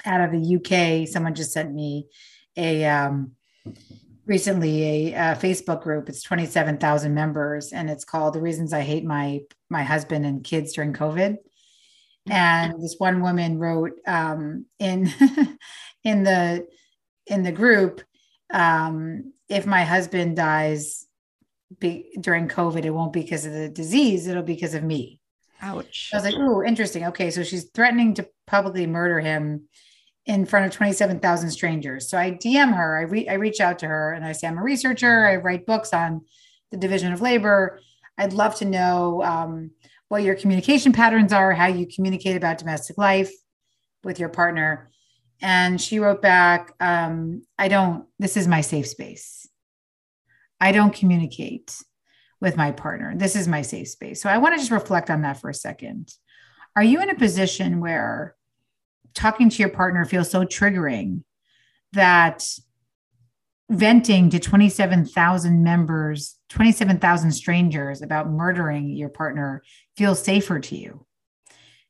out 0.05 0.21
of 0.21 0.31
the 0.31 0.57
UK, 0.57 1.09
someone 1.09 1.35
just 1.35 1.53
sent 1.53 1.75
me 1.75 2.07
a 2.57 2.85
um, 2.85 3.33
recently 4.27 5.13
a, 5.13 5.33
a, 5.33 5.37
Facebook 5.37 5.83
group. 5.83 6.09
It's 6.09 6.23
27,000 6.23 7.13
members 7.13 7.73
and 7.73 7.91
it's 7.91 8.05
called 8.05 8.35
The 8.35 8.41
Reasons 8.41 8.73
I 8.73 8.83
Hate 8.83 9.05
My 9.05 9.41
My 9.71 9.83
Husband 9.83 10.25
and 10.25 10.45
Kids 10.45 10.73
During 10.73 10.93
COVID. 10.93 11.39
And 12.31 12.75
this 12.81 12.95
one 12.99 13.23
woman 13.23 13.59
wrote 13.59 13.99
um, 14.07 14.67
in 14.79 15.13
in 16.05 16.23
the 16.23 16.69
in 17.27 17.43
the 17.43 17.53
group, 17.53 18.03
um, 18.53 19.33
if 19.49 19.67
my 19.67 19.85
husband 19.85 20.37
dies 20.37 21.07
be, 21.79 22.17
during 22.21 22.49
COVID, 22.49 22.85
it 22.85 22.91
won't 22.91 23.13
be 23.13 23.23
because 23.23 23.47
of 23.47 23.53
the 23.53 23.69
disease, 23.69 24.27
it'll 24.27 24.43
be 24.43 24.55
because 24.55 24.75
of 24.75 24.83
me. 24.83 25.21
Ouch. 25.61 26.11
I 26.13 26.17
was 26.17 26.25
like, 26.25 26.35
oh, 26.37 26.63
interesting. 26.63 27.07
Okay. 27.07 27.31
So 27.31 27.43
she's 27.43 27.71
threatening 27.71 28.15
to 28.15 28.29
publicly 28.47 28.87
murder 28.87 29.21
him 29.21 29.69
in 30.27 30.47
front 30.47 30.67
of 30.67 30.73
27,000 30.73 31.51
strangers. 31.51 32.09
So 32.09 32.19
I 32.19 32.33
DM 32.33 32.75
her, 32.75 32.99
I, 32.99 33.03
re- 33.03 33.29
I 33.29 33.35
reach 33.35 33.61
out 33.61 33.79
to 33.81 33.87
her 33.87 34.13
and 34.13 34.25
I 34.25 34.33
say, 34.33 34.47
I'm 34.47 34.59
a 34.59 34.63
researcher. 34.63 35.27
I 35.27 35.37
write 35.37 35.67
books 35.67 35.93
on 35.93 36.23
the 36.71 36.77
division 36.77 37.13
of 37.13 37.21
labor. 37.21 37.81
I'd 38.17 38.33
love 38.33 38.55
to 38.57 38.65
know 38.65 39.23
um, 39.23 39.71
what 40.09 40.23
your 40.23 40.35
communication 40.35 40.93
patterns 40.93 41.33
are, 41.33 41.53
how 41.53 41.67
you 41.67 41.87
communicate 41.87 42.37
about 42.37 42.59
domestic 42.59 42.97
life 42.97 43.33
with 44.03 44.19
your 44.19 44.29
partner. 44.29 44.91
And 45.41 45.81
she 45.81 45.99
wrote 45.99 46.23
back, 46.23 46.75
um, 46.81 47.43
I 47.59 47.69
don't, 47.69 48.07
this 48.19 48.37
is 48.37 48.49
my 48.49 48.61
safe 48.61 48.89
space. 48.89 49.49
I 50.61 50.73
don't 50.73 50.95
communicate 50.95 51.77
with 52.41 52.57
my 52.57 52.71
partner. 52.73 53.15
This 53.17 53.37
is 53.37 53.49
my 53.49 53.63
safe 53.63 53.89
space. 53.89 54.23
So 54.23 54.29
I 54.29 54.39
want 54.39 54.55
to 54.55 54.59
just 54.59 54.71
reflect 54.71 55.11
on 55.11 55.23
that 55.23 55.41
for 55.41 55.51
a 55.51 55.55
second. 55.55 56.13
Are 56.77 56.85
you 56.85 57.01
in 57.03 57.11
a 57.11 57.15
position 57.15 57.81
where 57.81 58.35
talking 59.15 59.49
to 59.49 59.59
your 59.59 59.71
partner 59.71 60.05
feels 60.05 60.31
so 60.31 60.45
triggering 60.45 61.23
that 61.93 62.47
venting 63.71 64.31
to 64.31 64.39
27,000 64.39 65.63
members, 65.63 66.37
27,000 66.51 67.33
strangers 67.33 68.03
about 68.03 68.31
murdering 68.31 68.91
your 68.91 69.09
partner 69.09 69.63
feels 69.97 70.23
safer 70.23 70.61
to 70.61 70.77
you? 70.77 71.07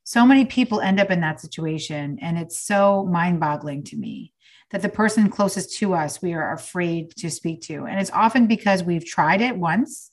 So 0.04 0.26
many 0.26 0.44
people 0.44 0.80
end 0.80 1.00
up 1.00 1.10
in 1.10 1.20
that 1.22 1.40
situation 1.40 2.18
and 2.20 2.38
it's 2.38 2.58
so 2.58 3.04
mind-boggling 3.06 3.82
to 3.84 3.96
me 3.96 4.32
that 4.70 4.82
the 4.82 4.88
person 4.88 5.30
closest 5.30 5.78
to 5.78 5.94
us 5.94 6.20
we 6.20 6.34
are 6.34 6.52
afraid 6.52 7.10
to 7.16 7.30
speak 7.30 7.62
to. 7.62 7.86
And 7.86 7.98
it's 7.98 8.10
often 8.10 8.46
because 8.46 8.82
we've 8.84 9.06
tried 9.06 9.40
it 9.40 9.56
once 9.56 10.10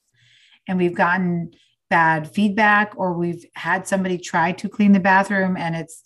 and 0.67 0.77
we've 0.77 0.95
gotten 0.95 1.51
bad 1.89 2.33
feedback 2.33 2.93
or 2.95 3.13
we've 3.13 3.45
had 3.55 3.85
somebody 3.85 4.17
try 4.17 4.53
to 4.53 4.69
clean 4.69 4.93
the 4.93 4.99
bathroom 4.99 5.57
and 5.57 5.75
it's 5.75 6.03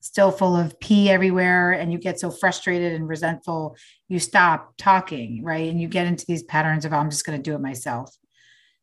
still 0.00 0.32
full 0.32 0.56
of 0.56 0.78
pee 0.80 1.10
everywhere 1.10 1.72
and 1.72 1.92
you 1.92 1.98
get 1.98 2.18
so 2.18 2.30
frustrated 2.30 2.92
and 2.92 3.08
resentful 3.08 3.76
you 4.08 4.18
stop 4.18 4.72
talking 4.78 5.44
right? 5.44 5.70
And 5.70 5.80
you 5.80 5.86
get 5.86 6.06
into 6.06 6.24
these 6.26 6.42
patterns 6.42 6.84
of 6.84 6.92
i'm 6.92 7.10
just 7.10 7.24
going 7.24 7.40
to 7.40 7.50
do 7.50 7.54
it 7.54 7.60
myself. 7.60 8.16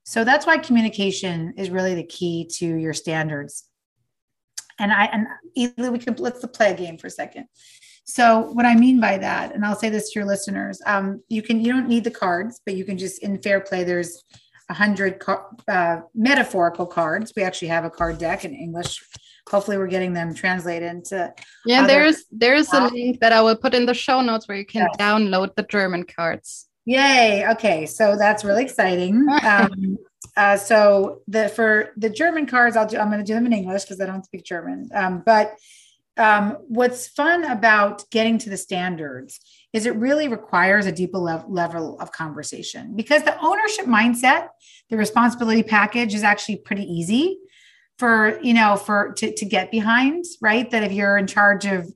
So 0.03 0.24
that's 0.24 0.45
why 0.45 0.60
communication 0.60 1.56
is 1.58 1.70
really 1.70 1.95
the 1.95 2.03
key 2.03 2.49
to 2.58 2.66
your 2.66 2.93
standards 2.93 3.68
and 4.80 4.92
I 4.92 5.06
and 5.06 5.28
either 5.56 5.92
we 5.92 6.00
can 6.00 6.16
let's 6.16 6.46
play 6.48 6.72
a 6.72 6.76
game 6.76 6.98
for 6.98 7.08
a 7.08 7.12
second. 7.12 7.48
So 8.06 8.52
what 8.54 8.66
I 8.66 8.76
mean 8.76 9.00
by 9.00 9.18
that, 9.18 9.56
and 9.56 9.66
I'll 9.66 9.76
say 9.76 9.90
this 9.90 10.12
to 10.12 10.20
your 10.20 10.28
listeners, 10.28 10.80
um, 10.86 11.24
you 11.28 11.42
can 11.42 11.60
you 11.60 11.72
don't 11.74 11.88
need 11.88 12.04
the 12.04 12.12
cards, 12.12 12.62
but 12.66 12.76
you 12.76 12.86
can 12.86 12.98
just 12.98 13.24
in 13.24 13.42
fair 13.42 13.60
play. 13.60 13.84
There's 13.84 14.24
a 14.70 14.74
hundred 14.74 15.22
uh, 15.68 16.02
metaphorical 16.14 16.86
cards. 16.86 17.34
We 17.36 17.44
actually 17.44 17.70
have 17.70 17.86
a 17.86 17.90
card 17.90 18.18
deck 18.18 18.46
in 18.46 18.54
English. 18.54 19.04
Hopefully, 19.50 19.78
we're 19.78 19.88
getting 19.88 20.14
them 20.14 20.34
translated 20.34 20.90
into. 20.90 21.34
Yeah, 21.66 21.80
other- 21.80 21.88
there's 21.88 22.26
there's 22.32 22.74
a 22.74 22.88
link 22.88 23.20
that 23.22 23.32
I 23.32 23.42
will 23.42 23.56
put 23.56 23.74
in 23.74 23.86
the 23.86 23.94
show 23.94 24.22
notes 24.22 24.48
where 24.48 24.58
you 24.58 24.66
can 24.66 24.88
yes. 24.88 24.98
download 25.00 25.56
the 25.56 25.64
German 25.64 26.04
cards. 26.04 26.68
Yay! 26.86 27.48
Okay, 27.50 27.88
so 27.88 28.16
that's 28.18 28.44
really 28.44 28.64
exciting. 28.64 29.26
Um, 29.44 29.98
uh, 30.36 30.58
so 30.58 31.22
the 31.28 31.50
for 31.50 31.92
the 31.98 32.10
German 32.10 32.46
cards, 32.46 32.76
I'll 32.76 32.88
do. 32.88 32.98
I'm 32.98 33.10
going 33.10 33.20
to 33.20 33.26
do 33.26 33.34
them 33.34 33.46
in 33.46 33.54
English 33.54 33.84
because 33.84 34.02
I 34.02 34.06
don't 34.06 34.26
speak 34.26 34.44
German. 34.44 34.90
Um, 34.94 35.24
but 35.26 35.56
um, 36.18 36.58
what's 36.68 37.08
fun 37.08 37.44
about 37.44 38.10
getting 38.10 38.38
to 38.40 38.50
the 38.50 38.58
standards 38.58 39.40
is 39.74 39.86
it 39.86 39.96
really 39.96 40.28
requires 40.28 40.86
a 40.86 40.92
deeper 40.92 41.18
level, 41.18 41.52
level 41.52 42.00
of 42.00 42.12
conversation 42.12 42.96
because 42.96 43.24
the 43.24 43.38
ownership 43.44 43.86
mindset, 43.86 44.48
the 44.90 44.98
responsibility 44.98 45.64
package 45.64 46.14
is 46.14 46.24
actually 46.24 46.58
pretty 46.58 46.84
easy 46.84 47.40
for 47.98 48.40
you 48.42 48.54
know 48.54 48.76
for 48.76 49.14
to, 49.14 49.34
to 49.34 49.46
get 49.46 49.72
behind. 49.72 50.26
Right, 50.42 50.70
that 50.72 50.84
if 50.84 50.92
you're 50.92 51.18
in 51.18 51.28
charge 51.28 51.66
of 51.66 51.92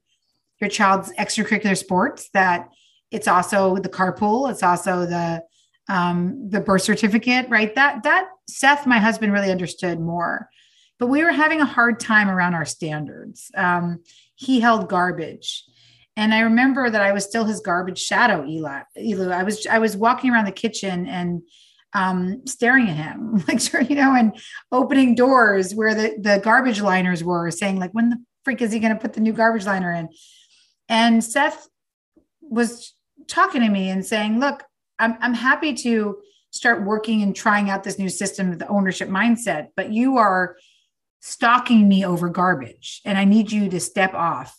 your 0.59 0.69
child's 0.69 1.13
extracurricular 1.13 1.77
sports, 1.77 2.29
that 2.33 2.69
it's 3.11 3.27
also 3.27 3.77
the 3.77 3.89
carpool, 3.89 4.51
it's 4.51 4.63
also 4.63 5.05
the 5.05 5.43
um, 5.89 6.49
the 6.49 6.61
birth 6.61 6.83
certificate, 6.83 7.49
right? 7.49 7.73
That 7.75 8.03
that 8.03 8.29
Seth, 8.47 8.87
my 8.87 8.99
husband, 8.99 9.33
really 9.33 9.51
understood 9.51 9.99
more. 9.99 10.49
But 10.99 11.07
we 11.07 11.23
were 11.23 11.31
having 11.31 11.61
a 11.61 11.65
hard 11.65 11.99
time 11.99 12.29
around 12.29 12.53
our 12.53 12.65
standards. 12.65 13.51
Um, 13.55 14.03
he 14.35 14.59
held 14.59 14.89
garbage. 14.89 15.63
And 16.15 16.33
I 16.33 16.41
remember 16.41 16.89
that 16.89 17.01
I 17.01 17.13
was 17.13 17.23
still 17.23 17.45
his 17.45 17.61
garbage 17.61 17.99
shadow, 17.99 18.45
Eli. 18.45 18.81
Elu. 18.97 19.31
I 19.31 19.43
was 19.43 19.65
I 19.65 19.79
was 19.79 19.97
walking 19.97 20.31
around 20.31 20.45
the 20.45 20.51
kitchen 20.51 21.07
and 21.07 21.41
um, 21.93 22.45
staring 22.45 22.89
at 22.89 22.95
him, 22.95 23.43
like 23.47 23.89
you 23.89 23.95
know, 23.95 24.15
and 24.15 24.37
opening 24.71 25.15
doors 25.15 25.73
where 25.73 25.95
the, 25.95 26.15
the 26.19 26.39
garbage 26.43 26.81
liners 26.81 27.23
were, 27.23 27.49
saying, 27.49 27.79
like, 27.79 27.91
when 27.91 28.11
the 28.11 28.17
freak 28.43 28.61
is 28.61 28.71
he 28.71 28.79
going 28.79 28.93
to 28.93 28.99
put 28.99 29.13
the 29.13 29.21
new 29.21 29.33
garbage 29.33 29.65
liner 29.65 29.91
in? 29.91 30.09
And 30.87 31.23
Seth 31.23 31.67
was 32.41 32.93
talking 33.27 33.61
to 33.61 33.69
me 33.69 33.89
and 33.89 34.05
saying, 34.05 34.39
Look, 34.39 34.63
I'm, 34.99 35.17
I'm 35.21 35.33
happy 35.33 35.73
to 35.75 36.19
start 36.51 36.83
working 36.83 37.21
and 37.21 37.35
trying 37.35 37.69
out 37.69 37.83
this 37.83 37.99
new 37.99 38.09
system 38.09 38.51
of 38.51 38.59
the 38.59 38.67
ownership 38.67 39.09
mindset, 39.09 39.69
but 39.75 39.91
you 39.91 40.17
are 40.17 40.57
stalking 41.21 41.87
me 41.87 42.05
over 42.05 42.29
garbage 42.29 43.01
and 43.05 43.17
I 43.17 43.25
need 43.25 43.51
you 43.51 43.69
to 43.69 43.79
step 43.79 44.13
off. 44.13 44.55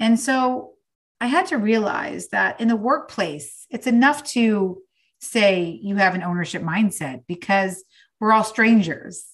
And 0.00 0.18
so 0.18 0.74
I 1.20 1.26
had 1.26 1.46
to 1.46 1.56
realize 1.56 2.28
that 2.28 2.60
in 2.60 2.68
the 2.68 2.76
workplace, 2.76 3.66
it's 3.70 3.86
enough 3.86 4.22
to 4.32 4.78
say 5.20 5.80
you 5.82 5.96
have 5.96 6.14
an 6.14 6.22
ownership 6.22 6.62
mindset 6.62 7.24
because 7.26 7.84
we're 8.20 8.32
all 8.32 8.44
strangers. 8.44 9.26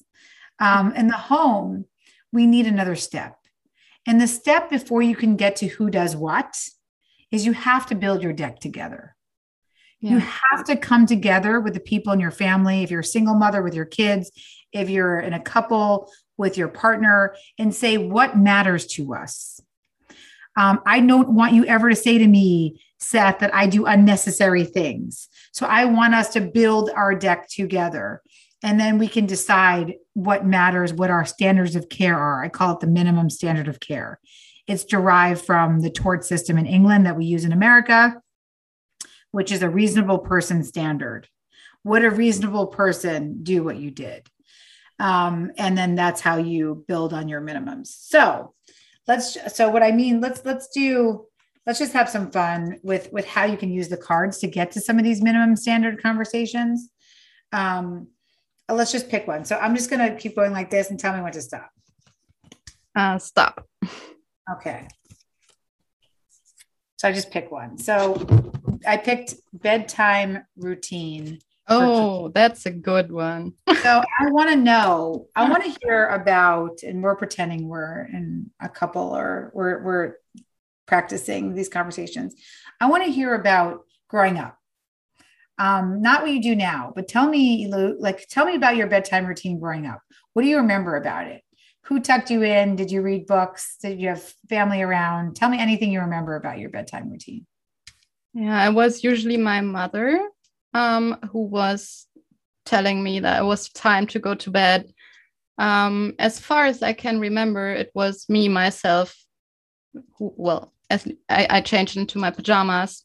Um, 0.58 0.94
in 0.94 1.08
the 1.08 1.14
home, 1.14 1.86
we 2.32 2.46
need 2.46 2.66
another 2.66 2.94
step. 2.94 3.36
And 4.06 4.20
the 4.20 4.28
step 4.28 4.70
before 4.70 5.02
you 5.02 5.16
can 5.16 5.36
get 5.36 5.56
to 5.56 5.66
who 5.66 5.90
does 5.90 6.14
what 6.14 6.56
is 7.30 7.46
you 7.46 7.52
have 7.52 7.86
to 7.86 7.94
build 7.94 8.22
your 8.22 8.32
deck 8.32 8.60
together. 8.60 9.13
Yeah. 10.00 10.12
You 10.12 10.18
have 10.18 10.64
to 10.66 10.76
come 10.76 11.06
together 11.06 11.60
with 11.60 11.74
the 11.74 11.80
people 11.80 12.12
in 12.12 12.20
your 12.20 12.30
family. 12.30 12.82
If 12.82 12.90
you're 12.90 13.00
a 13.00 13.04
single 13.04 13.34
mother 13.34 13.62
with 13.62 13.74
your 13.74 13.86
kids, 13.86 14.30
if 14.72 14.90
you're 14.90 15.20
in 15.20 15.32
a 15.32 15.40
couple 15.40 16.10
with 16.36 16.58
your 16.58 16.68
partner, 16.68 17.36
and 17.58 17.74
say 17.74 17.96
what 17.96 18.36
matters 18.36 18.86
to 18.86 19.14
us. 19.14 19.60
Um, 20.56 20.80
I 20.86 21.00
don't 21.00 21.30
want 21.30 21.52
you 21.52 21.64
ever 21.66 21.90
to 21.90 21.96
say 21.96 22.18
to 22.18 22.26
me, 22.26 22.80
Seth, 22.98 23.40
that 23.40 23.54
I 23.54 23.66
do 23.66 23.86
unnecessary 23.86 24.64
things. 24.64 25.28
So 25.52 25.66
I 25.66 25.84
want 25.84 26.14
us 26.14 26.30
to 26.30 26.40
build 26.40 26.90
our 26.90 27.14
deck 27.14 27.48
together. 27.48 28.22
And 28.62 28.80
then 28.80 28.98
we 28.98 29.08
can 29.08 29.26
decide 29.26 29.94
what 30.14 30.46
matters, 30.46 30.92
what 30.92 31.10
our 31.10 31.24
standards 31.24 31.76
of 31.76 31.88
care 31.88 32.18
are. 32.18 32.42
I 32.42 32.48
call 32.48 32.74
it 32.74 32.80
the 32.80 32.86
minimum 32.86 33.30
standard 33.30 33.68
of 33.68 33.78
care. 33.78 34.20
It's 34.66 34.84
derived 34.84 35.44
from 35.44 35.80
the 35.80 35.90
tort 35.90 36.24
system 36.24 36.56
in 36.56 36.66
England 36.66 37.04
that 37.06 37.16
we 37.16 37.26
use 37.26 37.44
in 37.44 37.52
America 37.52 38.20
which 39.34 39.50
is 39.50 39.64
a 39.64 39.68
reasonable 39.68 40.20
person 40.20 40.62
standard. 40.62 41.28
Would 41.82 42.04
a 42.04 42.10
reasonable 42.10 42.68
person 42.68 43.42
do 43.42 43.64
what 43.64 43.76
you 43.76 43.90
did? 43.90 44.28
Um, 45.00 45.50
and 45.58 45.76
then 45.76 45.96
that's 45.96 46.20
how 46.20 46.36
you 46.36 46.84
build 46.86 47.12
on 47.12 47.28
your 47.28 47.40
minimums. 47.40 47.88
So 47.88 48.54
let's 49.08 49.36
so 49.52 49.68
what 49.70 49.82
I 49.82 49.90
mean, 49.90 50.20
let's 50.20 50.44
let's 50.44 50.68
do 50.68 51.26
let's 51.66 51.80
just 51.80 51.94
have 51.94 52.08
some 52.08 52.30
fun 52.30 52.78
with 52.84 53.12
with 53.12 53.26
how 53.26 53.44
you 53.44 53.56
can 53.56 53.72
use 53.72 53.88
the 53.88 53.96
cards 53.96 54.38
to 54.38 54.46
get 54.46 54.70
to 54.72 54.80
some 54.80 54.98
of 54.98 55.04
these 55.04 55.20
minimum 55.20 55.56
standard 55.56 56.00
conversations. 56.00 56.90
Um, 57.52 58.06
let's 58.68 58.92
just 58.92 59.08
pick 59.08 59.26
one. 59.26 59.44
So 59.44 59.58
I'm 59.58 59.74
just 59.74 59.90
gonna 59.90 60.14
keep 60.14 60.36
going 60.36 60.52
like 60.52 60.70
this 60.70 60.90
and 60.90 60.98
tell 60.98 61.12
me 61.12 61.22
when 61.22 61.32
to 61.32 61.42
stop. 61.42 61.70
Uh, 62.94 63.18
stop. 63.18 63.66
Okay. 64.52 64.86
So 66.96 67.08
I 67.08 67.12
just 67.12 67.30
pick 67.30 67.50
one. 67.50 67.78
So 67.78 68.26
I 68.86 68.96
picked 68.96 69.34
bedtime 69.52 70.44
routine. 70.56 71.40
Oh, 71.68 72.28
that's 72.28 72.66
a 72.66 72.70
good 72.70 73.10
one. 73.10 73.54
so 73.82 74.02
I 74.20 74.30
want 74.30 74.50
to 74.50 74.56
know, 74.56 75.28
I 75.34 75.48
want 75.48 75.64
to 75.64 75.78
hear 75.82 76.08
about, 76.08 76.82
and 76.82 77.02
we're 77.02 77.16
pretending 77.16 77.68
we're 77.68 78.08
in 78.12 78.50
a 78.60 78.68
couple 78.68 79.16
or 79.16 79.50
we're, 79.54 79.82
we're 79.82 80.14
practicing 80.86 81.54
these 81.54 81.68
conversations. 81.68 82.34
I 82.80 82.88
want 82.88 83.04
to 83.04 83.10
hear 83.10 83.34
about 83.34 83.84
growing 84.08 84.38
up. 84.38 84.58
Um, 85.56 86.02
not 86.02 86.22
what 86.22 86.32
you 86.32 86.42
do 86.42 86.56
now, 86.56 86.92
but 86.94 87.08
tell 87.08 87.28
me, 87.28 87.68
like, 87.98 88.26
tell 88.28 88.44
me 88.44 88.56
about 88.56 88.76
your 88.76 88.88
bedtime 88.88 89.24
routine 89.24 89.60
growing 89.60 89.86
up. 89.86 90.00
What 90.32 90.42
do 90.42 90.48
you 90.48 90.58
remember 90.58 90.96
about 90.96 91.28
it? 91.28 91.42
Who 91.86 92.00
tucked 92.00 92.30
you 92.30 92.42
in? 92.42 92.76
Did 92.76 92.90
you 92.90 93.02
read 93.02 93.26
books? 93.26 93.76
Did 93.82 94.00
you 94.00 94.08
have 94.08 94.22
family 94.48 94.80
around? 94.80 95.36
Tell 95.36 95.50
me 95.50 95.58
anything 95.58 95.92
you 95.92 96.00
remember 96.00 96.36
about 96.36 96.58
your 96.58 96.70
bedtime 96.70 97.10
routine. 97.10 97.46
Yeah, 98.32 98.66
it 98.66 98.72
was 98.72 99.04
usually 99.04 99.36
my 99.36 99.60
mother 99.60 100.28
um, 100.72 101.18
who 101.30 101.44
was 101.44 102.06
telling 102.64 103.02
me 103.02 103.20
that 103.20 103.42
it 103.42 103.44
was 103.44 103.68
time 103.68 104.06
to 104.08 104.18
go 104.18 104.34
to 104.34 104.50
bed. 104.50 104.92
Um, 105.58 106.14
as 106.18 106.40
far 106.40 106.64
as 106.64 106.82
I 106.82 106.94
can 106.94 107.20
remember, 107.20 107.70
it 107.70 107.90
was 107.94 108.26
me 108.28 108.48
myself 108.48 109.14
who, 110.16 110.32
well, 110.36 110.72
as 110.90 111.06
I, 111.28 111.46
I 111.50 111.60
changed 111.60 111.96
into 111.96 112.18
my 112.18 112.30
pajamas, 112.30 113.04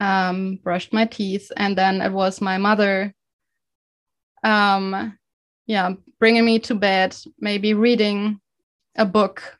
um, 0.00 0.58
brushed 0.62 0.92
my 0.92 1.06
teeth, 1.06 1.50
and 1.56 1.78
then 1.78 2.02
it 2.02 2.12
was 2.12 2.40
my 2.40 2.58
mother, 2.58 3.14
um, 4.42 5.16
yeah, 5.70 5.94
bringing 6.18 6.44
me 6.44 6.58
to 6.58 6.74
bed, 6.74 7.16
maybe 7.38 7.74
reading 7.74 8.40
a 8.96 9.06
book 9.06 9.58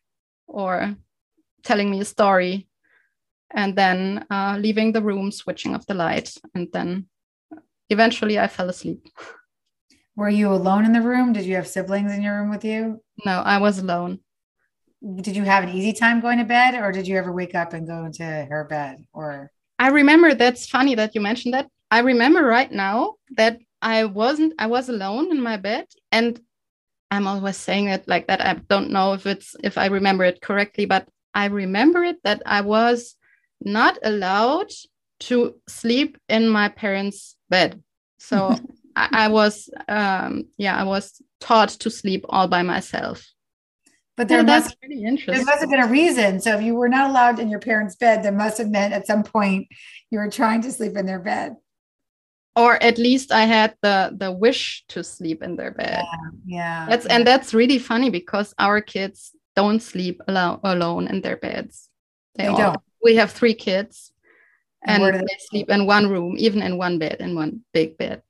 or 0.49 0.97
telling 1.63 1.89
me 1.91 2.01
a 2.01 2.05
story, 2.05 2.67
and 3.55 3.77
then 3.77 4.27
uh, 4.29 4.57
leaving 4.59 4.91
the 4.91 5.03
room, 5.03 5.31
switching 5.31 5.75
off 5.75 5.87
the 5.87 5.95
light, 5.95 6.35
and 6.55 6.67
then 6.73 7.07
eventually 7.91 8.41
I 8.41 8.49
fell 8.49 8.69
asleep. 8.69 9.07
Were 10.17 10.29
you 10.41 10.53
alone 10.53 10.85
in 10.85 10.93
the 10.93 11.01
room? 11.01 11.33
Did 11.33 11.45
you 11.45 11.55
have 11.55 11.69
siblings 11.69 12.13
in 12.13 12.23
your 12.23 12.41
room 12.41 12.51
with 12.51 12.65
you? 12.65 13.01
No, 13.25 13.41
I 13.55 13.59
was 13.59 13.79
alone 13.79 14.19
did 15.23 15.37
you 15.37 15.45
have 15.45 15.65
an 15.65 15.71
easy 15.71 15.93
time 15.93 16.21
going 16.21 16.39
to 16.39 16.45
bed 16.45 16.75
or 16.75 16.93
did 16.93 17.07
you 17.07 17.17
ever 17.17 17.33
wake 17.33 17.55
up 17.55 17.73
and 17.73 17.87
go 17.87 18.05
into 18.05 18.23
her 18.23 18.67
bed 18.69 19.03
or 19.13 19.51
i 19.79 19.89
remember 19.89 20.35
that's 20.35 20.67
funny 20.67 20.95
that 20.95 21.15
you 21.15 21.21
mentioned 21.21 21.55
that 21.55 21.67
i 21.91 22.01
remember 22.01 22.43
right 22.43 22.71
now 22.71 23.15
that 23.37 23.59
i 23.83 24.05
wasn't 24.05 24.53
i 24.59 24.67
was 24.67 24.89
alone 24.89 25.31
in 25.31 25.41
my 25.41 25.57
bed 25.57 25.87
and 26.13 26.41
i'm 27.11 27.27
always 27.27 27.57
saying 27.57 27.89
it 27.89 28.07
like 28.07 28.27
that 28.27 28.41
i 28.41 28.55
don't 28.69 28.91
know 28.91 29.13
if 29.13 29.27
it's 29.27 29.57
if 29.63 29.79
i 29.79 29.87
remember 29.87 30.25
it 30.25 30.41
correctly 30.41 30.85
but 30.85 31.09
i 31.35 31.47
remember 31.47 32.03
it 32.05 32.17
that 32.25 32.43
i 32.47 32.61
was 32.61 33.17
not 33.61 33.99
allowed 34.03 34.71
to 35.19 35.55
sleep 35.69 36.17
in 36.29 36.49
my 36.49 36.69
parents 36.69 37.37
bed 37.49 37.83
so 38.19 38.57
I, 38.97 39.09
I 39.13 39.29
was 39.29 39.69
um 39.89 40.47
yeah 40.57 40.77
i 40.77 40.85
was 40.85 41.21
taught 41.41 41.71
to 41.71 41.91
sleep 41.91 42.25
all 42.29 42.49
by 42.49 42.63
myself 42.63 43.27
but 44.21 44.29
there 44.29 44.43
must, 44.43 44.67
that's 44.67 44.75
pretty 44.75 45.03
interesting. 45.03 45.35
There 45.35 45.45
must 45.47 45.63
have 45.63 45.71
been 45.71 45.81
a 45.81 45.87
reason. 45.87 46.41
So 46.41 46.55
if 46.55 46.63
you 46.63 46.75
were 46.75 46.91
not 46.91 47.09
allowed 47.09 47.39
in 47.39 47.49
your 47.49 47.59
parents' 47.59 47.97
bed, 47.97 48.23
there 48.23 48.33
must 48.33 48.59
have 48.59 48.69
meant 48.69 48.93
at 48.93 49.07
some 49.07 49.23
point 49.23 49.69
you 50.11 50.19
were 50.19 50.29
trying 50.29 50.61
to 50.61 50.73
sleep 50.73 50.95
in 50.99 51.07
their 51.07 51.21
bed. 51.21 51.57
Or 52.57 52.83
at 52.83 52.99
least 52.99 53.33
I 53.33 53.45
had 53.45 53.75
the 53.83 54.15
the 54.17 54.33
wish 54.33 54.85
to 54.89 55.05
sleep 55.05 55.43
in 55.43 55.57
their 55.57 55.71
bed. 55.71 56.03
Yeah. 56.03 56.31
yeah 56.47 56.87
that's 56.89 57.07
yeah. 57.07 57.15
and 57.15 57.27
that's 57.27 57.55
really 57.55 57.79
funny 57.79 58.11
because 58.11 58.55
our 58.59 58.81
kids 58.81 59.33
don't 59.55 59.81
sleep 59.81 60.21
alone 60.29 60.61
alone 60.65 61.07
in 61.07 61.21
their 61.21 61.37
beds. 61.37 61.89
They, 62.35 62.47
they 62.47 62.55
don't. 62.55 62.81
We 63.03 63.17
have 63.17 63.31
three 63.31 63.55
kids 63.55 64.13
and, 64.85 65.03
and 65.03 65.15
they, 65.15 65.19
they 65.21 65.39
sleep 65.39 65.71
in 65.71 65.87
one 65.87 66.09
room, 66.09 66.35
even 66.39 66.63
in 66.63 66.77
one 66.77 66.99
bed, 66.99 67.17
in 67.21 67.35
one 67.35 67.61
big 67.73 67.97
bed. 67.97 68.23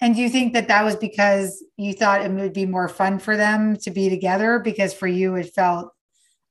And 0.00 0.14
do 0.14 0.22
you 0.22 0.30
think 0.30 0.54
that 0.54 0.68
that 0.68 0.84
was 0.84 0.96
because 0.96 1.62
you 1.76 1.92
thought 1.92 2.24
it 2.24 2.30
would 2.30 2.54
be 2.54 2.64
more 2.64 2.88
fun 2.88 3.18
for 3.18 3.36
them 3.36 3.76
to 3.76 3.90
be 3.90 4.08
together? 4.08 4.58
Because 4.58 4.94
for 4.94 5.06
you, 5.06 5.36
it 5.36 5.52
felt 5.52 5.92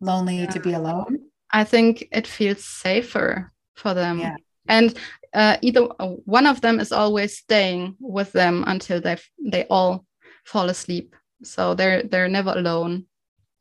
lonely 0.02 0.40
yeah. 0.40 0.50
to 0.52 0.60
be 0.60 0.74
alone? 0.74 1.20
I 1.52 1.64
think 1.64 2.08
it 2.12 2.28
feels 2.28 2.64
safer 2.64 3.52
for 3.76 3.94
them. 3.94 4.20
Yeah. 4.20 4.36
And 4.70 4.98
uh, 5.34 5.58
either 5.62 5.88
uh, 6.00 6.08
one 6.26 6.46
of 6.46 6.62
them 6.62 6.80
is 6.80 6.92
always 6.92 7.38
staying 7.38 7.96
with 8.00 8.32
them 8.32 8.64
until 8.68 9.02
they 9.02 9.18
they 9.44 9.66
all 9.66 10.06
fall 10.46 10.70
asleep. 10.70 11.16
So 11.44 11.76
they're 11.76 12.04
they're 12.04 12.30
never 12.30 12.52
alone 12.52 13.06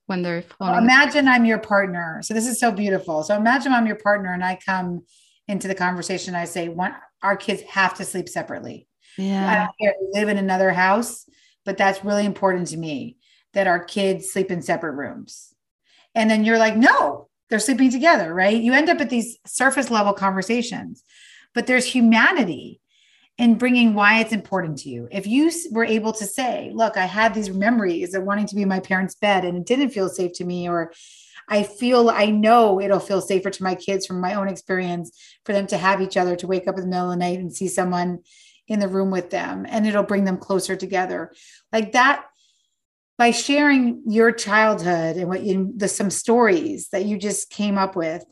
when 0.07 0.23
they're 0.23 0.43
falling. 0.43 0.75
Well, 0.75 0.83
imagine 0.83 1.27
asleep. 1.27 1.35
I'm 1.35 1.45
your 1.45 1.59
partner. 1.59 2.21
So 2.23 2.35
this 2.35 2.47
is 2.47 2.61
so 2.61 2.71
beautiful. 2.71 3.23
So 3.23 3.37
imagine 3.37 3.73
I'm 3.73 3.87
your 3.87 3.97
partner 3.97 4.33
and 4.33 4.45
I 4.45 4.59
come 4.65 5.03
into 5.49 5.67
the 5.67 5.75
conversation. 5.75 6.35
I 6.35 6.45
say, 6.45 6.69
"One, 6.69 6.95
our 7.23 7.37
kids 7.37 7.63
have 7.63 7.95
to 7.95 8.05
sleep 8.05 8.29
separately." 8.29 8.87
Yeah. 9.19 9.51
I 9.51 9.57
don't 9.57 9.71
care. 9.81 9.95
We 10.01 10.21
live 10.21 10.29
in 10.29 10.39
another 10.39 10.71
house, 10.71 11.29
but 11.65 11.77
that's 11.77 12.05
really 12.05 12.25
important 12.25 12.69
to 12.69 12.77
me 12.77 13.17
that 13.55 13.67
our 13.67 13.83
kids 13.83 14.31
sleep 14.31 14.51
in 14.51 14.63
separate 14.63 14.93
rooms. 14.93 15.55
And 16.15 16.31
then 16.31 16.45
you're 16.45 16.59
like, 16.59 16.77
no, 16.77 17.28
they're 17.51 17.59
sleeping 17.59 17.91
together, 17.91 18.33
right? 18.33 18.61
You 18.61 18.73
end 18.73 18.89
up 18.89 19.01
at 19.01 19.11
these 19.11 19.39
surface 19.47 19.91
level 19.91 20.13
conversations, 20.13 21.03
but 21.55 21.67
there's 21.67 21.87
humanity 21.87 22.81
in 23.39 23.55
bringing 23.55 23.95
why 23.95 24.19
it's 24.19 24.33
important 24.33 24.79
to 24.79 24.89
you. 24.89 25.09
If 25.11 25.27
you 25.27 25.51
were 25.71 25.85
able 25.85 26.13
to 26.15 26.27
say, 26.27 26.73
look, 26.75 26.97
I 26.97 27.07
had 27.07 27.35
these 27.35 27.51
memories 27.51 28.15
of 28.15 28.25
wanting 28.25 28.47
to 28.49 28.57
be 28.57 28.63
in 28.63 28.69
my 28.69 28.81
parents' 28.81 29.15
bed 29.15 29.45
and 29.45 29.57
it 29.59 29.67
didn't 29.67 29.91
feel 29.91 30.09
safe 30.09 30.33
to 30.35 30.45
me, 30.45 30.69
or 30.69 30.93
I 31.49 31.63
feel 31.63 32.11
I 32.11 32.27
know 32.27 32.81
it'll 32.81 33.01
feel 33.01 33.21
safer 33.21 33.51
to 33.51 33.63
my 33.63 33.75
kids 33.75 34.07
from 34.07 34.21
my 34.21 34.35
own 34.35 34.49
experience 34.49 35.13
for 35.45 35.53
them 35.53 35.67
to 35.69 35.79
have 35.79 36.03
each 36.03 36.17
other 36.17 36.37
to 36.37 36.47
wake 36.47 36.69
up 36.69 36.77
in 36.77 36.83
the 36.83 36.89
middle 36.89 37.11
of 37.11 37.19
the 37.19 37.25
night 37.25 37.39
and 37.39 37.55
see 37.55 37.69
someone 37.69 38.19
in 38.67 38.81
the 38.81 38.89
room 38.89 39.11
with 39.11 39.31
them 39.31 39.65
and 39.69 39.87
it'll 39.87 40.03
bring 40.03 40.25
them 40.25 40.37
closer 40.37 40.77
together 40.77 41.33
like 41.73 41.93
that 41.93 42.27
by 43.19 43.33
sharing 43.33 44.03
your 44.07 44.33
childhood 44.33 45.17
and 45.17 45.29
what 45.29 45.43
you 45.43 45.73
the 45.77 45.89
some 45.89 46.11
stories 46.11 46.89
that 46.91 47.05
you 47.05 47.19
just 47.19 47.51
came 47.51 47.77
up 47.77 47.97
with 47.97 48.25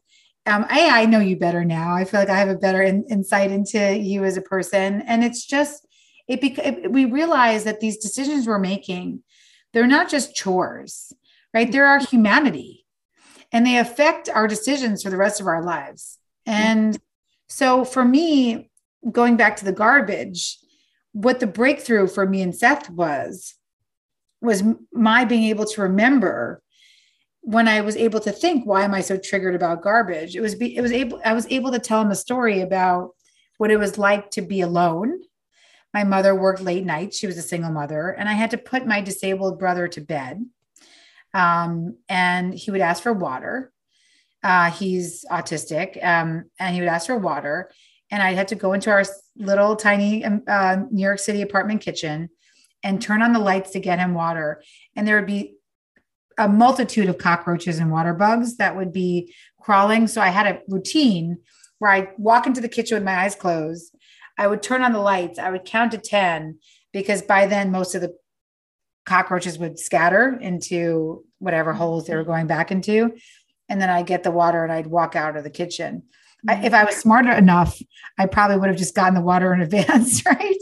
um, 0.46 0.64
I, 0.68 1.02
I 1.02 1.06
know 1.06 1.18
you 1.18 1.36
better 1.36 1.64
now. 1.64 1.94
I 1.94 2.04
feel 2.04 2.20
like 2.20 2.30
I 2.30 2.38
have 2.38 2.48
a 2.48 2.54
better 2.54 2.80
in, 2.80 3.04
insight 3.10 3.50
into 3.50 3.98
you 3.98 4.24
as 4.24 4.36
a 4.36 4.42
person, 4.42 5.02
and 5.02 5.24
it's 5.24 5.44
just 5.44 5.86
it, 6.28 6.40
bec- 6.40 6.90
we 6.90 7.04
realize 7.04 7.64
that 7.64 7.80
these 7.80 7.98
decisions 7.98 8.46
we're 8.46 8.58
making, 8.58 9.22
they're 9.72 9.86
not 9.86 10.08
just 10.08 10.34
chores, 10.34 11.12
right? 11.52 11.70
They're 11.70 11.86
our 11.86 11.98
humanity, 11.98 12.86
and 13.50 13.66
they 13.66 13.78
affect 13.78 14.28
our 14.28 14.46
decisions 14.46 15.02
for 15.02 15.10
the 15.10 15.16
rest 15.16 15.40
of 15.40 15.48
our 15.48 15.64
lives. 15.64 16.18
And 16.46 16.96
so, 17.48 17.84
for 17.84 18.04
me, 18.04 18.70
going 19.10 19.36
back 19.36 19.56
to 19.56 19.64
the 19.64 19.72
garbage, 19.72 20.58
what 21.12 21.40
the 21.40 21.46
breakthrough 21.48 22.06
for 22.06 22.24
me 22.24 22.40
and 22.40 22.54
Seth 22.54 22.88
was, 22.88 23.54
was 24.40 24.62
my 24.92 25.24
being 25.24 25.44
able 25.44 25.64
to 25.66 25.82
remember 25.82 26.62
when 27.40 27.68
I 27.68 27.80
was 27.80 27.96
able 27.96 28.20
to 28.20 28.32
think, 28.32 28.66
why 28.66 28.82
am 28.82 28.92
I 28.92 29.00
so 29.00 29.16
triggered 29.16 29.54
about 29.54 29.82
garbage? 29.82 30.34
It 30.34 30.40
was 30.40 30.54
be, 30.54 30.76
it 30.76 30.80
was 30.80 30.92
able 30.92 31.20
I 31.24 31.32
was 31.32 31.46
able 31.48 31.70
to 31.72 31.78
tell 31.78 32.00
him 32.00 32.10
a 32.10 32.16
story 32.16 32.60
about 32.60 33.10
what 33.58 33.70
it 33.70 33.78
was 33.78 33.98
like 33.98 34.30
to 34.32 34.42
be 34.42 34.60
alone. 34.60 35.20
My 35.94 36.04
mother 36.04 36.34
worked 36.34 36.60
late 36.60 36.84
nights; 36.84 37.18
she 37.18 37.26
was 37.26 37.38
a 37.38 37.42
single 37.42 37.70
mother, 37.70 38.10
and 38.10 38.28
I 38.28 38.32
had 38.32 38.50
to 38.50 38.58
put 38.58 38.86
my 38.86 39.00
disabled 39.00 39.58
brother 39.58 39.88
to 39.88 40.00
bed. 40.00 40.44
Um, 41.32 41.98
and 42.08 42.54
he 42.54 42.70
would 42.70 42.80
ask 42.80 43.02
for 43.02 43.12
water. 43.12 43.72
Uh, 44.42 44.70
he's 44.70 45.24
autistic, 45.30 46.02
um, 46.04 46.44
and 46.58 46.74
he 46.74 46.80
would 46.80 46.90
ask 46.90 47.06
for 47.06 47.16
water 47.16 47.70
and 48.10 48.22
I 48.22 48.32
had 48.32 48.48
to 48.48 48.54
go 48.54 48.72
into 48.72 48.90
our 48.90 49.04
little 49.36 49.76
tiny 49.76 50.24
um, 50.24 50.42
uh, 50.46 50.76
New 50.90 51.02
York 51.02 51.18
City 51.18 51.42
apartment 51.42 51.80
kitchen 51.80 52.28
and 52.86 53.02
turn 53.02 53.20
on 53.20 53.32
the 53.32 53.40
lights 53.40 53.72
to 53.72 53.80
get 53.80 53.98
him 53.98 54.14
water. 54.14 54.62
And 54.94 55.06
there 55.06 55.16
would 55.16 55.26
be 55.26 55.56
a 56.38 56.48
multitude 56.48 57.08
of 57.08 57.18
cockroaches 57.18 57.80
and 57.80 57.90
water 57.90 58.14
bugs 58.14 58.58
that 58.58 58.76
would 58.76 58.92
be 58.92 59.34
crawling. 59.60 60.06
So 60.06 60.20
I 60.20 60.28
had 60.28 60.46
a 60.46 60.60
routine 60.68 61.38
where 61.80 61.90
I 61.90 62.10
walk 62.16 62.46
into 62.46 62.60
the 62.60 62.68
kitchen 62.68 62.94
with 62.94 63.02
my 63.02 63.24
eyes 63.24 63.34
closed. 63.34 63.92
I 64.38 64.46
would 64.46 64.62
turn 64.62 64.82
on 64.82 64.92
the 64.92 65.00
lights. 65.00 65.36
I 65.36 65.50
would 65.50 65.64
count 65.64 65.92
to 65.92 65.98
10 65.98 66.58
because 66.92 67.22
by 67.22 67.48
then 67.48 67.72
most 67.72 67.96
of 67.96 68.02
the 68.02 68.14
cockroaches 69.04 69.58
would 69.58 69.80
scatter 69.80 70.38
into 70.40 71.24
whatever 71.40 71.72
holes 71.72 72.06
they 72.06 72.14
were 72.14 72.22
going 72.22 72.46
back 72.46 72.70
into. 72.70 73.16
And 73.68 73.80
then 73.80 73.90
I'd 73.90 74.06
get 74.06 74.22
the 74.22 74.30
water 74.30 74.62
and 74.62 74.72
I'd 74.72 74.86
walk 74.86 75.16
out 75.16 75.36
of 75.36 75.42
the 75.42 75.50
kitchen 75.50 76.04
if 76.48 76.74
I 76.74 76.84
was 76.84 76.96
smarter 76.96 77.32
enough, 77.32 77.80
I 78.18 78.26
probably 78.26 78.58
would 78.58 78.68
have 78.68 78.78
just 78.78 78.94
gotten 78.94 79.14
the 79.14 79.20
water 79.20 79.52
in 79.52 79.60
advance, 79.62 80.24
right? 80.26 80.58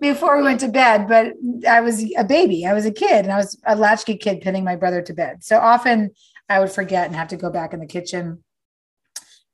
Before 0.00 0.36
we 0.36 0.42
went 0.42 0.60
to 0.60 0.68
bed. 0.68 1.08
But 1.08 1.34
I 1.68 1.80
was 1.80 2.04
a 2.16 2.24
baby, 2.24 2.66
I 2.66 2.72
was 2.72 2.86
a 2.86 2.92
kid, 2.92 3.24
and 3.24 3.32
I 3.32 3.36
was 3.36 3.58
a 3.66 3.76
latchkey 3.76 4.16
kid 4.16 4.40
pinning 4.40 4.64
my 4.64 4.76
brother 4.76 5.02
to 5.02 5.12
bed. 5.12 5.44
So 5.44 5.58
often 5.58 6.10
I 6.48 6.60
would 6.60 6.70
forget 6.70 7.06
and 7.06 7.16
have 7.16 7.28
to 7.28 7.36
go 7.36 7.50
back 7.50 7.72
in 7.72 7.80
the 7.80 7.86
kitchen 7.86 8.42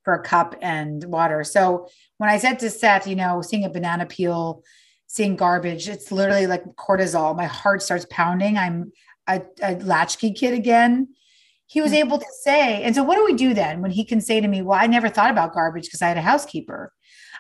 for 0.05 0.15
a 0.15 0.23
cup 0.23 0.55
and 0.63 1.05
water. 1.05 1.45
So 1.45 1.89
when 2.17 2.31
I 2.31 2.39
said 2.39 2.59
to 2.61 2.71
Seth, 2.71 3.07
you 3.07 3.17
know, 3.17 3.43
seeing 3.43 3.65
a 3.65 3.71
banana 3.71 4.07
peel, 4.07 4.63
seeing 5.07 5.37
garbage, 5.37 5.89
it's 5.89 6.11
literally 6.11 6.47
like 6.47 6.65
cortisol. 6.77 7.37
My 7.37 7.47
heart 7.47 7.83
starts 7.83 8.07
pounding. 8.11 8.57
I'm 8.57 8.93
a, 9.27 9.43
a 9.63 9.77
latchkey 9.77 10.33
kid 10.33 10.55
again 10.55 11.09
he 11.69 11.83
was 11.83 11.93
mm. 11.93 11.97
able 11.97 12.19
to 12.19 12.27
say, 12.41 12.83
and 12.83 12.95
so 12.95 13.05
what 13.05 13.17
do 13.17 13.25
we 13.25 13.35
do 13.35 13.55
then 13.55 13.83
when 13.83 13.91
he 13.91 14.05
can 14.05 14.21
say 14.21 14.41
to 14.41 14.49
me, 14.49 14.63
Well, 14.63 14.79
I 14.79 14.87
never 14.87 15.09
thought 15.09 15.31
about 15.31 15.53
garbage 15.53 15.85
because 15.85 16.03
I 16.03 16.09
had 16.09 16.17
a 16.17 16.23
housekeeper? 16.23 16.93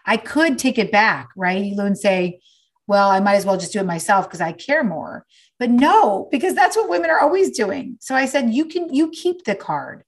I 0.06 0.16
could 0.16 0.58
take 0.58 0.78
it 0.78 0.92
back, 0.92 1.30
right? 1.34 1.72
And 1.72 1.98
say, 1.98 2.40
Well, 2.86 3.10
I 3.10 3.20
might 3.20 3.36
as 3.36 3.46
well 3.46 3.56
just 3.56 3.72
do 3.72 3.80
it 3.80 3.86
myself 3.86 4.28
because 4.28 4.42
I 4.42 4.52
care 4.52 4.84
more. 4.84 5.24
But 5.58 5.70
no, 5.70 6.28
because 6.30 6.54
that's 6.54 6.76
what 6.76 6.90
women 6.90 7.10
are 7.10 7.20
always 7.20 7.56
doing. 7.56 7.96
So 8.00 8.14
I 8.14 8.26
said, 8.26 8.50
You 8.50 8.66
can, 8.66 8.94
you 8.94 9.10
keep 9.10 9.44
the 9.44 9.54
card, 9.54 10.04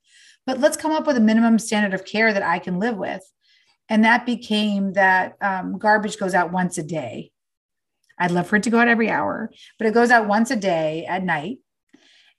but 0.47 0.61
let's 0.61 0.77
come 0.77 0.93
up 0.93 1.07
with 1.07 1.17
a 1.17 1.21
minimum 1.21 1.59
standard 1.59 1.95
of 1.95 2.05
care 2.05 2.33
that 2.33 2.43
I 2.43 2.59
can 2.59 2.79
live 2.79 2.99
with. 2.99 3.23
And 3.89 4.05
that 4.05 4.27
became 4.27 4.93
that 4.93 5.37
um, 5.41 5.79
garbage 5.79 6.19
goes 6.19 6.35
out 6.35 6.53
once 6.53 6.77
a 6.77 6.83
day. 6.83 7.33
I'd 8.19 8.31
love 8.33 8.47
for 8.47 8.57
it 8.57 8.65
to 8.65 8.71
go 8.71 8.79
out 8.79 8.87
every 8.87 9.09
hour, 9.09 9.51
but 9.79 9.87
it 9.87 9.95
goes 9.95 10.11
out 10.11 10.29
once 10.29 10.51
a 10.51 10.57
day 10.57 11.07
at 11.07 11.25
night 11.25 11.59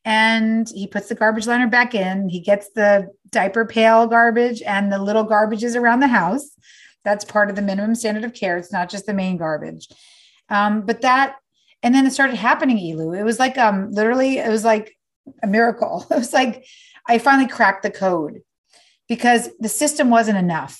and 0.03 0.67
he 0.73 0.87
puts 0.87 1.09
the 1.09 1.15
garbage 1.15 1.47
liner 1.47 1.67
back 1.67 1.93
in. 1.93 2.29
He 2.29 2.39
gets 2.39 2.69
the 2.71 3.09
diaper 3.29 3.65
pail 3.65 4.07
garbage 4.07 4.61
and 4.61 4.91
the 4.91 5.01
little 5.01 5.25
garbages 5.25 5.75
around 5.75 5.99
the 5.99 6.07
house. 6.07 6.49
That's 7.03 7.25
part 7.25 7.49
of 7.49 7.55
the 7.55 7.61
minimum 7.61 7.95
standard 7.95 8.23
of 8.23 8.33
care. 8.33 8.57
It's 8.57 8.71
not 8.71 8.89
just 8.89 9.05
the 9.05 9.13
main 9.13 9.37
garbage. 9.37 9.87
Um, 10.49 10.81
but 10.81 11.01
that, 11.01 11.35
and 11.83 11.93
then 11.95 12.05
it 12.05 12.11
started 12.11 12.35
happening, 12.35 12.77
Elu. 12.77 13.17
It 13.17 13.23
was 13.23 13.39
like 13.39 13.57
um 13.57 13.91
literally, 13.91 14.37
it 14.37 14.49
was 14.49 14.65
like 14.65 14.95
a 15.41 15.47
miracle. 15.47 16.05
It 16.11 16.15
was 16.15 16.33
like 16.33 16.65
I 17.07 17.17
finally 17.17 17.47
cracked 17.47 17.83
the 17.83 17.91
code 17.91 18.41
because 19.07 19.49
the 19.59 19.69
system 19.69 20.09
wasn't 20.09 20.37
enough. 20.37 20.79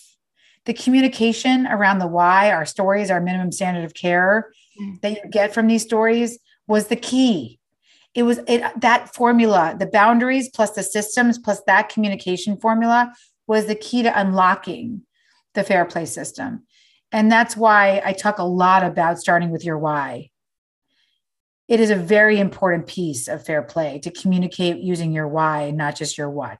The 0.65 0.74
communication 0.74 1.65
around 1.65 1.99
the 1.99 2.07
why, 2.07 2.51
our 2.51 2.65
stories, 2.65 3.09
our 3.09 3.19
minimum 3.19 3.51
standard 3.51 3.84
of 3.84 3.95
care 3.95 4.51
mm. 4.80 5.01
that 5.01 5.11
you 5.11 5.30
get 5.30 5.53
from 5.53 5.65
these 5.65 5.82
stories 5.82 6.38
was 6.67 6.88
the 6.88 6.95
key 6.95 7.59
it 8.14 8.24
was 8.24 8.39
it 8.47 8.64
that 8.82 9.14
formula 9.14 9.76
the 9.78 9.86
boundaries 9.86 10.49
plus 10.49 10.72
the 10.72 10.84
systems 10.84 11.38
plus 11.38 11.62
that 11.68 11.89
communication 11.89 12.57
formula 12.57 13.14
was 13.47 13.66
the 13.66 13.76
key 13.76 14.03
to 14.03 14.20
unlocking 14.20 15.01
the 15.53 15.64
fair 15.64 15.86
play 15.86 16.05
system. 16.05 16.64
And 17.12 17.30
that's 17.32 17.57
why 17.57 18.01
i 18.05 18.14
talk 18.14 18.39
a 18.39 18.43
lot 18.43 18.84
about 18.84 19.20
starting 19.20 19.51
with 19.51 19.66
your 19.66 19.78
why. 19.78 20.30
It 21.68 21.80
is 21.80 21.89
a 21.89 21.95
very 21.95 22.39
important 22.39 22.88
piece 22.88 23.30
of 23.30 23.45
fair 23.45 23.62
play 23.62 23.99
to 23.99 24.12
communicate 24.12 24.78
using 24.78 25.14
your 25.14 25.28
why 25.28 25.72
not 25.72 25.95
just 25.95 26.18
your 26.18 26.30
what. 26.30 26.59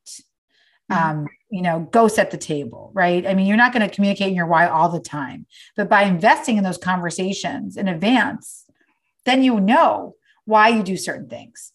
Mm-hmm. 0.92 1.10
um, 1.10 1.28
you 1.50 1.62
know 1.62 1.88
go 1.92 2.08
set 2.08 2.32
the 2.32 2.38
table 2.38 2.92
right? 2.94 3.26
I 3.28 3.34
mean 3.34 3.46
you're 3.46 3.58
not 3.58 3.74
going 3.74 3.88
to 3.88 3.94
communicate 3.94 4.30
in 4.30 4.36
your 4.36 4.48
why 4.48 4.68
all 4.68 4.90
the 4.90 5.00
time 5.00 5.46
but 5.76 5.90
by 5.90 6.04
investing 6.04 6.58
in 6.58 6.64
those 6.64 6.78
conversations 6.78 7.76
in 7.76 7.88
advance 7.88 8.66
then 9.26 9.44
you 9.44 9.60
know 9.60 10.16
why 10.46 10.70
you 10.70 10.84
do 10.84 10.98
certain 10.98 11.28
things. 11.28 11.72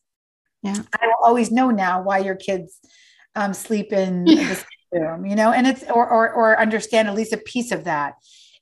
Yeah. 0.62 0.82
I 1.00 1.06
will 1.06 1.24
always 1.24 1.50
know 1.50 1.70
now 1.70 2.02
why 2.02 2.18
your 2.18 2.34
kids 2.34 2.78
um, 3.34 3.54
sleep 3.54 3.92
in 3.92 4.26
yeah. 4.26 4.56
the 4.92 5.00
room, 5.00 5.26
you 5.26 5.36
know, 5.36 5.52
and 5.52 5.66
it's 5.66 5.84
or, 5.84 6.08
or 6.08 6.32
or 6.32 6.60
understand 6.60 7.08
at 7.08 7.14
least 7.14 7.32
a 7.32 7.38
piece 7.38 7.70
of 7.70 7.84
that. 7.84 8.14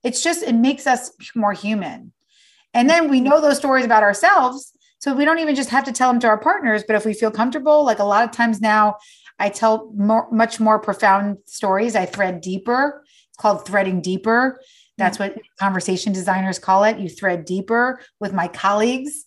It's 0.03 0.23
just 0.23 0.43
it 0.43 0.55
makes 0.55 0.87
us 0.87 1.11
more 1.35 1.53
human. 1.53 2.13
And 2.75 2.91
then 2.91 3.09
we 3.09 3.21
know 3.21 3.41
those 3.41 3.57
stories 3.57 3.85
about 3.85 4.03
ourselves. 4.03 4.73
So 4.99 5.15
we 5.15 5.25
don't 5.25 5.39
even 5.39 5.55
just 5.55 5.71
have 5.71 5.85
to 5.85 5.93
tell 5.93 6.11
them 6.11 6.21
to 6.21 6.27
our 6.29 6.39
partners, 6.39 6.83
but 6.87 6.97
if 6.97 7.05
we 7.05 7.15
feel 7.15 7.31
comfortable, 7.31 7.85
like 7.85 7.99
a 7.99 8.05
lot 8.05 8.25
of 8.25 8.31
times 8.33 8.61
now, 8.61 8.97
I 9.39 9.49
tell 9.51 9.93
more, 9.95 10.29
much 10.31 10.61
more 10.61 10.79
profound 10.79 11.39
stories. 11.47 11.95
I 11.95 12.07
thread 12.07 12.41
deeper. 12.41 13.05
It's 13.29 13.37
called 13.37 13.67
threading 13.67 14.01
deeper. 14.01 14.61
That's 14.97 15.19
what 15.19 15.37
conversation 15.59 16.13
designers 16.13 16.59
call 16.59 16.85
it. 16.85 16.99
You 16.99 17.09
thread 17.09 17.45
deeper 17.45 18.01
with 18.21 18.33
my 18.33 18.49
colleagues 18.49 19.25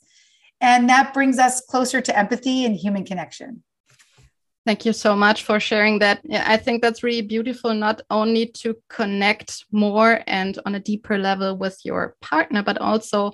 and 0.62 0.90
that 0.90 1.14
brings 1.14 1.40
us 1.40 1.62
closer 1.62 2.02
to 2.02 2.18
empathy 2.18 2.66
and 2.66 2.76
human 2.76 3.06
connection. 3.06 3.64
Thank 4.66 4.86
you 4.86 4.92
so 4.92 5.16
much 5.16 5.44
for 5.44 5.62
sharing 5.62 6.00
that. 6.00 6.20
I 6.30 6.58
think 6.58 6.82
that's 6.82 7.02
really 7.02 7.22
beautiful, 7.22 7.74
not 7.74 8.02
only 8.10 8.48
to 8.48 8.76
connect 8.90 9.64
more 9.72 10.22
and 10.28 10.60
on 10.66 10.76
a 10.76 10.80
deeper 10.80 11.18
level 11.18 11.56
with 11.56 11.80
your 11.86 12.18
partner, 12.22 12.64
but 12.64 12.78
also 12.80 13.32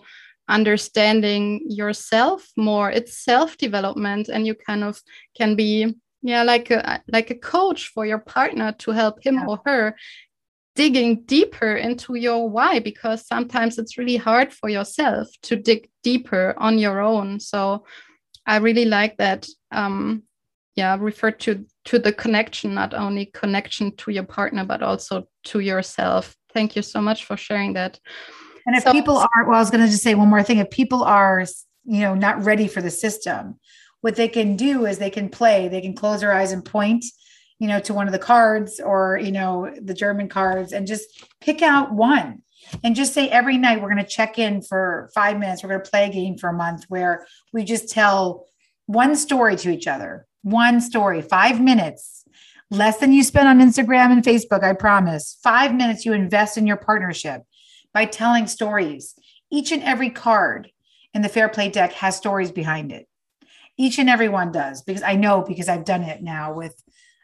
understanding 0.48 1.66
yourself 1.68 2.48
more. 2.56 2.92
It's 2.92 3.18
self 3.18 3.58
development, 3.58 4.30
and 4.30 4.46
you 4.46 4.54
kind 4.54 4.84
of 4.84 5.02
can 5.36 5.56
be 5.56 5.96
yeah 6.22 6.44
like 6.44 6.70
a 6.70 7.02
like 7.08 7.32
a 7.32 7.36
coach 7.36 7.88
for 7.88 8.06
your 8.06 8.20
partner 8.20 8.72
to 8.80 8.92
help 8.92 9.26
him 9.26 9.36
yeah. 9.36 9.46
or 9.48 9.60
her 9.66 9.96
digging 10.76 11.22
deeper 11.24 11.76
into 11.76 12.16
your 12.16 12.50
why 12.50 12.80
because 12.80 13.28
sometimes 13.28 13.78
it's 13.78 13.98
really 13.98 14.18
hard 14.18 14.52
for 14.52 14.70
yourself 14.70 15.28
to 15.44 15.56
dig 15.56 15.90
deeper 16.04 16.54
on 16.58 16.78
your 16.80 17.00
own. 17.00 17.40
So 17.40 17.86
i 18.46 18.58
really 18.58 18.84
like 18.84 19.16
that 19.16 19.48
um 19.72 20.22
yeah 20.76 20.98
refer 21.00 21.32
to 21.32 21.66
to 21.86 21.98
the 21.98 22.12
connection 22.12 22.74
not 22.74 22.94
only 22.94 23.26
connection 23.28 23.96
to 23.96 24.12
your 24.12 24.26
partner 24.26 24.66
but 24.66 24.82
also 24.84 25.28
to 25.46 25.60
yourself. 25.60 26.36
Thank 26.54 26.76
you 26.76 26.82
so 26.82 27.02
much 27.02 27.26
for 27.26 27.38
sharing 27.38 27.74
that. 27.74 28.00
And 28.66 28.76
if 28.76 28.84
so, 28.84 28.92
people 28.92 29.18
are 29.18 29.46
well 29.46 29.56
i 29.56 29.60
was 29.60 29.72
going 29.72 29.84
to 29.84 29.92
just 29.92 30.04
say 30.04 30.16
one 30.16 30.30
more 30.30 30.44
thing. 30.44 30.58
If 30.58 30.70
people 30.70 31.04
are 31.04 31.46
you 31.86 32.02
know 32.02 32.16
not 32.16 32.44
ready 32.44 32.68
for 32.68 32.82
the 32.82 32.92
system 32.92 33.60
what 34.04 34.18
they 34.18 34.28
can 34.28 34.58
do 34.58 34.86
is 34.86 34.98
they 34.98 35.10
can 35.10 35.30
play. 35.30 35.70
They 35.70 35.80
can 35.80 35.96
close 35.96 36.20
their 36.20 36.34
eyes 36.34 36.52
and 36.52 36.64
point 36.64 37.06
you 37.64 37.70
know, 37.70 37.80
to 37.80 37.93
one 37.93 38.07
of 38.07 38.11
the 38.11 38.20
cards 38.20 38.82
or, 38.82 39.18
you 39.18 39.32
know, 39.32 39.74
the 39.82 39.93
German 39.93 40.28
cards 40.28 40.74
and 40.74 40.86
just 40.86 41.26
pick 41.39 41.61
out 41.61 41.93
one 41.93 42.41
and 42.84 42.93
just 42.93 43.14
say 43.14 43.30
every 43.30 43.57
night 43.57 43.82
we're 43.82 43.88
going 43.88 44.03
to 44.03 44.09
check 44.09 44.38
in 44.38 44.61
for 44.61 45.09
five 45.16 45.39
minutes. 45.39 45.64
We're 45.64 45.70
going 45.70 45.82
to 45.82 45.89
play 45.89 46.05
a 46.05 46.11
game 46.11 46.38
for 46.38 46.49
a 46.49 46.53
month 46.53 46.84
where 46.89 47.26
we 47.53 47.64
just 47.64 47.88
tell 47.88 48.47
one 48.86 49.16
story 49.16 49.55
to 49.55 49.70
each 49.70 49.88
other, 49.88 50.28
one 50.41 50.82
story, 50.82 51.22
five 51.22 51.61
minutes, 51.61 52.26
less 52.70 52.97
than 52.97 53.14
you 53.14 53.24
spend 53.24 53.47
on 53.47 53.61
Instagram 53.61 54.11
and 54.11 54.24
Facebook. 54.26 54.61
I 54.61 54.74
promise. 54.74 55.39
Five 55.41 55.74
minutes 55.74 56.05
you 56.05 56.11
invest 56.11 56.57
in 56.57 56.68
your 56.68 56.76
partnership 56.76 57.43
by 57.93 58.03
telling 58.03 58.47
stories. 58.47 59.16
Each 59.49 59.72
and 59.72 59.84
every 59.84 60.09
card 60.09 60.70
in 61.14 61.22
the 61.22 61.30
Fair 61.30 61.47
Play 61.47 61.70
deck 61.70 61.93
has 61.93 62.18
stories 62.18 62.51
behind 62.51 62.91
it. 62.91 63.07
Each 63.78 63.99
and 63.99 64.09
every 64.09 64.28
one 64.28 64.51
does 64.51 64.82
because 64.82 65.01
I 65.01 65.16
know 65.16 65.45
because 65.47 65.70
I've 65.70 65.86
done 65.86 66.03
it 66.03 66.22
now 66.22 66.53
with 66.53 66.76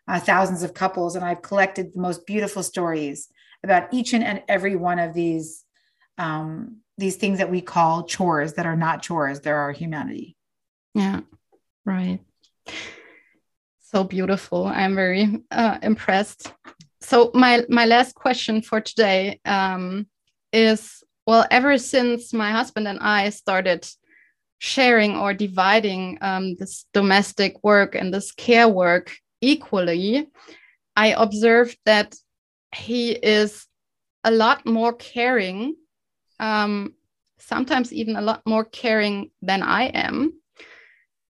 uh, 0.10 0.20
thousands 0.20 0.64
of 0.64 0.74
couples, 0.74 1.16
and 1.16 1.24
I've 1.24 1.44
collected 1.44 1.94
the 1.94 2.02
most 2.02 2.26
beautiful 2.26 2.64
stories 2.64 3.30
about 3.64 3.94
each 3.94 4.14
and 4.14 4.42
every 4.48 4.76
one 4.76 4.98
of 4.98 5.14
these 5.14 5.64
um, 6.18 6.78
these 6.98 7.16
things 7.16 7.38
that 7.38 7.50
we 7.50 7.62
call 7.62 8.04
chores 8.04 8.54
that 8.54 8.66
are 8.66 8.76
not 8.76 9.04
chores; 9.04 9.40
they're 9.40 9.56
our 9.56 9.72
humanity. 9.72 10.36
Yeah, 10.96 11.22
right. 11.86 12.20
So 13.82 14.04
beautiful. 14.04 14.66
I'm 14.66 14.96
very 14.96 15.44
uh, 15.52 15.78
impressed. 15.84 16.52
So 17.02 17.30
my 17.36 17.64
my 17.70 17.86
last 17.86 18.16
question 18.16 18.64
for 18.64 18.82
today 18.82 19.40
um, 19.46 20.08
is 20.52 21.04
well, 21.28 21.46
ever 21.52 21.78
since 21.78 22.34
my 22.34 22.52
husband 22.52 22.88
and 22.88 22.98
I 23.00 23.30
started 23.30 23.88
sharing 24.58 25.16
or 25.16 25.36
dividing 25.36 26.18
um, 26.22 26.56
this 26.56 26.86
domestic 26.94 27.64
work 27.64 27.94
and 27.94 28.12
this 28.12 28.32
care 28.32 28.68
work 28.68 29.16
equally, 29.42 30.30
I 30.96 31.08
observed 31.08 31.78
that 31.86 32.16
he 32.76 33.12
is 33.12 33.66
a 34.24 34.32
lot 34.32 34.66
more 34.66 34.94
caring, 34.94 35.76
um, 36.40 36.94
sometimes 37.38 37.94
even 37.94 38.16
a 38.16 38.22
lot 38.22 38.42
more 38.46 38.66
caring 38.66 39.32
than 39.42 39.64
I 39.64 39.86
am. 39.86 40.34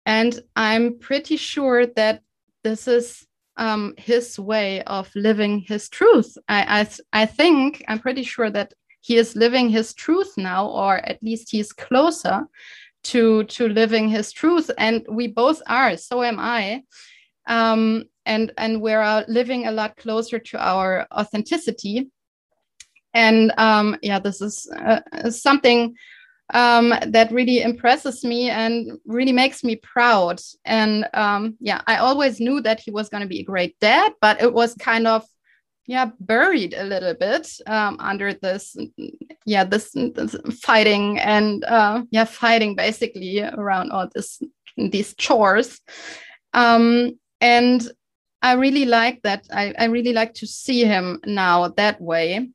And 0.05 0.39
I'm 0.57 0.99
pretty 0.99 1.37
sure 1.37 1.87
that 1.87 2.23
this 2.65 2.89
is 2.89 3.25
um, 3.57 3.95
his 3.99 4.39
way 4.39 4.83
of 4.83 5.11
living 5.15 5.61
his 5.61 5.89
truth. 5.89 6.37
I, 6.49 6.81
I, 6.81 7.23
I 7.23 7.27
think, 7.27 7.85
I'm 7.87 8.01
pretty 8.01 8.25
sure 8.25 8.51
that 8.51 8.75
he 9.01 9.17
is 9.17 9.37
living 9.37 9.69
his 9.69 9.95
truth 9.95 10.33
now, 10.37 10.69
or 10.69 10.97
at 10.97 11.23
least 11.23 11.51
he's 11.51 11.73
closer 11.73 12.47
to, 13.05 13.45
to 13.45 13.69
living 13.69 14.09
his 14.09 14.33
truth. 14.33 14.71
And 14.79 15.05
we 15.09 15.29
both 15.29 15.63
are, 15.67 15.97
so 15.97 16.23
am 16.23 16.39
I 16.39 16.83
um, 17.47 18.05
and 18.25 18.53
and 18.57 18.81
we're 18.81 19.25
living 19.29 19.67
a 19.67 19.73
lot 19.73 19.97
closer 19.97 20.39
to 20.39 20.59
our 20.59 21.07
authenticity. 21.13 22.11
And 23.15 23.53
um, 23.59 23.97
yeah 24.03 24.19
this 24.19 24.41
is 24.41 24.71
uh, 24.75 25.31
something 25.31 25.95
um, 26.55 26.95
that 27.09 27.33
really 27.33 27.63
impresses 27.63 28.25
me 28.25 28.51
and 28.51 28.99
really 29.07 29.33
makes 29.33 29.65
me 29.65 29.77
proud. 29.77 30.41
And 30.65 31.07
um, 31.15 31.57
yeah 31.61 31.83
i 31.87 31.97
always 31.97 32.41
knew 32.41 32.61
that 32.63 32.81
he 32.81 32.91
was 32.91 33.09
going 33.09 33.23
to 33.23 33.29
be 33.29 33.41
a 33.41 33.45
great 33.45 33.79
dad 33.81 34.13
but 34.21 34.41
it 34.41 34.53
was 34.53 34.75
kind 34.75 35.07
of 35.07 35.25
yeah 35.87 36.11
buried 36.21 36.75
a 36.75 36.85
little 36.85 37.15
bit 37.15 37.49
um, 37.67 37.97
under 37.99 38.33
this 38.35 38.77
yeah 39.45 39.65
this, 39.65 39.91
this 39.93 40.37
fighting 40.61 41.19
and 41.19 41.65
uh, 41.65 42.03
yeah 42.11 42.25
fighting 42.25 42.77
basically 42.77 43.43
around 43.43 43.91
all 43.91 44.09
this 44.15 44.41
these 44.77 45.15
chores. 45.15 45.81
Um, 46.55 47.19
and 47.43 47.91
i 48.41 48.53
really 48.53 48.87
like 48.87 49.21
that. 49.23 49.47
I, 49.53 49.75
I 49.79 49.85
really 49.85 50.13
like 50.13 50.35
to 50.35 50.47
see 50.47 50.85
him 50.85 51.21
now 51.27 51.69
that 51.69 52.01
way. 52.01 52.49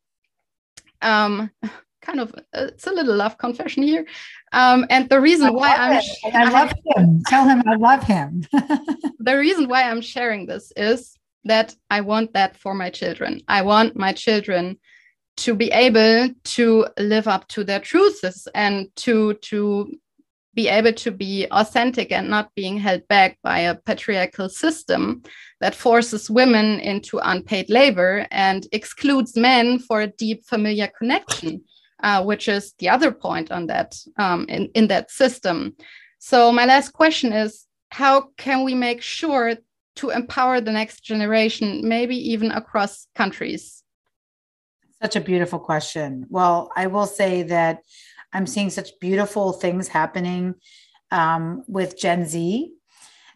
Um, 1.01 1.51
kind 2.01 2.19
of 2.21 2.33
uh, 2.53 2.71
it's 2.71 2.87
a 2.87 2.91
little 2.91 3.15
love 3.15 3.37
confession 3.37 3.83
here. 3.83 4.05
Um, 4.53 4.85
and 4.89 5.09
the 5.09 5.19
reason 5.19 5.53
why 5.53 5.75
i'm 5.75 6.01
i 6.33 6.49
love 6.49 6.73
him. 6.95 7.21
Tell 7.27 7.47
him 7.47 7.63
i 7.67 7.75
love 7.75 8.03
him. 8.03 8.45
The 9.19 9.37
reason 9.37 9.67
why 9.67 9.83
i'm 9.83 10.01
sharing 10.01 10.45
this 10.45 10.71
is 10.75 11.17
that 11.43 11.75
I 11.89 12.01
want 12.01 12.33
that 12.33 12.57
for 12.57 12.73
my 12.73 12.89
children. 12.89 13.41
I 13.47 13.61
want 13.61 13.95
my 13.95 14.13
children 14.13 14.77
to 15.37 15.53
be 15.53 15.71
able 15.71 16.33
to 16.43 16.87
live 16.97 17.27
up 17.27 17.47
to 17.49 17.63
their 17.63 17.79
truths 17.79 18.47
and 18.55 18.89
to 18.97 19.33
to 19.35 19.91
be 20.57 20.67
able 20.67 20.91
to 20.91 21.11
be 21.11 21.45
authentic 21.51 22.11
and 22.11 22.27
not 22.31 22.49
being 22.55 22.77
held 22.79 23.07
back 23.07 23.37
by 23.43 23.59
a 23.59 23.75
patriarchal 23.75 24.49
system 24.49 25.21
that 25.61 25.75
forces 25.75 26.31
women 26.31 26.79
into 26.79 27.19
unpaid 27.19 27.69
labor 27.69 28.25
and 28.31 28.65
excludes 28.71 29.37
men 29.37 29.77
for 29.77 30.01
a 30.01 30.07
deep 30.07 30.43
familiar 30.47 30.89
connection, 30.97 31.61
uh, 32.01 32.23
which 32.23 32.47
is 32.47 32.73
the 32.79 32.89
other 32.89 33.11
point 33.11 33.51
on 33.51 33.67
that 33.67 33.95
um, 34.17 34.47
in, 34.49 34.67
in 34.73 34.87
that 34.87 35.11
system. 35.11 35.75
So 36.17 36.51
my 36.51 36.65
last 36.65 36.89
question 36.91 37.31
is, 37.33 37.67
how 37.91 38.29
can 38.37 38.63
we 38.63 38.73
make 38.73 39.03
sure 39.03 39.57
to 39.97 40.09
empower 40.09 40.59
the 40.59 40.71
next 40.71 41.03
generation, 41.03 41.87
maybe 41.87 42.17
even 42.31 42.49
across 42.49 43.05
countries? 43.13 43.83
Such 45.03 45.15
a 45.15 45.21
beautiful 45.21 45.59
question. 45.59 46.25
Well, 46.29 46.71
I 46.75 46.87
will 46.87 47.05
say 47.05 47.43
that 47.43 47.83
I'm 48.33 48.47
seeing 48.47 48.69
such 48.69 48.99
beautiful 48.99 49.53
things 49.53 49.87
happening 49.87 50.55
um, 51.11 51.63
with 51.67 51.97
Gen 51.97 52.25
Z. 52.25 52.71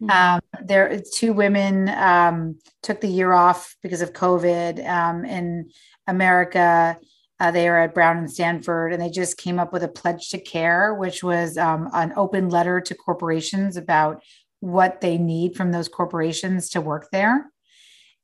Mm-hmm. 0.02 0.10
Um, 0.10 0.66
there, 0.66 1.02
two 1.14 1.34
women 1.34 1.89
um, 1.89 2.60
took 2.82 3.02
the 3.02 3.08
year 3.08 3.34
off 3.34 3.76
because 3.82 4.02
of 4.02 4.14
COVID 4.14 4.88
um, 4.88 5.26
in 5.26 5.70
America. 6.08 6.98
Uh, 7.39 7.52
they 7.52 7.68
are 7.68 7.80
at 7.80 7.94
Brown 7.94 8.18
and 8.18 8.32
Stanford, 8.32 8.94
and 8.94 9.02
they 9.02 9.10
just 9.10 9.38
came 9.38 9.60
up 9.60 9.74
with 9.74 9.84
a 9.84 9.88
pledge 9.88 10.30
to 10.30 10.39
care, 10.39 10.94
which 10.94 11.24
was 11.24 11.58
um, 11.58 11.89
an 11.94 12.14
open 12.16 12.50
letter 12.50 12.80
to 12.82 12.96
corporations 12.96 13.78
about 13.78 14.24
what 14.60 15.02
they 15.02 15.18
need 15.18 15.56
from 15.56 15.72
those 15.72 15.88
corporations 15.88 16.70
to 16.70 16.82
work 16.82 17.08
there. 17.12 17.52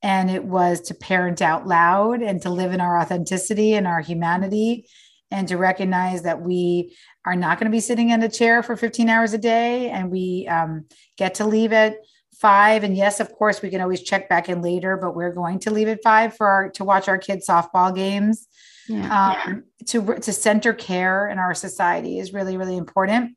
And 0.03 0.29
it 0.29 0.43
was 0.43 0.81
to 0.81 0.93
parent 0.93 1.41
out 1.41 1.65
loud 1.65 2.21
and 2.21 2.39
to 2.43 2.51
live 2.51 2.71
in 2.71 2.81
our 2.81 2.99
authenticity 2.99 3.73
and 3.73 3.87
our 3.87 4.01
humanity 4.01 4.87
and 5.31 5.47
to 5.47 5.57
recognize 5.57 6.23
that 6.23 6.41
we 6.41 6.95
are 7.25 7.35
not 7.35 7.59
going 7.59 7.69
to 7.69 7.75
be 7.75 7.81
sitting 7.81 8.09
in 8.09 8.23
a 8.23 8.29
chair 8.29 8.63
for 8.63 8.75
15 8.75 9.09
hours 9.09 9.33
a 9.33 9.37
day 9.37 9.89
and 9.89 10.09
we 10.09 10.47
um, 10.47 10.85
get 11.17 11.35
to 11.35 11.45
leave 11.45 11.73
at 11.73 11.97
five. 12.39 12.83
And 12.83 12.95
yes 12.95 13.19
of 13.19 13.31
course 13.33 13.61
we 13.61 13.69
can 13.69 13.81
always 13.81 14.01
check 14.01 14.29
back 14.29 14.47
in 14.47 14.61
later 14.61 14.97
but 14.97 15.15
we're 15.15 15.33
going 15.33 15.59
to 15.59 15.71
leave 15.71 15.87
at 15.87 16.03
five 16.03 16.35
for 16.35 16.47
our 16.47 16.69
to 16.71 16.83
watch 16.83 17.07
our 17.07 17.17
kids 17.17 17.47
softball 17.47 17.93
games. 17.93 18.47
Yeah. 18.87 19.43
um, 19.47 19.63
to 19.87 20.15
to 20.15 20.31
center 20.31 20.71
care 20.71 21.27
in 21.27 21.39
our 21.39 21.53
society 21.53 22.19
is 22.19 22.31
really 22.31 22.55
really 22.55 22.77
important. 22.77 23.35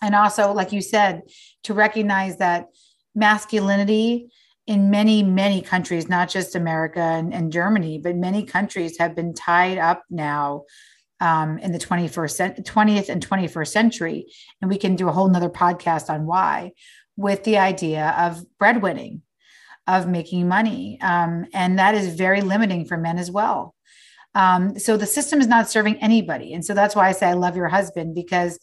And 0.00 0.14
also 0.14 0.52
like 0.52 0.72
you 0.72 0.80
said 0.80 1.22
to 1.64 1.74
recognize 1.74 2.38
that 2.38 2.68
masculinity 3.14 4.30
in 4.68 4.90
many 4.90 5.22
many 5.22 5.60
countries 5.60 6.08
not 6.08 6.28
just 6.28 6.54
america 6.54 7.00
and, 7.00 7.34
and 7.34 7.52
germany 7.52 7.98
but 7.98 8.14
many 8.14 8.44
countries 8.44 8.98
have 8.98 9.14
been 9.14 9.34
tied 9.34 9.78
up 9.78 10.04
now 10.10 10.64
um, 11.20 11.58
in 11.58 11.72
the 11.72 11.78
21st 11.78 12.64
20th 12.64 13.08
and 13.08 13.26
21st 13.26 13.68
century 13.68 14.26
and 14.60 14.70
we 14.70 14.78
can 14.78 14.94
do 14.94 15.08
a 15.08 15.12
whole 15.12 15.28
nother 15.28 15.50
podcast 15.50 16.08
on 16.08 16.26
why 16.26 16.70
with 17.16 17.42
the 17.42 17.58
idea 17.58 18.14
of 18.16 18.44
breadwinning 18.60 19.22
of 19.88 20.06
making 20.06 20.46
money 20.46 20.98
um, 21.00 21.46
and 21.52 21.78
that 21.78 21.94
is 21.94 22.14
very 22.14 22.40
limiting 22.40 22.84
for 22.84 22.96
men 22.96 23.18
as 23.18 23.30
well 23.30 23.74
um, 24.34 24.78
so 24.78 24.96
the 24.96 25.06
system 25.06 25.40
is 25.40 25.48
not 25.48 25.68
serving 25.68 25.96
anybody 25.96 26.52
and 26.54 26.64
so 26.64 26.74
that's 26.74 26.94
why 26.94 27.08
i 27.08 27.12
say 27.12 27.26
i 27.26 27.32
love 27.32 27.56
your 27.56 27.68
husband 27.68 28.14
because 28.14 28.60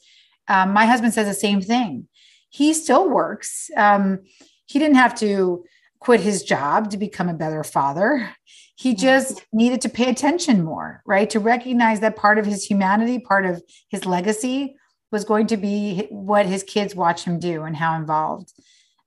um, 0.47 0.73
my 0.73 0.85
husband 0.85 1.13
says 1.13 1.27
the 1.27 1.33
same 1.33 1.61
thing. 1.61 2.07
He 2.49 2.73
still 2.73 3.09
works. 3.09 3.69
Um, 3.75 4.19
he 4.65 4.79
didn't 4.79 4.95
have 4.95 5.15
to 5.15 5.65
quit 6.05 6.19
his 6.19 6.43
job 6.43 6.91
to 6.91 6.97
become 6.97 7.27
a 7.27 7.33
better 7.33 7.63
father. 7.63 8.29
He 8.75 8.93
just 8.93 9.43
needed 9.51 9.81
to 9.81 9.89
pay 9.89 10.07
attention 10.07 10.63
more, 10.63 11.01
right? 11.03 11.27
To 11.31 11.39
recognize 11.39 11.99
that 12.01 12.15
part 12.15 12.37
of 12.37 12.45
his 12.45 12.63
humanity, 12.63 13.17
part 13.17 13.43
of 13.43 13.63
his 13.89 14.05
legacy 14.05 14.75
was 15.11 15.25
going 15.25 15.47
to 15.47 15.57
be 15.57 16.05
what 16.11 16.45
his 16.45 16.61
kids 16.61 16.93
watch 16.93 17.23
him 17.23 17.39
do 17.39 17.63
and 17.63 17.75
how 17.75 17.95
involved 17.95 18.53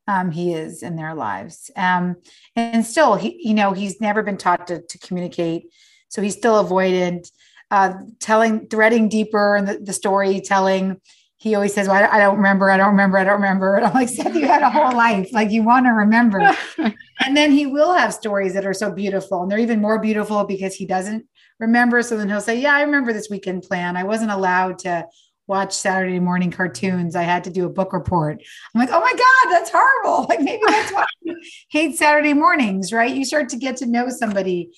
um, 0.09 0.32
he 0.32 0.53
is 0.53 0.82
in 0.82 0.96
their 0.96 1.14
lives. 1.14 1.70
Um, 1.76 2.16
and 2.57 2.84
still, 2.84 3.14
he, 3.14 3.38
you 3.46 3.55
know, 3.55 3.74
he's 3.74 4.01
never 4.01 4.24
been 4.24 4.36
taught 4.36 4.66
to, 4.66 4.82
to 4.82 4.99
communicate. 4.99 5.72
So 6.09 6.20
he's 6.20 6.36
still 6.36 6.64
avoidant, 6.64 7.30
uh, 7.70 7.92
telling, 8.18 8.66
threading 8.66 9.09
deeper 9.09 9.55
in 9.55 9.66
the, 9.66 9.78
the 9.78 9.92
storytelling 9.92 11.01
he 11.41 11.55
always 11.55 11.72
says, 11.72 11.86
well, 11.86 12.09
I 12.11 12.18
don't 12.18 12.36
remember, 12.36 12.68
I 12.68 12.76
don't 12.76 12.91
remember, 12.91 13.16
I 13.16 13.24
don't 13.24 13.34
remember. 13.34 13.76
And 13.76 13.86
I'm 13.86 13.95
like, 13.95 14.09
Seth, 14.09 14.34
you 14.34 14.47
had 14.47 14.62
a 14.62 14.70
whole 14.70 14.93
life. 14.93 15.32
Like 15.32 15.53
you 15.53 15.62
want 15.62 15.86
to 15.86 15.91
remember. 15.91 16.41
and 16.78 17.36
then 17.36 17.53
he 17.53 17.64
will 17.64 17.95
have 17.95 18.12
stories 18.12 18.55
that 18.55 18.66
are 18.66 18.74
so 18.74 18.91
beautiful. 18.91 19.43
And 19.43 19.51
they're 19.51 19.61
even 19.61 19.80
more 19.80 20.01
beautiful 20.01 20.43
because 20.45 20.74
he 20.74 20.84
doesn't 20.84 21.26
remember. 21.61 22.03
So 22.03 22.16
then 22.16 22.28
he'll 22.28 22.41
say, 22.41 22.61
Yeah, 22.61 22.74
I 22.74 22.82
remember 22.82 23.12
this 23.12 23.30
weekend 23.30 23.62
plan. 23.62 23.97
I 23.97 24.03
wasn't 24.03 24.32
allowed 24.32 24.80
to 24.80 25.07
watch 25.47 25.72
Saturday 25.72 26.20
morning 26.20 26.51
cartoons. 26.51 27.16
I 27.16 27.22
had 27.22 27.45
to 27.45 27.51
do 27.51 27.66
a 27.66 27.70
book 27.70 27.93
report. 27.93 28.43
I'm 28.74 28.80
like, 28.80 28.91
oh 28.93 29.01
my 29.01 29.12
God, 29.12 29.53
that's 29.53 29.70
horrible. 29.72 30.26
Like 30.28 30.41
maybe 30.41 30.62
that's 30.66 30.93
why 30.93 31.07
you 31.22 31.41
hate 31.70 31.97
Saturday 31.97 32.34
mornings, 32.34 32.93
right? 32.93 33.14
You 33.14 33.24
start 33.24 33.49
to 33.51 33.57
get 33.57 33.78
to 33.78 33.86
know 33.86 34.11
somebody. 34.11 34.70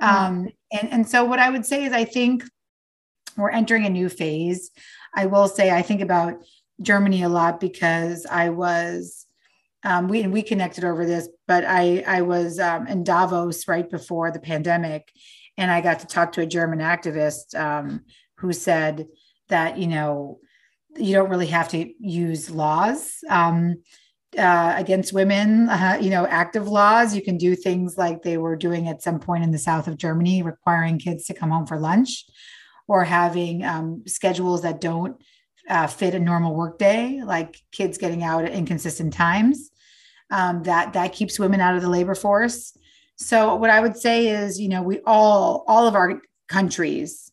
Um, 0.00 0.48
and, 0.70 0.92
and 0.92 1.08
so 1.08 1.24
what 1.24 1.38
I 1.38 1.48
would 1.48 1.64
say 1.64 1.84
is 1.84 1.92
I 1.92 2.04
think 2.04 2.44
we're 3.36 3.50
entering 3.50 3.86
a 3.86 3.90
new 3.90 4.08
phase. 4.08 4.70
I 5.14 5.26
will 5.26 5.48
say 5.48 5.70
I 5.70 5.82
think 5.82 6.00
about 6.00 6.34
Germany 6.80 7.22
a 7.22 7.28
lot 7.28 7.60
because 7.60 8.26
I 8.26 8.50
was 8.50 9.26
um, 9.84 10.08
we 10.08 10.26
we 10.26 10.42
connected 10.42 10.84
over 10.84 11.06
this, 11.06 11.28
but 11.46 11.64
I 11.64 12.04
I 12.06 12.22
was 12.22 12.58
um, 12.58 12.86
in 12.86 13.04
Davos 13.04 13.68
right 13.68 13.88
before 13.88 14.30
the 14.30 14.40
pandemic, 14.40 15.12
and 15.56 15.70
I 15.70 15.80
got 15.80 16.00
to 16.00 16.06
talk 16.06 16.32
to 16.32 16.40
a 16.40 16.46
German 16.46 16.80
activist 16.80 17.58
um, 17.58 18.04
who 18.38 18.52
said 18.52 19.06
that 19.48 19.78
you 19.78 19.86
know 19.86 20.40
you 20.96 21.14
don't 21.14 21.30
really 21.30 21.46
have 21.46 21.68
to 21.68 21.92
use 22.00 22.50
laws 22.50 23.18
um, 23.30 23.76
uh, 24.36 24.74
against 24.76 25.12
women, 25.12 25.68
uh, 25.68 25.98
you 26.00 26.10
know, 26.10 26.26
active 26.26 26.66
laws. 26.66 27.14
You 27.14 27.22
can 27.22 27.36
do 27.36 27.54
things 27.54 27.96
like 27.96 28.22
they 28.22 28.36
were 28.36 28.56
doing 28.56 28.88
at 28.88 29.02
some 29.02 29.20
point 29.20 29.44
in 29.44 29.52
the 29.52 29.58
south 29.58 29.86
of 29.86 29.96
Germany, 29.96 30.42
requiring 30.42 30.98
kids 30.98 31.24
to 31.26 31.34
come 31.34 31.50
home 31.50 31.66
for 31.66 31.78
lunch 31.78 32.24
or 32.88 33.04
having 33.04 33.62
um, 33.64 34.02
schedules 34.06 34.62
that 34.62 34.80
don't 34.80 35.20
uh, 35.68 35.86
fit 35.86 36.14
a 36.14 36.18
normal 36.18 36.54
workday, 36.54 37.20
like 37.22 37.60
kids 37.70 37.98
getting 37.98 38.24
out 38.24 38.44
at 38.44 38.52
inconsistent 38.52 39.12
times. 39.12 39.70
Um, 40.30 40.62
that 40.64 40.92
that 40.92 41.14
keeps 41.14 41.38
women 41.38 41.60
out 41.60 41.74
of 41.74 41.80
the 41.80 41.88
labor 41.88 42.14
force. 42.14 42.76
So 43.16 43.54
what 43.54 43.70
I 43.70 43.80
would 43.80 43.96
say 43.96 44.28
is, 44.28 44.60
you 44.60 44.68
know, 44.68 44.82
we 44.82 45.00
all 45.06 45.64
all 45.66 45.86
of 45.86 45.94
our 45.94 46.20
countries, 46.48 47.32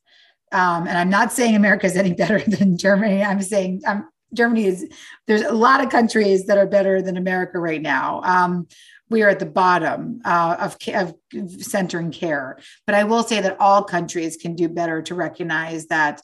um, 0.51 0.87
and 0.87 0.97
I'm 0.97 1.09
not 1.09 1.33
saying 1.33 1.55
America 1.55 1.87
is 1.87 1.97
any 1.97 2.13
better 2.13 2.39
than 2.47 2.77
Germany. 2.77 3.23
I'm 3.23 3.41
saying 3.41 3.81
um, 3.85 4.07
Germany 4.33 4.65
is. 4.65 4.89
There's 5.27 5.41
a 5.41 5.53
lot 5.53 5.83
of 5.83 5.89
countries 5.89 6.45
that 6.47 6.57
are 6.57 6.67
better 6.67 7.01
than 7.01 7.17
America 7.17 7.59
right 7.59 7.81
now. 7.81 8.21
We 9.09 9.21
are 9.23 9.29
at 9.29 9.39
the 9.39 9.45
bottom 9.45 10.21
uh, 10.25 10.57
of, 10.59 10.77
of 10.93 11.15
centering 11.61 12.11
care. 12.11 12.57
But 12.85 12.95
I 12.95 13.03
will 13.03 13.23
say 13.23 13.39
that 13.41 13.57
all 13.59 13.83
countries 13.83 14.35
can 14.35 14.55
do 14.55 14.67
better 14.67 15.01
to 15.03 15.15
recognize 15.15 15.87
that 15.87 16.21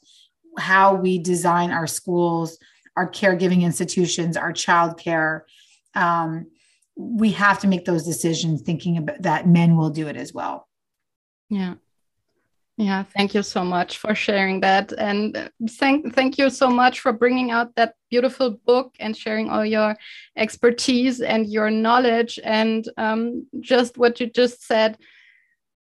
how 0.58 0.96
we 0.96 1.20
design 1.20 1.72
our 1.72 1.88
schools, 1.88 2.58
our 2.98 3.10
caregiving 3.10 3.62
institutions, 3.62 4.36
our 4.36 4.52
childcare, 4.52 5.42
um, 5.96 6.48
we 6.96 7.32
have 7.32 7.60
to 7.60 7.68
make 7.68 7.86
those 7.86 8.04
decisions 8.04 8.62
thinking 8.62 8.98
about 8.98 9.22
that 9.22 9.48
men 9.48 9.78
will 9.78 9.90
do 9.90 10.08
it 10.08 10.18
as 10.18 10.34
well. 10.34 10.68
Yeah. 11.50 11.76
Yeah, 12.78 13.04
thank 13.04 13.34
you 13.34 13.44
so 13.44 13.64
much 13.64 13.98
for 13.98 14.16
sharing 14.16 14.62
that, 14.62 14.92
and 14.94 15.52
thank 15.72 16.16
thank 16.16 16.38
you 16.38 16.50
so 16.50 16.70
much 16.70 17.02
for 17.02 17.12
bringing 17.12 17.52
out 17.52 17.76
that 17.76 17.96
beautiful 18.10 18.52
book 18.66 18.96
and 19.00 19.16
sharing 19.16 19.50
all 19.50 19.66
your 19.66 19.96
expertise 20.38 21.22
and 21.22 21.48
your 21.48 21.70
knowledge 21.70 22.40
and 22.44 22.88
um, 22.98 23.46
just 23.60 23.98
what 23.98 24.20
you 24.20 24.28
just 24.28 24.66
said. 24.66 24.98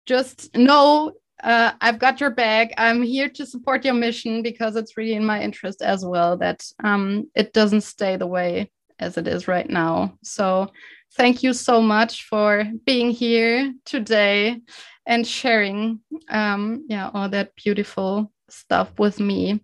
Just 0.07 0.57
know 0.57 1.13
uh, 1.43 1.73
I've 1.81 1.99
got 1.99 2.21
your 2.21 2.31
back. 2.31 2.73
I'm 2.79 3.03
here 3.03 3.29
to 3.29 3.47
support 3.47 3.85
your 3.85 3.95
mission 3.95 4.43
because 4.43 4.75
it's 4.75 4.97
really 4.97 5.15
in 5.15 5.25
my 5.25 5.41
interest 5.41 5.83
as 5.83 6.05
well 6.05 6.37
that 6.39 6.65
um, 6.83 7.31
it 7.35 7.53
doesn't 7.53 7.83
stay 7.83 8.17
the 8.17 8.27
way 8.27 8.71
as 8.99 9.17
it 9.17 9.29
is 9.29 9.47
right 9.47 9.69
now. 9.69 10.19
So 10.23 10.73
thank 11.15 11.43
you 11.43 11.53
so 11.53 11.81
much 11.81 12.25
for 12.25 12.65
being 12.85 13.11
here 13.11 13.73
today 13.85 14.61
and 15.09 15.27
sharing 15.27 15.99
um, 16.29 16.85
yeah 16.89 17.11
all 17.13 17.29
that 17.31 17.57
beautiful 17.57 18.31
stuff 18.49 18.93
with 18.99 19.19
me. 19.19 19.61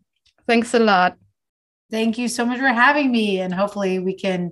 Thanks 0.49 0.75
a 0.75 0.81
lot. 0.81 1.17
Thank 1.91 2.19
you 2.19 2.27
so 2.27 2.45
much 2.45 2.59
for 2.59 2.69
having 2.69 3.13
me, 3.13 3.41
and 3.41 3.55
hopefully 3.55 4.01
we 4.01 4.15
can 4.15 4.51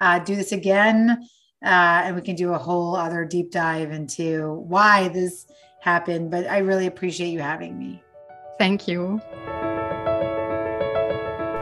uh, 0.00 0.20
do 0.20 0.36
this 0.36 0.52
again, 0.52 1.18
uh, 1.62 2.02
and 2.04 2.16
we 2.16 2.22
can 2.22 2.36
do 2.36 2.54
a 2.54 2.58
whole 2.58 2.96
other 2.96 3.26
deep 3.26 3.50
dive 3.50 3.90
into 3.90 4.54
why 4.66 5.08
this 5.08 5.46
happened. 5.80 6.30
But 6.30 6.46
I 6.46 6.58
really 6.58 6.86
appreciate 6.86 7.28
you 7.28 7.40
having 7.40 7.78
me. 7.78 8.02
Thank 8.58 8.88
you. 8.88 9.20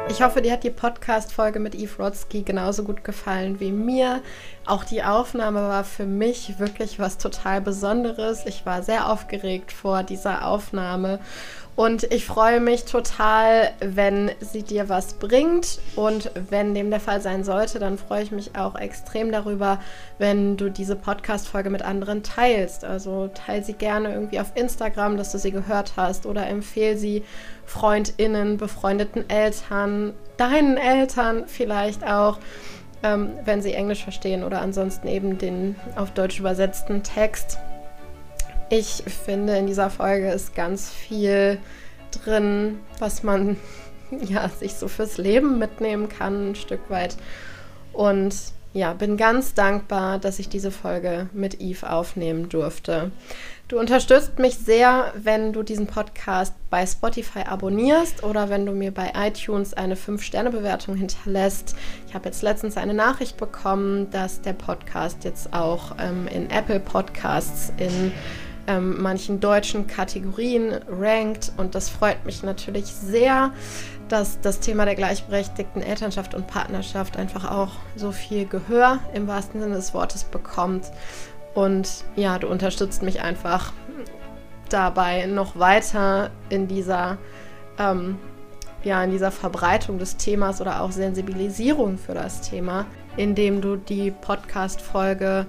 Ich 0.09 0.23
hoffe, 0.23 0.41
dir 0.41 0.53
hat 0.53 0.63
die 0.63 0.71
Podcast-Folge 0.71 1.59
mit 1.59 1.75
Eve 1.75 2.03
Rodsky 2.03 2.43
genauso 2.43 2.85
gut 2.85 3.03
gefallen 3.03 3.59
wie 3.61 3.73
mir. 3.73 4.23
Auch 4.65 4.85
die 4.85 5.03
Aufnahme 5.03 5.61
war 5.61 5.85
für 5.85 6.07
mich 6.07 6.59
wirklich 6.59 6.99
was 6.99 7.19
total 7.19 7.61
Besonderes. 7.61 8.47
Ich 8.47 8.65
war 8.65 8.83
sehr 8.83 9.11
aufgeregt 9.11 9.73
vor 9.73 10.05
dieser 10.05 10.47
Aufnahme 10.47 11.19
und 11.77 12.05
ich 12.05 12.25
freue 12.25 12.59
mich 12.59 12.87
total, 12.87 13.71
wenn 13.81 14.31
sie 14.41 14.63
dir 14.63 14.89
was 14.89 15.13
bringt. 15.15 15.79
Und 15.95 16.31
wenn 16.49 16.75
dem 16.75 16.91
der 16.91 17.01
Fall 17.01 17.21
sein 17.21 17.45
sollte, 17.45 17.79
dann 17.79 17.99
freue 17.99 18.23
ich 18.23 18.33
mich 18.33 18.57
auch 18.57 18.77
extrem 18.77 19.31
darüber, 19.31 19.79
wenn 20.19 20.57
du 20.57 20.71
diese 20.71 20.97
Podcast-Folge 20.97 21.69
mit 21.69 21.83
anderen 21.83 22.23
teilst. 22.23 22.87
Also 22.87 23.29
teile 23.29 23.63
sie 23.63 23.75
gerne 23.75 24.15
irgendwie 24.15 24.41
auf 24.41 24.53
Instagram, 24.55 25.19
dass 25.19 25.33
du 25.33 25.39
sie 25.39 25.51
gehört 25.51 25.93
hast 25.97 26.25
oder 26.25 26.47
empfehle 26.47 26.97
sie 26.97 27.23
FreundInnen, 27.67 28.57
befreundeten 28.57 29.29
Eltern, 29.29 30.15
deinen 30.39 30.79
Eltern 30.79 31.45
vielleicht 31.47 32.07
auch. 32.07 32.39
Ähm, 33.03 33.33
wenn 33.45 33.61
sie 33.61 33.75
Englisch 33.75 34.03
verstehen 34.03 34.43
oder 34.43 34.63
ansonsten 34.63 35.07
eben 35.07 35.37
den 35.37 35.77
auf 35.97 36.13
Deutsch 36.13 36.41
übersetzten 36.41 37.03
Text. 37.03 37.59
Ich 38.69 39.05
finde, 39.07 39.57
in 39.57 39.67
dieser 39.67 39.91
Folge 39.91 40.31
ist 40.31 40.55
ganz 40.55 40.91
viel 40.91 41.59
drin, 42.11 42.81
was 42.99 43.23
man 43.23 43.57
ja, 44.29 44.49
sich 44.49 44.75
so 44.75 44.89
fürs 44.89 45.19
Leben 45.19 45.59
mitnehmen 45.59 46.09
kann, 46.09 46.51
ein 46.51 46.55
Stück 46.57 46.91
weit. 46.91 47.17
Und 47.93 48.35
ja, 48.73 48.93
bin 48.93 49.17
ganz 49.17 49.55
dankbar, 49.55 50.19
dass 50.19 50.39
ich 50.39 50.51
diese 50.51 50.71
Folge 50.71 51.31
mit 51.33 51.61
Eve 51.61 51.91
aufnehmen 51.91 52.51
durfte. 52.51 53.11
Du 53.69 53.81
unterstützt 53.81 54.39
mich 54.39 54.59
sehr, 54.59 55.13
wenn 55.17 55.53
du 55.53 55.63
diesen 55.63 55.87
Podcast 55.87 56.55
bei 56.69 56.87
Spotify 56.87 57.41
abonnierst 57.41 58.23
oder 58.23 58.51
wenn 58.51 58.67
du 58.67 58.73
mir 58.73 58.93
bei 58.93 59.13
iTunes 59.17 59.73
eine 59.73 59.97
5-Sterne-Bewertung 59.97 60.95
hinterlässt. 60.95 61.75
Ich 62.07 62.15
habe 62.15 62.27
jetzt 62.27 62.43
letztens 62.43 62.77
eine 62.77 62.95
Nachricht 62.95 63.39
bekommen, 63.39 64.11
dass 64.11 64.43
der 64.43 64.53
Podcast 64.53 65.25
jetzt 65.25 65.53
auch 65.55 65.97
ähm, 65.99 66.29
in 66.29 66.51
Apple 66.51 66.79
Podcasts 66.79 67.73
in 67.79 68.13
ähm, 68.67 69.01
manchen 69.01 69.41
deutschen 69.41 69.87
Kategorien 69.87 70.75
rankt. 70.89 71.53
Und 71.57 71.75
das 71.75 71.89
freut 71.89 72.25
mich 72.25 72.43
natürlich 72.43 72.87
sehr, 72.87 73.53
dass 74.09 74.41
das 74.41 74.61
Thema 74.61 74.85
der 74.85 74.95
gleichberechtigten 74.95 75.83
Elternschaft 75.83 76.35
und 76.35 76.47
Partnerschaft 76.47 77.17
einfach 77.17 77.51
auch 77.51 77.73
so 77.97 78.13
viel 78.13 78.47
Gehör 78.47 79.01
im 79.15 79.27
wahrsten 79.27 79.61
Sinne 79.61 79.75
des 79.75 79.95
Wortes 79.95 80.25
bekommt. 80.25 80.91
Und 81.55 82.05
ja, 82.17 82.39
du 82.39 82.49
unterstützt 82.49 83.03
mich 83.03 83.23
einfach 83.23 83.73
dabei 84.69 85.27
noch 85.27 85.59
weiter 85.59 86.31
in 86.49 86.69
dieser, 86.69 87.19
ähm, 87.79 88.19
ja, 88.85 89.03
in 89.03 89.11
dieser 89.11 89.31
Verbreitung 89.31 89.99
des 89.99 90.17
Themas 90.17 90.61
oder 90.61 90.83
auch 90.83 90.93
Sensibilisierung 90.93 91.99
für 91.99 92.15
das 92.15 92.43
Thema, 92.43 92.87
indem 93.17 93.61
du 93.61 93.77
die 93.77 94.11
Podcast-Folge 94.11 95.47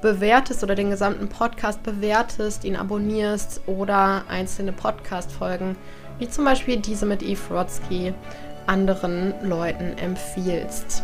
bewertest 0.00 0.62
oder 0.62 0.74
den 0.74 0.90
gesamten 0.90 1.28
Podcast 1.28 1.82
bewertest, 1.82 2.64
ihn 2.64 2.76
abonnierst 2.76 3.62
oder 3.66 4.24
einzelne 4.28 4.72
Podcast-Folgen, 4.72 5.76
wie 6.18 6.28
zum 6.28 6.44
Beispiel 6.44 6.78
diese 6.78 7.06
mit 7.06 7.22
Eve 7.22 7.40
Rodsky, 7.50 8.14
anderen 8.66 9.34
Leuten 9.42 9.96
empfiehlst. 9.98 11.02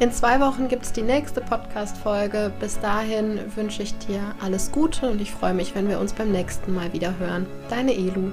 In 0.00 0.10
zwei 0.10 0.40
Wochen 0.40 0.66
gibt 0.66 0.82
es 0.84 0.92
die 0.92 1.02
nächste 1.02 1.40
Podcast-Folge. 1.40 2.50
Bis 2.58 2.80
dahin 2.80 3.38
wünsche 3.54 3.84
ich 3.84 3.96
dir 3.98 4.20
alles 4.42 4.72
Gute 4.72 5.08
und 5.08 5.20
ich 5.20 5.30
freue 5.30 5.54
mich, 5.54 5.76
wenn 5.76 5.88
wir 5.88 6.00
uns 6.00 6.12
beim 6.12 6.32
nächsten 6.32 6.74
Mal 6.74 6.92
wieder 6.92 7.18
hören. 7.18 7.46
Deine 7.68 7.92
Elu. 7.94 8.32